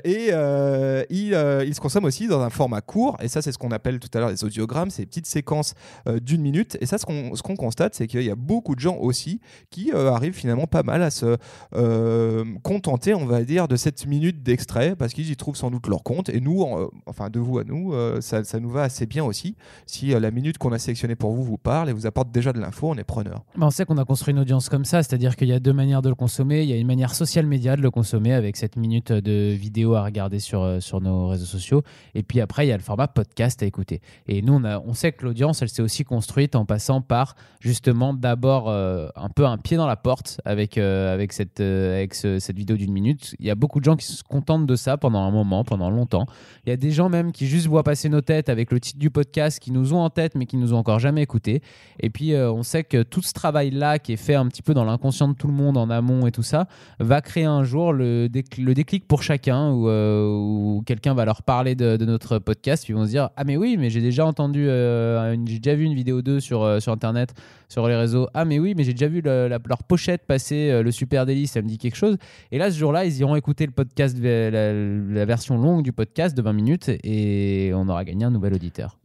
et 0.05 0.29
il 0.29 1.75
se 1.75 1.81
consomme 1.81 2.05
aussi 2.05 2.29
dans 2.29 2.41
un 2.41 2.51
format 2.51 2.74
court 2.81 3.17
et 3.21 3.29
ça 3.29 3.43
c'est 3.43 3.53
ce 3.53 3.59
qu'on 3.59 3.71
appelle 3.71 3.99
tout 4.01 4.09
à 4.15 4.21
l'heure 4.21 4.31
les 4.31 4.45
audiogrammes, 4.45 4.91
ces 4.91 5.07
petites 5.07 5.27
séquences 5.27 5.75
euh, 6.09 6.21
d'une 6.21 6.43
minute 6.43 6.77
et 6.81 6.87
ça 6.87 6.99
ce 6.99 7.07
qu'on 7.07 7.35
ce 7.35 7.43
qu'on 7.43 7.57
constate 7.57 7.95
c'est 7.95 8.07
qu'il 8.07 8.23
y 8.23 8.31
a 8.31 8.35
beaucoup 8.37 8.75
de 8.75 8.81
gens 8.81 8.97
aussi 8.97 9.41
qui 9.71 9.93
euh, 9.93 10.11
arrivent 10.13 10.35
finalement 10.35 10.67
pas 10.67 10.83
mal 10.83 11.03
à 11.03 11.11
se 11.11 11.37
euh, 11.75 12.45
contenter, 12.63 13.15
on 13.15 13.27
va 13.27 13.43
dire, 13.45 13.69
de 13.69 13.77
cette 13.77 14.07
minute 14.07 14.43
d'extrait 14.43 14.97
parce 14.97 15.13
qu'ils 15.13 15.31
y 15.31 15.37
trouvent 15.37 15.57
sans 15.57 15.71
doute 15.71 15.87
leur 15.89 16.03
compte. 16.03 16.29
Et 16.29 16.41
nous, 16.41 16.63
en- 16.63 16.89
enfin 17.07 17.31
de 17.31 17.41
vous 17.41 17.59
à 17.59 17.65
nous, 17.65 17.93
ça, 18.21 18.45
ça 18.45 18.61
nous 18.61 18.71
va 18.71 18.83
assez 18.83 19.07
bien 19.07 19.25
aussi. 19.25 19.57
Si 19.87 20.09
la 20.09 20.31
minute 20.31 20.59
qu'on 20.59 20.73
a 20.73 20.79
sélectionnée 20.79 21.17
pour 21.17 21.33
vous 21.33 21.43
vous 21.45 21.59
parle 21.59 21.91
et 21.91 21.93
vous 21.93 22.07
apporte 22.07 22.31
déjà 22.31 22.53
de 22.53 22.61
l'info, 22.61 22.89
on 22.91 22.97
est 22.97 23.05
preneur. 23.05 23.45
Mais 23.57 23.65
on 23.65 23.71
sait 23.71 23.85
qu'on 23.85 23.99
a 23.99 24.05
construit 24.05 24.33
une 24.33 24.41
audience 24.41 24.69
comme 24.69 24.85
ça, 24.85 25.03
c'est-à-dire 25.03 25.37
qu'il 25.37 25.49
y 25.49 25.53
a 25.53 25.61
deux 25.61 25.73
manières 25.73 26.03
de 26.03 26.09
le 26.09 26.15
consommer. 26.15 26.63
Il 26.63 26.69
y 26.69 26.73
a 26.73 26.77
une 26.77 26.87
manière 26.87 27.15
social 27.15 27.47
média 27.47 27.77
de 27.77 27.83
le 27.83 27.91
consommer 27.91 28.33
avec 28.33 28.57
cette 28.57 28.77
minute 28.77 29.13
de 29.13 29.53
vidéo 29.53 29.95
à 29.95 30.05
regarder 30.05 30.39
sur, 30.39 30.79
sur 30.83 31.01
nos 31.01 31.29
réseaux 31.29 31.45
sociaux. 31.47 31.83
Et 32.15 32.23
puis 32.23 32.41
après, 32.41 32.64
il 32.65 32.69
y 32.69 32.73
a 32.73 32.77
le 32.77 32.83
format 32.83 33.09
podcast 33.09 33.63
à 33.63 33.67
écouter. 33.67 34.01
Et 34.27 34.43
nous, 34.43 34.55
on, 34.87 34.95
sait 34.95 35.13
que 35.13 35.25
l'audience, 35.25 35.63
elle 35.63 35.69
s'est 35.69 35.83
aussi 35.83 36.05
construite 36.05 36.57
en 36.57 36.65
passant 36.65 37.01
par 37.01 37.37
justement 37.61 38.15
d'abord 38.15 38.69
euh, 38.69 39.09
un 39.17 39.29
peu 39.29 39.47
un 39.47 39.59
pied 39.59 39.77
dans 39.77 39.87
la 39.87 39.97
porte 39.97 40.41
avec, 40.45 40.79
euh, 40.79 41.13
avec, 41.15 41.33
cette, 41.33 41.61
euh, 41.61 41.97
avec 41.97 42.15
ce- 42.15 42.39
cette 42.39 42.57
vidéo 42.57 42.77
d'une 42.77 42.93
minute. 42.93 43.35
Il 43.39 43.47
y 43.47 43.51
a 43.51 43.55
beaucoup 43.55 43.81
de 43.81 43.85
gens 43.85 43.97
qui 43.97 44.07
se 44.07 44.23
contentent 44.23 44.67
de 44.67 44.77
ça 44.77 44.97
pendant 44.97 45.21
un 45.21 45.31
moment, 45.31 45.65
pendant 45.65 45.91
longtemps. 45.91 46.27
Il 46.67 46.71
y 46.71 46.73
a 46.73 46.77
des 46.77 46.91
gens 46.91 47.09
même 47.09 47.33
qui 47.33 47.47
juste 47.47 47.67
voient 47.67 47.83
passer 47.85 48.09
nos 48.09 48.21
têtes 48.21 48.49
avec 48.49 48.73
le 48.73 48.81
titre 48.81 48.99
du 48.99 49.11
podcast, 49.11 49.59
qui 49.61 49.71
nous 49.73 49.95
ont 49.95 50.01
en 50.01 50.11
tête 50.11 50.35
mais 50.35 50.47
qui 50.47 50.57
nous 50.57 50.75
ont 50.75 50.79
encore 50.79 50.99
jamais 50.99 51.23
écouté. 51.23 51.63
Et 52.01 52.11
puis, 52.11 52.35
on 52.37 52.63
sait 52.63 52.85
que 52.85 53.03
tout 53.03 53.23
ce 53.23 53.33
travail-là, 53.33 53.99
qui 53.99 54.13
est 54.13 54.17
fait 54.17 54.35
un 54.35 54.47
petit 54.49 54.63
peu 54.63 54.75
dans 54.75 54.85
l'inconscient 54.85 55.29
de 55.29 55.35
tout 55.35 55.47
le 55.47 55.53
monde 55.53 55.77
en 55.77 55.91
amont 55.91 56.27
et 56.27 56.33
tout 56.33 56.43
ça, 56.43 56.67
va 56.99 57.21
créer 57.21 57.45
un 57.45 57.65
jour 57.65 57.93
le, 57.93 58.29
déc- 58.29 58.59
le 58.59 58.75
déclic 58.75 59.07
pour 59.07 59.23
chacun 59.23 59.73
euh, 59.73 60.27
ou 60.29 60.83
quelqu'un 60.87 61.15
va 61.15 61.25
leur 61.25 61.43
parler 61.43 61.75
de, 61.75 61.97
de 61.97 62.05
notre 62.05 62.39
podcast, 62.39 62.54
ils 62.89 62.95
vont 62.95 63.05
se 63.05 63.11
dire 63.11 63.31
Ah, 63.37 63.45
mais 63.45 63.57
oui, 63.57 63.77
mais 63.79 63.91
j'ai 63.91 64.01
déjà 64.01 64.27
entendu, 64.27 64.69
euh, 64.69 65.37
j'ai 65.47 65.59
déjà 65.59 65.77
vu 65.77 65.85
une 65.85 65.95
vidéo 65.95 66.23
d'eux 66.23 66.41
sur, 66.41 66.63
euh, 66.63 66.81
sur 66.81 66.93
internet, 66.93 67.35
sur 67.69 67.87
les 67.89 67.97
réseaux. 67.97 68.29
Ah, 68.35 68.45
mais 68.45 68.59
oui, 68.59 68.75
mais 68.77 68.85
j'ai 68.85 68.93
déjà 68.93 69.09
vu 69.09 69.21
leur 69.23 69.83
pochette 69.85 70.27
passer, 70.27 70.71
euh, 70.71 70.83
le 70.83 70.91
Super 70.91 71.27
Daily, 71.27 71.47
ça 71.47 71.63
me 71.63 71.69
dit 71.69 71.79
quelque 71.79 71.97
chose. 71.97 72.17
Et 72.53 72.59
là, 72.59 72.71
ce 72.71 72.79
jour-là, 72.79 73.05
ils 73.05 73.17
iront 73.19 73.37
écouter 73.37 73.67
le 73.67 73.73
podcast, 73.73 74.17
la, 74.21 74.73
la 74.73 75.25
version 75.25 75.57
longue 75.57 75.83
du 75.83 75.93
podcast 75.93 76.37
de 76.37 76.43
20 76.43 76.53
minutes, 76.53 76.91
et 77.03 77.73
on 77.75 77.89
aura 77.89 78.05
gagné 78.05 78.25
un 78.25 78.31
nouvel 78.31 78.55
auditeur. 78.55 78.97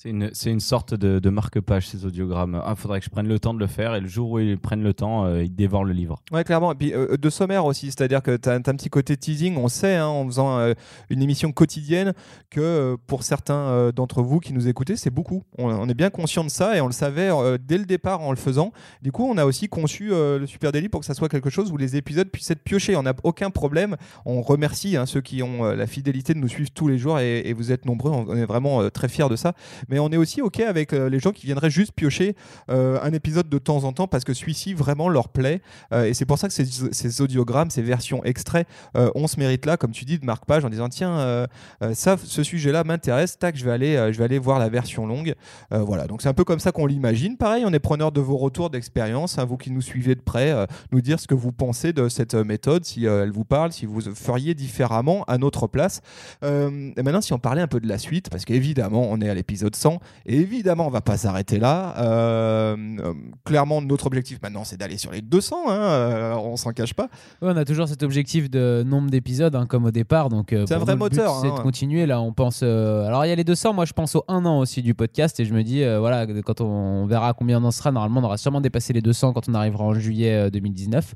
C'est 0.00 0.10
une, 0.10 0.30
une 0.46 0.60
sorte 0.60 0.94
de, 0.94 1.28
marque-page, 1.28 1.88
ces 1.88 2.04
audiogrammes. 2.04 2.62
Il 2.68 2.76
faudrait 2.76 3.00
que 3.00 3.04
je 3.04 3.10
prenne 3.10 3.26
le 3.26 3.40
temps 3.40 3.52
de 3.52 3.58
le 3.58 3.66
faire 3.66 3.96
et 3.96 4.00
le 4.00 4.06
jour 4.06 4.30
où 4.30 4.38
ils 4.38 4.56
prennent 4.56 4.84
le 4.84 4.94
temps, 4.94 5.24
euh, 5.24 5.42
ils 5.42 5.52
dévorent 5.52 5.82
le 5.82 5.92
livre. 5.92 6.22
Ouais, 6.30 6.44
clairement. 6.44 6.70
Et 6.70 6.76
puis 6.76 6.94
euh, 6.94 7.16
de 7.16 7.30
sommaire 7.30 7.64
aussi, 7.64 7.86
c'est-à-dire 7.86 8.22
que 8.22 8.36
tu 8.36 8.48
as, 8.48 8.52
un 8.52 8.60
petit 8.60 8.90
côté 8.90 9.16
teasing. 9.16 9.56
On 9.56 9.66
sait, 9.66 9.96
hein, 9.96 10.06
en 10.06 10.24
faisant 10.24 10.56
euh, 10.60 10.74
une 11.10 11.20
émission 11.20 11.50
quotidienne, 11.50 12.12
que 12.48 12.96
pour 13.08 13.24
certains 13.24 13.90
d'entre 13.90 14.22
vous 14.22 14.38
qui 14.38 14.52
nous 14.52 14.68
écoutez, 14.68 14.94
c'est 14.94 15.10
beaucoup. 15.10 15.42
On, 15.58 15.88
est 15.88 15.94
bien 15.94 16.10
conscient 16.10 16.44
de 16.44 16.50
ça 16.50 16.76
et 16.76 16.80
on 16.80 16.86
le 16.86 16.92
savait 16.92 17.30
dès 17.58 17.76
le 17.78 17.84
départ 17.84 18.20
en 18.20 18.30
le 18.30 18.36
faisant. 18.36 18.70
Du 19.02 19.10
coup, 19.10 19.28
on 19.28 19.36
a 19.36 19.44
aussi 19.44 19.68
conçu 19.68 20.10
le 20.10 20.46
Super 20.46 20.70
Daily 20.70 20.88
pour 20.88 21.00
que 21.00 21.06
ça 21.06 21.14
soit 21.14 21.28
quelque 21.28 21.50
chose 21.50 21.72
où 21.72 21.76
les 21.76 21.96
épisodes 21.96 22.30
puissent 22.30 22.52
être 22.52 22.62
piochés. 22.62 22.94
On 22.94 23.02
n'a 23.02 23.14
aucun 23.24 23.50
problème. 23.50 23.96
On 24.24 24.42
remercie 24.42 24.96
hein, 24.96 25.06
ceux 25.06 25.20
qui 25.20 25.42
ont 25.42 25.64
la 25.64 25.86
fidélité 25.88 26.34
de 26.34 26.38
nous 26.38 26.48
suivre 26.48 26.70
tous 26.70 26.86
les 26.86 26.98
jours 26.98 27.18
et, 27.18 27.52
vous 27.52 27.72
êtes 27.72 27.84
nombreux. 27.84 28.12
On, 28.12 28.28
on 28.28 28.36
est 28.36 28.46
vraiment 28.46 28.88
très 28.90 29.08
fiers 29.08 29.28
de 29.28 29.36
ça. 29.36 29.54
Mais 29.88 29.98
on 29.98 30.10
est 30.10 30.16
aussi 30.16 30.42
OK 30.42 30.60
avec 30.60 30.92
euh, 30.92 31.08
les 31.08 31.18
gens 31.18 31.32
qui 31.32 31.46
viendraient 31.46 31.70
juste 31.70 31.92
piocher 31.92 32.36
euh, 32.70 32.98
un 33.02 33.12
épisode 33.12 33.48
de 33.48 33.58
temps 33.58 33.84
en 33.84 33.92
temps 33.92 34.06
parce 34.06 34.24
que 34.24 34.34
celui-ci 34.34 34.74
vraiment 34.74 35.08
leur 35.08 35.28
plaît. 35.28 35.60
Euh, 35.92 36.04
et 36.04 36.14
c'est 36.14 36.26
pour 36.26 36.38
ça 36.38 36.48
que 36.48 36.54
ces, 36.54 37.20
audiogrammes, 37.20 37.70
ces 37.70 37.82
versions 37.82 38.22
extraits, 38.24 38.66
on 38.94 39.26
se 39.26 39.38
mérite 39.38 39.66
là, 39.66 39.76
comme 39.76 39.92
tu 39.92 40.04
dis, 40.04 40.18
de 40.18 40.24
marque-page 40.24 40.64
en 40.64 40.68
disant 40.68 40.88
tiens, 40.88 41.46
ça, 41.92 42.16
ce 42.22 42.42
sujet-là 42.42 42.84
m'intéresse, 42.84 43.38
tac, 43.38 43.56
je 43.56 43.64
vais 43.64 43.70
aller, 43.70 44.12
je 44.12 44.18
vais 44.18 44.24
aller 44.24 44.38
voir 44.38 44.58
la 44.58 44.68
version 44.68 45.06
longue. 45.06 45.34
Voilà, 45.70 46.06
donc 46.06 46.22
c'est 46.22 46.28
un 46.28 46.34
peu 46.34 46.44
comme 46.44 46.60
ça 46.60 46.72
qu'on 46.72 46.86
l'imagine. 46.86 47.36
Pareil, 47.36 47.64
on 47.66 47.72
est 47.72 47.78
preneur 47.78 48.12
de 48.12 48.20
vos 48.20 48.36
retours 48.36 48.70
d'expérience, 48.70 49.38
hein, 49.38 49.44
vous 49.44 49.56
qui 49.56 49.70
nous 49.70 49.80
suivez 49.80 50.14
de 50.14 50.20
près, 50.20 50.54
nous 50.92 51.00
dire 51.00 51.20
ce 51.20 51.26
que 51.26 51.34
vous 51.34 51.52
pensez 51.52 51.92
de 51.92 52.08
cette 52.08 52.34
méthode, 52.34 52.84
si 52.84 53.06
elle 53.06 53.30
vous 53.30 53.44
parle, 53.44 53.72
si 53.72 53.86
vous 53.86 54.00
feriez 54.00 54.54
différemment 54.54 55.24
à 55.24 55.38
notre 55.38 55.66
place. 55.66 56.00
Et 56.42 57.02
maintenant, 57.02 57.20
si 57.20 57.32
on 57.32 57.38
parlait 57.38 57.62
un 57.62 57.68
peu 57.68 57.80
de 57.80 57.88
la 57.88 57.98
suite, 57.98 58.30
parce 58.30 58.44
qu'évidemment, 58.44 59.06
on 59.10 59.20
est 59.20 59.28
à 59.28 59.34
l'épisode 59.34 59.76
100, 59.78 59.98
et 60.26 60.36
évidemment, 60.36 60.86
on 60.86 60.90
va 60.90 61.00
pas 61.00 61.16
s'arrêter 61.16 61.58
là. 61.58 61.94
Euh, 61.98 62.76
euh, 62.98 63.14
clairement, 63.44 63.80
notre 63.80 64.06
objectif 64.06 64.38
maintenant, 64.42 64.64
c'est 64.64 64.76
d'aller 64.76 64.98
sur 64.98 65.10
les 65.12 65.20
200, 65.22 65.56
hein, 65.68 65.72
euh, 65.72 66.34
on 66.34 66.56
s'en 66.56 66.72
cache 66.72 66.94
pas. 66.94 67.08
Ouais, 67.40 67.50
on 67.52 67.56
a 67.56 67.64
toujours 67.64 67.88
cet 67.88 68.02
objectif 68.02 68.50
de 68.50 68.82
nombre 68.86 69.10
d'épisodes, 69.10 69.54
hein, 69.54 69.66
comme 69.66 69.84
au 69.86 69.90
départ. 69.90 70.28
Donc, 70.28 70.48
C'est 70.50 70.74
un 70.74 70.78
vrai 70.78 70.94
nous, 70.94 70.98
moteur, 70.98 71.40
C'est 71.40 71.48
hein. 71.48 71.54
de 71.56 71.60
continuer. 71.60 72.04
Là, 72.06 72.20
on 72.20 72.32
pense. 72.32 72.60
euh, 72.62 73.06
Alors, 73.06 73.24
il 73.24 73.28
y 73.28 73.32
a 73.32 73.36
les 73.36 73.44
200. 73.44 73.72
Moi, 73.72 73.84
je 73.84 73.92
pense 73.92 74.14
au 74.14 74.24
1 74.28 74.44
an 74.44 74.58
aussi 74.58 74.82
du 74.82 74.94
podcast. 74.94 75.38
Et 75.40 75.44
je 75.44 75.54
me 75.54 75.62
dis, 75.62 75.82
euh, 75.82 75.98
voilà, 76.00 76.26
quand 76.44 76.60
on, 76.60 77.06
verra 77.06 77.32
combien 77.34 77.62
on 77.62 77.64
en 77.66 77.70
sera, 77.70 77.92
normalement, 77.92 78.20
on 78.20 78.24
aura 78.24 78.36
sûrement 78.36 78.60
dépassé 78.60 78.92
les 78.92 79.00
200 79.00 79.32
quand 79.32 79.48
on 79.48 79.54
arrivera 79.54 79.84
en 79.84 79.94
juillet 79.94 80.34
euh, 80.46 80.50
2019. 80.50 81.14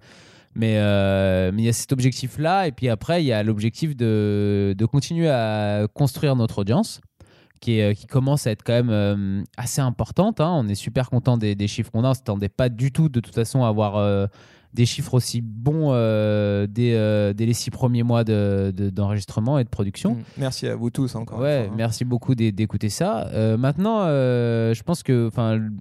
Mais 0.54 0.76
euh, 0.76 1.50
mais 1.54 1.62
il 1.62 1.64
y 1.64 1.68
a 1.68 1.72
cet 1.72 1.92
objectif-là. 1.92 2.66
Et 2.66 2.72
puis 2.72 2.88
après, 2.90 3.22
il 3.22 3.26
y 3.26 3.32
a 3.32 3.42
l'objectif 3.42 3.96
de, 3.96 4.74
de 4.76 4.84
continuer 4.86 5.30
à 5.30 5.86
construire 5.94 6.36
notre 6.36 6.58
audience. 6.58 7.00
Qui, 7.62 7.78
est- 7.78 7.94
qui 7.94 8.06
commence 8.08 8.48
à 8.48 8.50
être 8.50 8.64
quand 8.64 8.72
même 8.72 8.90
euh, 8.90 9.42
assez 9.56 9.80
importante. 9.80 10.40
hein. 10.40 10.50
On 10.52 10.66
est 10.68 10.74
super 10.74 11.08
content 11.08 11.36
des, 11.38 11.54
des 11.54 11.68
chiffres 11.68 11.92
qu'on 11.92 12.02
a. 12.02 12.08
On 12.08 12.10
ne 12.10 12.14
s'attendait 12.14 12.48
pas 12.48 12.68
du 12.68 12.90
tout, 12.90 13.08
de 13.08 13.20
toute 13.20 13.34
façon, 13.36 13.62
à 13.62 13.68
avoir 13.68 13.94
euh, 13.96 14.26
des 14.74 14.84
chiffres 14.84 15.14
aussi 15.14 15.42
bons 15.42 15.90
euh, 15.92 16.66
dès, 16.68 16.94
euh, 16.94 17.32
dès 17.34 17.46
les 17.46 17.52
six 17.52 17.70
premiers 17.70 18.02
mois 18.02 18.24
de- 18.24 18.72
de- 18.76 18.90
d'enregistrement 18.90 19.58
et 19.60 19.64
de 19.64 19.68
production. 19.68 20.14
Mm. 20.14 20.22
Merci 20.38 20.66
à 20.66 20.74
vous 20.74 20.90
tous 20.90 21.14
encore. 21.14 21.38
Ouais, 21.38 21.64
fois, 21.66 21.72
hein. 21.72 21.74
merci 21.76 22.04
beaucoup 22.04 22.34
d'é- 22.34 22.50
d'écouter 22.50 22.88
ça. 22.88 23.28
Euh, 23.28 23.56
maintenant, 23.56 24.00
euh, 24.06 24.74
je 24.74 24.82
pense 24.82 25.04
que, 25.04 25.30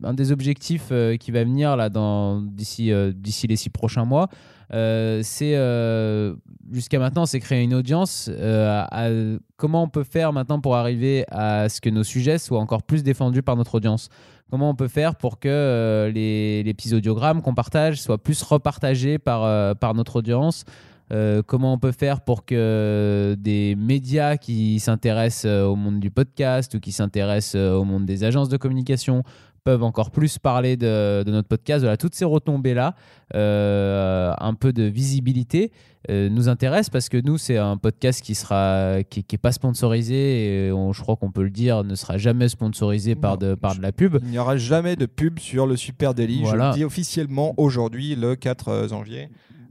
un 0.03 0.13
des 0.13 0.31
objectifs 0.31 0.89
euh, 0.91 1.17
qui 1.17 1.31
va 1.31 1.43
venir 1.43 1.75
là 1.77 1.89
dans 1.89 2.41
d'ici 2.41 2.91
euh, 2.91 3.11
d'ici 3.11 3.47
les 3.47 3.55
six 3.55 3.69
prochains 3.71 4.05
mois, 4.05 4.27
euh, 4.29 4.35
c'est 4.71 5.55
euh, 5.55 6.35
jusqu'à 6.71 6.99
maintenant, 6.99 7.25
c'est 7.25 7.39
créer 7.39 7.63
une 7.63 7.73
audience. 7.73 8.29
euh, 8.31 9.37
comment 9.57 9.83
on 9.83 9.89
peut 9.89 10.03
faire 10.03 10.33
maintenant 10.33 10.59
pour 10.59 10.75
arriver 10.75 11.25
à 11.29 11.69
ce 11.69 11.81
que 11.81 11.89
nos 11.89 12.03
sujets 12.03 12.37
soient 12.37 12.59
encore 12.59 12.83
plus 12.83 13.03
défendus 13.03 13.43
par 13.43 13.55
notre 13.57 13.75
audience? 13.75 14.09
Comment 14.49 14.69
on 14.69 14.75
peut 14.75 14.89
faire 14.89 15.15
pour 15.15 15.39
que 15.39 15.47
euh, 15.47 16.11
les, 16.11 16.73
petits 16.73 16.93
audiogrammes 16.93 17.41
qu'on 17.41 17.53
partage 17.53 18.01
soient 18.01 18.17
plus 18.17 18.41
repartagés 18.43 19.17
par, 19.17 19.43
euh, 19.43 19.73
par 19.73 19.93
notre 19.93 20.17
audience? 20.17 20.65
Euh, 21.11 21.41
comment 21.45 21.73
on 21.73 21.77
peut 21.77 21.91
faire 21.91 22.21
pour 22.21 22.45
que 22.45 23.35
des 23.37 23.75
médias 23.75 24.37
qui 24.37 24.79
s'intéressent 24.79 25.45
euh, 25.45 25.65
au 25.65 25.75
monde 25.75 25.99
du 25.99 26.09
podcast 26.09 26.73
ou 26.75 26.79
qui 26.79 26.93
s'intéressent 26.93 27.55
euh, 27.55 27.73
au 27.73 27.83
monde 27.83 28.05
des 28.05 28.23
agences 28.23 28.47
de 28.47 28.55
communication 28.55 29.23
peuvent 29.63 29.83
encore 29.83 30.11
plus 30.11 30.37
parler 30.39 30.75
de, 30.77 31.23
de 31.23 31.31
notre 31.31 31.47
podcast. 31.47 31.81
Voilà, 31.81 31.97
toutes 31.97 32.15
ces 32.15 32.25
retombées-là, 32.25 32.95
euh, 33.35 34.33
un 34.39 34.53
peu 34.53 34.73
de 34.73 34.83
visibilité, 34.83 35.71
euh, 36.09 36.29
nous 36.29 36.49
intéressent 36.49 36.89
parce 36.89 37.09
que 37.09 37.17
nous, 37.17 37.37
c'est 37.37 37.57
un 37.57 37.77
podcast 37.77 38.21
qui 38.21 38.33
sera 38.33 39.03
qui, 39.09 39.23
qui 39.23 39.35
est 39.35 39.39
pas 39.39 39.51
sponsorisé 39.51 40.65
et 40.67 40.71
on- 40.71 40.93
je 40.93 41.01
crois 41.01 41.15
qu'on 41.15 41.31
peut 41.31 41.43
le 41.43 41.49
dire, 41.51 41.83
ne 41.83 41.95
sera 41.95 42.17
jamais 42.17 42.49
sponsorisé 42.49 43.15
par 43.15 43.37
de, 43.37 43.53
par 43.55 43.75
de 43.75 43.81
la 43.81 43.91
pub. 43.91 44.17
Il 44.23 44.29
n'y 44.31 44.39
aura 44.39 44.57
jamais 44.57 44.95
de 44.95 45.05
pub 45.05 45.37
sur 45.39 45.67
le 45.67 45.75
Super 45.77 46.13
Daily. 46.13 46.41
Voilà. 46.41 46.65
Je 46.65 46.69
le 46.71 46.77
dis 46.79 46.83
officiellement 46.85 47.53
aujourd'hui, 47.57 48.15
le 48.15 48.35
4 48.35 48.87
janvier. 48.89 49.29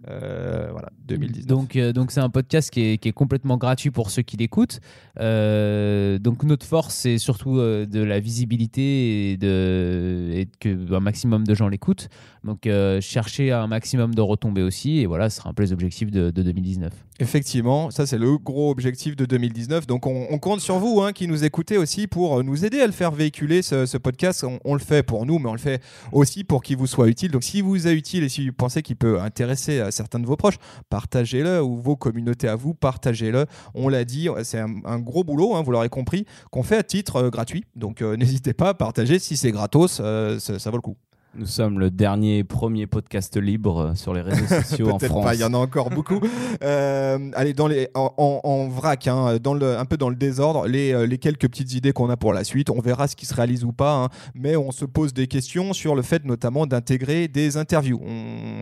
Euh, 0.09 0.68
voilà, 0.72 0.90
2019. 1.07 1.46
Donc, 1.46 1.76
euh, 1.76 1.92
donc 1.92 2.11
c'est 2.11 2.20
un 2.20 2.30
podcast 2.30 2.70
qui 2.70 2.80
est, 2.80 2.98
qui 2.98 3.09
est 3.09 3.12
complètement 3.12 3.57
gratuit 3.57 3.90
pour 3.90 4.11
ceux 4.11 4.22
qui 4.22 4.36
l'écoutent. 4.36 4.80
Euh, 5.18 6.18
donc 6.18 6.42
notre 6.42 6.64
force, 6.64 6.94
c'est 6.94 7.18
surtout 7.18 7.57
de 7.59 8.03
la 8.03 8.20
visibilité 8.20 9.32
et, 9.32 9.36
de, 9.36 10.30
et 10.32 10.48
que 10.59 10.94
un 10.94 11.01
maximum 11.01 11.46
de 11.46 11.55
gens 11.55 11.68
l'écoutent. 11.68 12.09
Donc 12.45 12.66
euh, 12.66 13.01
chercher 13.01 13.53
un 13.53 13.66
maximum 13.66 14.14
de 14.14 14.20
retombées 14.20 14.62
aussi. 14.62 14.99
Et 14.99 15.07
voilà, 15.07 15.30
ce 15.30 15.38
sera 15.38 15.51
un 15.51 15.55
peu 15.55 15.62
les 15.62 15.72
objectifs 15.72 16.11
de, 16.11 16.30
de 16.30 16.43
2019. 16.43 16.93
Effectivement, 17.18 17.91
ça 17.91 18.07
c'est 18.07 18.16
le 18.16 18.38
gros 18.38 18.70
objectif 18.70 19.14
de 19.14 19.26
2019. 19.26 19.86
Donc 19.86 20.07
on, 20.07 20.38
compte 20.38 20.61
sur 20.61 20.78
vous 20.78 21.03
hein, 21.03 21.12
qui 21.12 21.28
nous 21.28 21.45
écoutez 21.45 21.76
aussi 21.76 22.07
pour 22.07 22.38
euh, 22.38 22.43
nous 22.43 22.64
aider 22.64 22.80
à 22.80 22.86
le 22.86 22.93
faire 22.93 23.11
véhiculer 23.11 23.61
ce, 23.62 23.97
podcast. 23.99 24.45
On, 24.64 24.74
le 24.74 24.80
fait 24.80 25.03
pour 25.03 25.26
nous, 25.26 25.38
mais 25.38 25.51
on 25.51 25.53
le 25.53 25.59
fait 25.59 25.82
aussi 26.12 26.45
pour 26.45 26.62
qu'il 26.62 26.78
vous 26.78 26.86
soit 26.86 27.09
utile. 27.09 27.30
Donc 27.30 27.45
si 27.45 27.61
vous 27.61 27.86
est 27.86 27.95
utile 27.95 28.24
et 28.24 28.28
si 28.30 28.49
vous 28.49 28.55
pensez 28.55 28.82
qu'il 28.82 28.97
peut 28.97 29.20
intéresser 29.20 29.80
à 29.80 29.91
certains 29.91 30.18
de 30.18 30.26
vos 30.26 30.36
proches, 30.36 30.59
partagez-le 30.88 31.62
ou 31.62 31.76
vos 31.76 31.97
communautés 31.97 32.49
à 32.49 32.57
vous, 32.57 32.72
partagez-le. 32.72 33.45
On 33.74 33.88
l'a 33.88 34.05
dit, 34.05 34.28
c'est 34.45 34.61
un, 34.61 34.99
gros 34.99 35.24
boulot, 35.24 35.55
hein, 35.55 35.62
vous 35.62 35.72
l'aurez 35.72 35.88
compris, 35.88 36.24
qu'on 36.51 36.62
fait 36.62 36.76
à 36.76 36.82
titre 36.82 37.16
euh, 37.16 37.30
gratuit. 37.30 37.64
Donc 37.76 38.03
euh, 38.03 38.16
n'hésitez 38.16 38.53
pas 38.53 38.70
à 38.70 38.74
partager 38.74 39.18
si 39.18 39.36
c'est 39.36 39.53
gratos, 39.53 40.01
euh, 40.03 40.38
ça 40.38 40.70
vaut 40.70 40.76
le 40.76 40.82
coup. 40.82 40.97
Nous 41.37 41.47
sommes 41.47 41.78
le 41.78 41.93
dernier 41.93 42.43
premier 42.43 42.89
podcast 42.89 43.37
libre 43.37 43.93
sur 43.95 44.12
les 44.12 44.20
réseaux 44.20 44.47
sociaux 44.62 44.91
en 44.91 44.99
Peut-être 44.99 45.11
France. 45.12 45.24
pas, 45.24 45.35
il 45.37 45.41
y 45.41 45.45
en 45.45 45.55
a 45.55 45.59
encore 45.59 45.89
beaucoup. 45.89 46.18
Euh, 46.64 47.31
allez, 47.35 47.53
dans 47.55 47.68
les, 47.68 47.89
en, 47.95 48.12
en- 48.16 48.41
en 48.43 48.68
vrac, 48.68 49.07
hein, 49.07 49.37
dans 49.41 49.55
le, 49.55 49.78
un 49.78 49.85
peu 49.85 49.97
dans 49.97 50.09
le 50.09 50.16
désordre, 50.16 50.66
les, 50.66 50.93
euh, 50.93 51.07
les 51.07 51.18
quelques 51.18 51.49
petites 51.49 51.72
idées 51.72 51.93
qu'on 51.93 52.11
a 52.11 52.16
pour 52.16 52.33
la 52.33 52.43
suite. 52.43 52.68
On 52.68 52.81
verra 52.81 53.07
ce 53.07 53.14
qui 53.14 53.26
se 53.26 53.35
réalise 53.35 53.64
ou 53.64 53.70
pas, 53.72 53.95
hein, 53.95 54.09
mais 54.35 54.57
on 54.57 54.72
se 54.72 54.85
pose 54.85 55.14
des 55.14 55.28
questions 55.28 55.72
sur 55.72 55.95
le 55.95 56.03
fait 56.03 56.24
notamment 56.24 56.66
d'intégrer 56.66 57.28
des 57.28 57.57
interviews. 57.57 58.01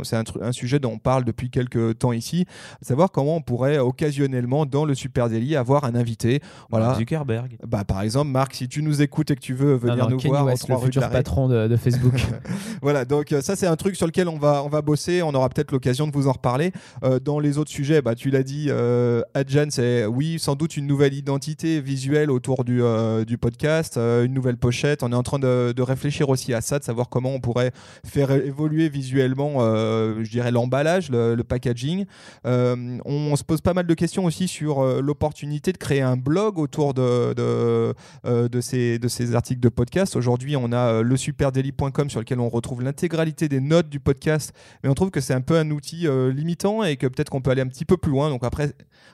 C'est 0.02 0.16
un, 0.16 0.52
sujet 0.52 0.78
dont 0.78 0.92
on 0.92 0.98
parle 0.98 1.24
depuis 1.24 1.48
quelques 1.48 1.98
temps 1.98 2.12
ici, 2.12 2.44
savoir 2.82 3.10
comment 3.10 3.36
on 3.36 3.42
pourrait 3.42 3.78
occasionnellement 3.78 4.66
dans 4.66 4.84
le 4.84 4.94
Super 4.94 5.30
Daily 5.30 5.56
avoir 5.56 5.84
un 5.84 5.94
invité. 5.94 6.40
Voilà. 6.70 6.94
Zuckerberg. 6.96 7.56
Bah, 7.66 7.84
par 7.84 8.02
exemple, 8.02 8.30
Marc, 8.30 8.54
si 8.54 8.68
tu 8.68 8.82
nous 8.82 9.00
écoutes 9.00 9.30
et 9.30 9.34
que 9.36 9.40
tu 9.40 9.54
veux 9.54 9.74
venir 9.74 9.96
Non, 9.96 10.10
non, 10.10 10.16
nous 10.22 10.28
voir 10.28 10.44
West, 10.44 10.64
3 10.64 10.76
le 10.76 10.82
futur 10.84 11.08
patron 11.08 11.48
de, 11.48 11.66
de 11.66 11.76
Facebook. 11.76 12.12
Voilà, 12.82 13.04
donc 13.04 13.32
euh, 13.32 13.40
ça 13.40 13.56
c'est 13.56 13.66
un 13.66 13.76
truc 13.76 13.96
sur 13.96 14.06
lequel 14.06 14.28
on 14.28 14.38
va, 14.38 14.62
on 14.64 14.68
va 14.68 14.82
bosser, 14.82 15.22
on 15.22 15.34
aura 15.34 15.48
peut-être 15.48 15.72
l'occasion 15.72 16.06
de 16.06 16.12
vous 16.12 16.28
en 16.28 16.32
reparler. 16.32 16.72
Euh, 17.02 17.18
dans 17.18 17.40
les 17.40 17.58
autres 17.58 17.70
sujets, 17.70 18.02
bah, 18.02 18.14
tu 18.14 18.30
l'as 18.30 18.42
dit, 18.42 18.66
euh, 18.68 19.22
Adjan, 19.34 19.66
c'est 19.70 20.06
oui, 20.06 20.38
sans 20.38 20.54
doute 20.54 20.76
une 20.76 20.86
nouvelle 20.86 21.14
identité 21.14 21.80
visuelle 21.80 22.30
autour 22.30 22.64
du, 22.64 22.82
euh, 22.82 23.24
du 23.24 23.38
podcast, 23.38 23.96
une 23.96 24.32
nouvelle 24.32 24.56
pochette. 24.56 25.02
On 25.02 25.12
est 25.12 25.16
en 25.16 25.22
train 25.22 25.38
de, 25.38 25.72
de 25.72 25.82
réfléchir 25.82 26.28
aussi 26.28 26.54
à 26.54 26.60
ça, 26.60 26.78
de 26.78 26.84
savoir 26.84 27.08
comment 27.08 27.30
on 27.30 27.40
pourrait 27.40 27.72
faire 28.06 28.30
évoluer 28.30 28.88
visuellement, 28.88 29.60
je 29.60 30.30
dirais, 30.30 30.50
l'emballage, 30.50 31.10
le, 31.10 31.34
le 31.34 31.44
packaging. 31.44 32.04
On, 32.44 33.36
se 33.36 33.44
pose 33.44 33.60
pas 33.60 33.74
mal 33.74 33.86
de 33.86 33.94
questions 33.94 34.24
aussi 34.24 34.48
sur 34.48 34.82
l'opportunité 35.00 35.72
de 35.72 35.78
créer 35.78 36.02
un 36.02 36.16
blog 36.16 36.58
autour 36.58 36.94
de, 36.94 37.34
de, 37.34 38.60
ces, 38.60 38.98
de 38.98 39.08
ces 39.08 39.34
articles 39.34 39.60
de 39.60 39.68
podcast. 39.68 40.16
Aujourd'hui, 40.16 40.56
on 40.56 40.72
a 40.72 40.98
euh, 40.98 41.02
lesuperdaily.com 41.02 42.10
sur 42.10 42.20
lequel 42.20 42.40
on 42.40 42.47
on 42.48 42.50
retrouve 42.50 42.82
l'intégralité 42.82 43.48
des 43.48 43.60
notes 43.60 43.88
du 43.88 44.00
podcast, 44.00 44.52
mais 44.82 44.88
on 44.88 44.94
trouve 44.94 45.10
que 45.10 45.20
c'est 45.20 45.34
un 45.34 45.40
peu 45.40 45.56
un 45.58 45.70
outil 45.70 46.06
euh, 46.06 46.32
limitant 46.32 46.82
et 46.82 46.96
que 46.96 47.06
peut-être 47.06 47.30
qu'on 47.30 47.40
peut 47.42 47.50
aller 47.50 47.62
un 47.62 47.68
petit 47.68 47.84
peu 47.84 47.96
plus 47.96 48.10
loin. 48.10 48.30
Donc 48.30 48.42
après, 48.44 48.72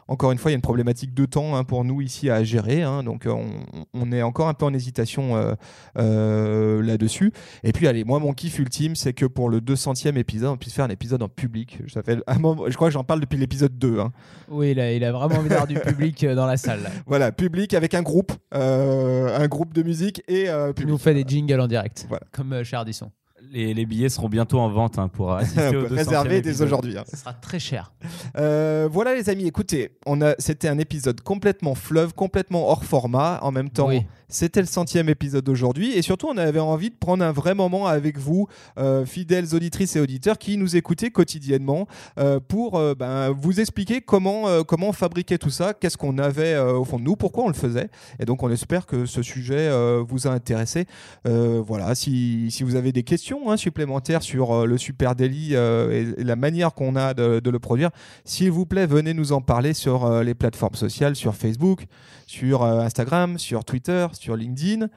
encore 0.09 0.32
une 0.32 0.39
fois, 0.39 0.51
il 0.51 0.55
y 0.55 0.57
a 0.57 0.57
une 0.57 0.62
problématique 0.62 1.12
de 1.14 1.24
temps 1.26 1.57
hein, 1.57 1.64
pour 1.64 1.85
nous 1.85 2.01
ici 2.01 2.30
à 2.30 2.43
gérer. 2.45 2.82
hein. 2.82 3.03
donc 3.03 3.26
euh, 3.26 3.30
on, 3.32 3.85
on 3.95 4.12
est 4.12 4.22
encore 4.22 4.49
un 4.49 4.55
peu 4.55 4.64
en 4.66 4.72
hésitation 4.72 5.37
euh, 5.37 5.55
euh, 5.99 6.82
là-dessus. 6.82 7.32
Et 7.62 7.72
puis 7.72 7.89
allez, 7.89 8.05
moi 8.05 8.18
mon 8.18 8.32
kiff 8.32 8.59
ultime, 8.59 8.97
c'est 8.97 9.12
que 9.12 9.26
pour 9.26 9.49
le 9.51 9.61
200e 9.61 10.16
épisode, 10.16 10.51
on 10.51 10.57
puisse 10.57 10.74
faire 10.74 10.85
un 10.85 10.91
épisode 10.91 11.22
en 11.22 11.28
public. 11.28 11.78
Ça 11.93 12.03
fait 12.03 12.18
un 12.26 12.39
moment- 12.39 12.64
je 12.68 12.76
crois 12.76 12.89
que 12.89 12.95
j'en 12.95 13.05
parle 13.05 13.20
depuis 13.20 13.39
l'épisode 13.39 13.76
2. 13.78 13.99
hein. 14.01 14.12
Oui, 14.49 14.70
il 14.72 14.80
a, 14.80 14.93
il 14.93 15.05
a 15.05 15.12
vraiment 15.12 15.37
envie 15.37 15.49
d'avoir 15.49 15.66
du 15.66 15.74
public 15.80 16.24
dans 16.26 16.47
la 16.47 16.57
salle. 16.57 16.82
là. 16.82 16.91
Voilà, 17.07 17.32
public 17.32 17.74
avec 17.74 17.95
un 17.95 18.03
groupe, 18.03 18.32
un 18.53 19.47
groupe 19.49 19.74
de 19.74 19.82
musique 19.82 20.22
et 20.28 20.49
euh, 20.49 20.68
Il 20.68 20.74
public. 20.74 20.91
nous 20.91 20.99
fait 20.99 21.14
des 21.14 21.24
jingles 21.26 21.61
en 21.61 21.66
direct, 21.66 22.07
Voilà. 22.09 22.24
comme 22.32 22.53
euh, 22.53 22.64
chez 22.64 22.76
Ardisson. 22.76 23.11
Les, 23.53 23.72
les 23.74 23.86
billets 23.86 24.09
seront 24.09 24.28
bientôt 24.28 24.59
en 24.59 24.68
vente 24.68 24.99
hein, 24.99 25.09
pour 25.09 25.32
assister 25.32 25.68
au 25.76 25.86
200e 25.86 25.95
Réservé 25.95 26.40
dès 26.40 26.61
aujourd'hui. 26.62 26.99
hein. 26.99 27.05
Ce 27.09 27.16
sera 27.16 27.32
très 27.32 27.59
cher. 27.59 27.92
Euh, 28.36 28.88
voilà 28.90 29.14
les 29.14 29.28
amis, 29.30 29.47
écoutez, 29.47 29.92
on 30.07 30.20
a, 30.22 30.34
c'était 30.38 30.68
un 30.68 30.78
épisode 30.78 31.20
complètement 31.20 31.74
fleuve, 31.74 32.14
complètement 32.14 32.68
hors 32.68 32.84
format. 32.84 33.38
En 33.42 33.53
même 33.53 33.70
temps, 33.70 33.88
Oui. 33.88 34.03
c'était 34.28 34.61
le 34.61 34.66
centième 34.66 35.09
épisode 35.09 35.45
d'aujourd'hui 35.45 35.92
et 35.92 36.03
surtout 36.03 36.26
on 36.28 36.36
avait 36.36 36.59
envie 36.59 36.90
de 36.90 36.97
prendre 36.97 37.22
un 37.24 37.30
vrai 37.32 37.55
moment 37.55 37.86
avec 37.86 38.18
vous, 38.18 38.49
euh, 38.78 39.05
fidèles 39.07 39.55
auditrices 39.55 39.95
et 39.97 40.01
auditeurs 40.01 40.38
qui 40.38 40.57
nous 40.57 40.74
écoutez 40.76 41.11
quotidiennement, 41.11 41.86
euh, 42.18 42.40
pour 42.40 42.76
euh, 42.78 42.95
ben, 42.95 43.30
vous 43.30 43.61
expliquer 43.61 44.01
comment 44.01 44.49
euh, 44.49 44.62
comment 44.62 44.88
on 44.88 44.92
fabriquait 44.92 45.38
tout 45.38 45.51
ça, 45.51 45.74
qu'est-ce 45.74 45.97
qu'on 45.99 46.18
avait 46.18 46.55
euh, 46.55 46.72
au 46.72 46.84
fond 46.84 46.99
de 46.99 47.05
nous, 47.05 47.14
pourquoi 47.16 47.45
on 47.45 47.49
le 47.49 47.55
faisait. 47.55 47.88
Et 48.18 48.24
donc 48.24 48.42
on 48.42 48.51
espère 48.51 48.86
que 48.86 49.07
ce 49.07 49.22
sujet 49.22 49.68
euh, 49.68 50.03
vous 50.07 50.26
a 50.26 50.30
intéressé. 50.30 50.86
Euh, 51.28 51.62
voilà, 51.64 51.95
si, 51.95 52.51
si 52.51 52.64
vous 52.64 52.74
avez 52.74 52.90
des 52.90 53.03
questions 53.05 53.43
hein, 53.51 53.57
supplémentaires 53.57 54.22
sur 54.22 54.53
euh, 54.53 54.66
le 54.66 54.78
Super 54.78 55.14
Daily 55.14 55.51
euh, 55.53 56.14
et, 56.18 56.24
la 56.24 56.36
manière 56.36 56.74
qu'on 56.74 56.97
a 56.97 57.14
de, 57.14 57.51
le 57.51 57.59
produire, 57.59 57.90
s'il 58.24 58.51
vous 58.51 58.66
plaît, 58.66 58.86
venez 58.86 59.14
nous 59.14 59.32
en 59.32 59.40
parler 59.40 59.74
sur 59.74 60.05
euh, 60.05 60.22
les 60.22 60.34
plateformes 60.34 60.74
sociales, 60.74 61.16
sur 61.16 61.34
Facebook, 61.34 61.86
sur 62.26 62.64
Instagram, 62.64 63.38
sur 63.38 63.64
Twitter, 63.64 64.07
sur 64.12 64.36
LinkedIn. 64.36 64.88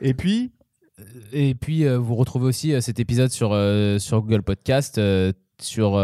Et 0.00 0.14
puis, 0.14 0.52
Et 1.32 1.54
puis, 1.54 1.86
vous 1.86 2.14
retrouvez 2.14 2.46
aussi 2.46 2.80
cet 2.80 2.98
épisode 3.00 3.30
sur, 3.30 3.50
sur 3.98 4.22
Google 4.22 4.42
Podcast, 4.42 5.00
sur 5.60 5.96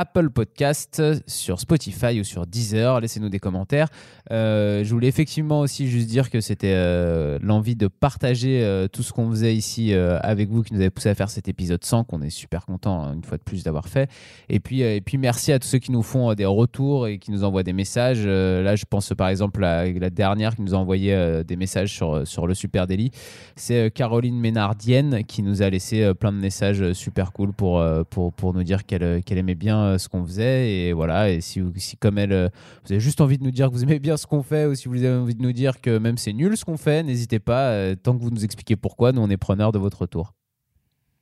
Apple 0.00 0.30
Podcast, 0.30 1.02
sur 1.26 1.60
Spotify 1.60 2.20
ou 2.20 2.24
sur 2.24 2.46
Deezer. 2.46 3.00
Laissez-nous 3.00 3.28
des 3.28 3.38
commentaires. 3.38 3.88
Euh, 4.32 4.82
je 4.82 4.94
voulais 4.94 5.08
effectivement 5.08 5.60
aussi 5.60 5.88
juste 5.88 6.08
dire 6.08 6.30
que 6.30 6.40
c'était 6.40 6.72
euh, 6.74 7.38
l'envie 7.42 7.76
de 7.76 7.86
partager 7.86 8.64
euh, 8.64 8.88
tout 8.88 9.02
ce 9.02 9.12
qu'on 9.12 9.28
faisait 9.28 9.54
ici 9.54 9.92
euh, 9.92 10.18
avec 10.22 10.48
vous 10.48 10.62
qui 10.62 10.72
nous 10.72 10.80
avait 10.80 10.88
poussé 10.88 11.10
à 11.10 11.14
faire 11.14 11.28
cet 11.28 11.48
épisode 11.48 11.84
100, 11.84 12.04
qu'on 12.04 12.22
est 12.22 12.30
super 12.30 12.64
content 12.64 13.02
hein, 13.02 13.12
une 13.12 13.24
fois 13.24 13.36
de 13.36 13.42
plus 13.42 13.62
d'avoir 13.62 13.88
fait. 13.88 14.08
Et 14.48 14.58
puis, 14.58 14.82
euh, 14.82 14.96
et 14.96 15.02
puis 15.02 15.18
merci 15.18 15.52
à 15.52 15.58
tous 15.58 15.68
ceux 15.68 15.78
qui 15.78 15.92
nous 15.92 16.02
font 16.02 16.30
euh, 16.30 16.34
des 16.34 16.46
retours 16.46 17.06
et 17.06 17.18
qui 17.18 17.30
nous 17.30 17.44
envoient 17.44 17.62
des 17.62 17.74
messages. 17.74 18.22
Euh, 18.24 18.62
là, 18.62 18.76
je 18.76 18.86
pense 18.88 19.12
par 19.12 19.28
exemple 19.28 19.62
à 19.64 19.86
la 19.86 20.08
dernière 20.08 20.56
qui 20.56 20.62
nous 20.62 20.74
a 20.74 20.78
envoyé 20.78 21.12
euh, 21.12 21.42
des 21.44 21.56
messages 21.56 21.92
sur, 21.92 22.26
sur 22.26 22.46
le 22.46 22.54
Super 22.54 22.86
Daily. 22.86 23.10
C'est 23.54 23.86
euh, 23.86 23.90
Caroline 23.90 24.40
Ménardienne 24.40 25.24
qui 25.24 25.42
nous 25.42 25.60
a 25.60 25.68
laissé 25.68 26.02
euh, 26.02 26.14
plein 26.14 26.32
de 26.32 26.38
messages 26.38 26.80
euh, 26.80 26.94
super 26.94 27.32
cool 27.32 27.52
pour, 27.52 27.80
euh, 27.80 28.02
pour, 28.08 28.32
pour 28.32 28.54
nous 28.54 28.62
dire 28.62 28.80
euh, 28.92 29.20
qu'elle 29.20 29.38
aimait 29.38 29.54
bien 29.54 29.89
euh, 29.90 29.98
ce 29.98 30.08
qu'on 30.08 30.24
faisait. 30.24 30.70
Et 30.72 30.92
voilà, 30.92 31.30
et 31.30 31.40
si, 31.40 31.60
vous- 31.60 31.72
si 31.76 31.96
comme 31.96 32.18
elle, 32.18 32.32
euh, 32.32 32.48
vous 32.84 32.92
avez 32.92 33.00
juste 33.00 33.20
envie 33.20 33.38
de 33.38 33.44
nous 33.44 33.50
dire 33.50 33.68
que 33.68 33.74
vous 33.74 33.82
aimez 33.82 33.98
bien 33.98 34.16
ce 34.16 34.26
qu'on 34.26 34.42
fait 34.42 34.66
ou 34.66 34.74
si 34.74 34.88
vous 34.88 34.96
avez 35.04 35.16
envie 35.16 35.34
de 35.34 35.42
nous 35.42 35.52
dire 35.52 35.80
que 35.80 35.98
même 35.98 36.16
c'est 36.18 36.32
nul 36.32 36.56
ce 36.56 36.64
qu'on 36.64 36.76
fait, 36.76 37.02
n'hésitez 37.02 37.38
pas. 37.38 37.70
euh, 37.70 37.94
tant 37.94 38.16
que 38.16 38.22
vous 38.22 38.30
nous 38.30 38.44
expliquez 38.44 38.76
pourquoi, 38.76 39.12
nous 39.12 39.20
on 39.22 39.28
est 39.30 39.36
preneurs 39.36 39.72
de 39.72 39.78
votre 39.78 40.00
retour. 40.02 40.34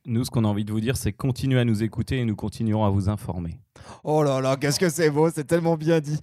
Nous, 0.05 0.23
ce 0.23 0.31
qu'on 0.31 0.45
a 0.45 0.47
envie 0.47 0.63
de 0.63 0.71
vous 0.71 0.79
dire, 0.79 0.95
c'est 0.95 1.11
continuez 1.11 1.59
à 1.59 1.65
nous 1.65 1.83
écouter 1.83 2.19
et 2.19 2.25
nous 2.25 2.35
continuerons 2.35 2.85
à 2.85 2.89
vous 2.89 3.09
informer. 3.09 3.59
oh 4.05 4.23
là 4.23 4.39
là, 4.39 4.55
qu'est-ce 4.55 4.79
que 4.79 4.89
c'est 4.89 5.11
beau, 5.11 5.29
c'est 5.29 5.43
tellement 5.43 5.75
bien 5.75 5.99
dit. 5.99 6.17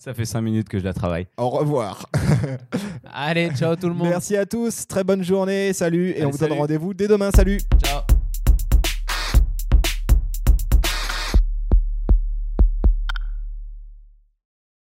Ça 0.00 0.12
fait 0.12 0.24
cinq 0.24 0.40
minutes 0.42 0.68
que 0.68 0.78
je 0.80 0.84
la 0.84 0.92
travaille. 0.92 1.28
Au 1.38 1.48
revoir. 1.48 2.04
Allez, 3.12 3.50
ciao 3.54 3.76
tout 3.76 3.88
le 3.88 3.94
monde. 3.94 4.08
Merci 4.08 4.36
à 4.36 4.44
tous, 4.46 4.86
très 4.86 5.04
bonne 5.04 5.22
journée, 5.22 5.72
salut, 5.72 6.10
et 6.10 6.16
Allez, 6.16 6.26
on 6.26 6.30
vous 6.30 6.38
donne 6.38 6.52
rendez-vous 6.52 6.92
dès 6.92 7.06
demain, 7.06 7.30
salut. 7.34 7.60
Ciao. 7.82 8.09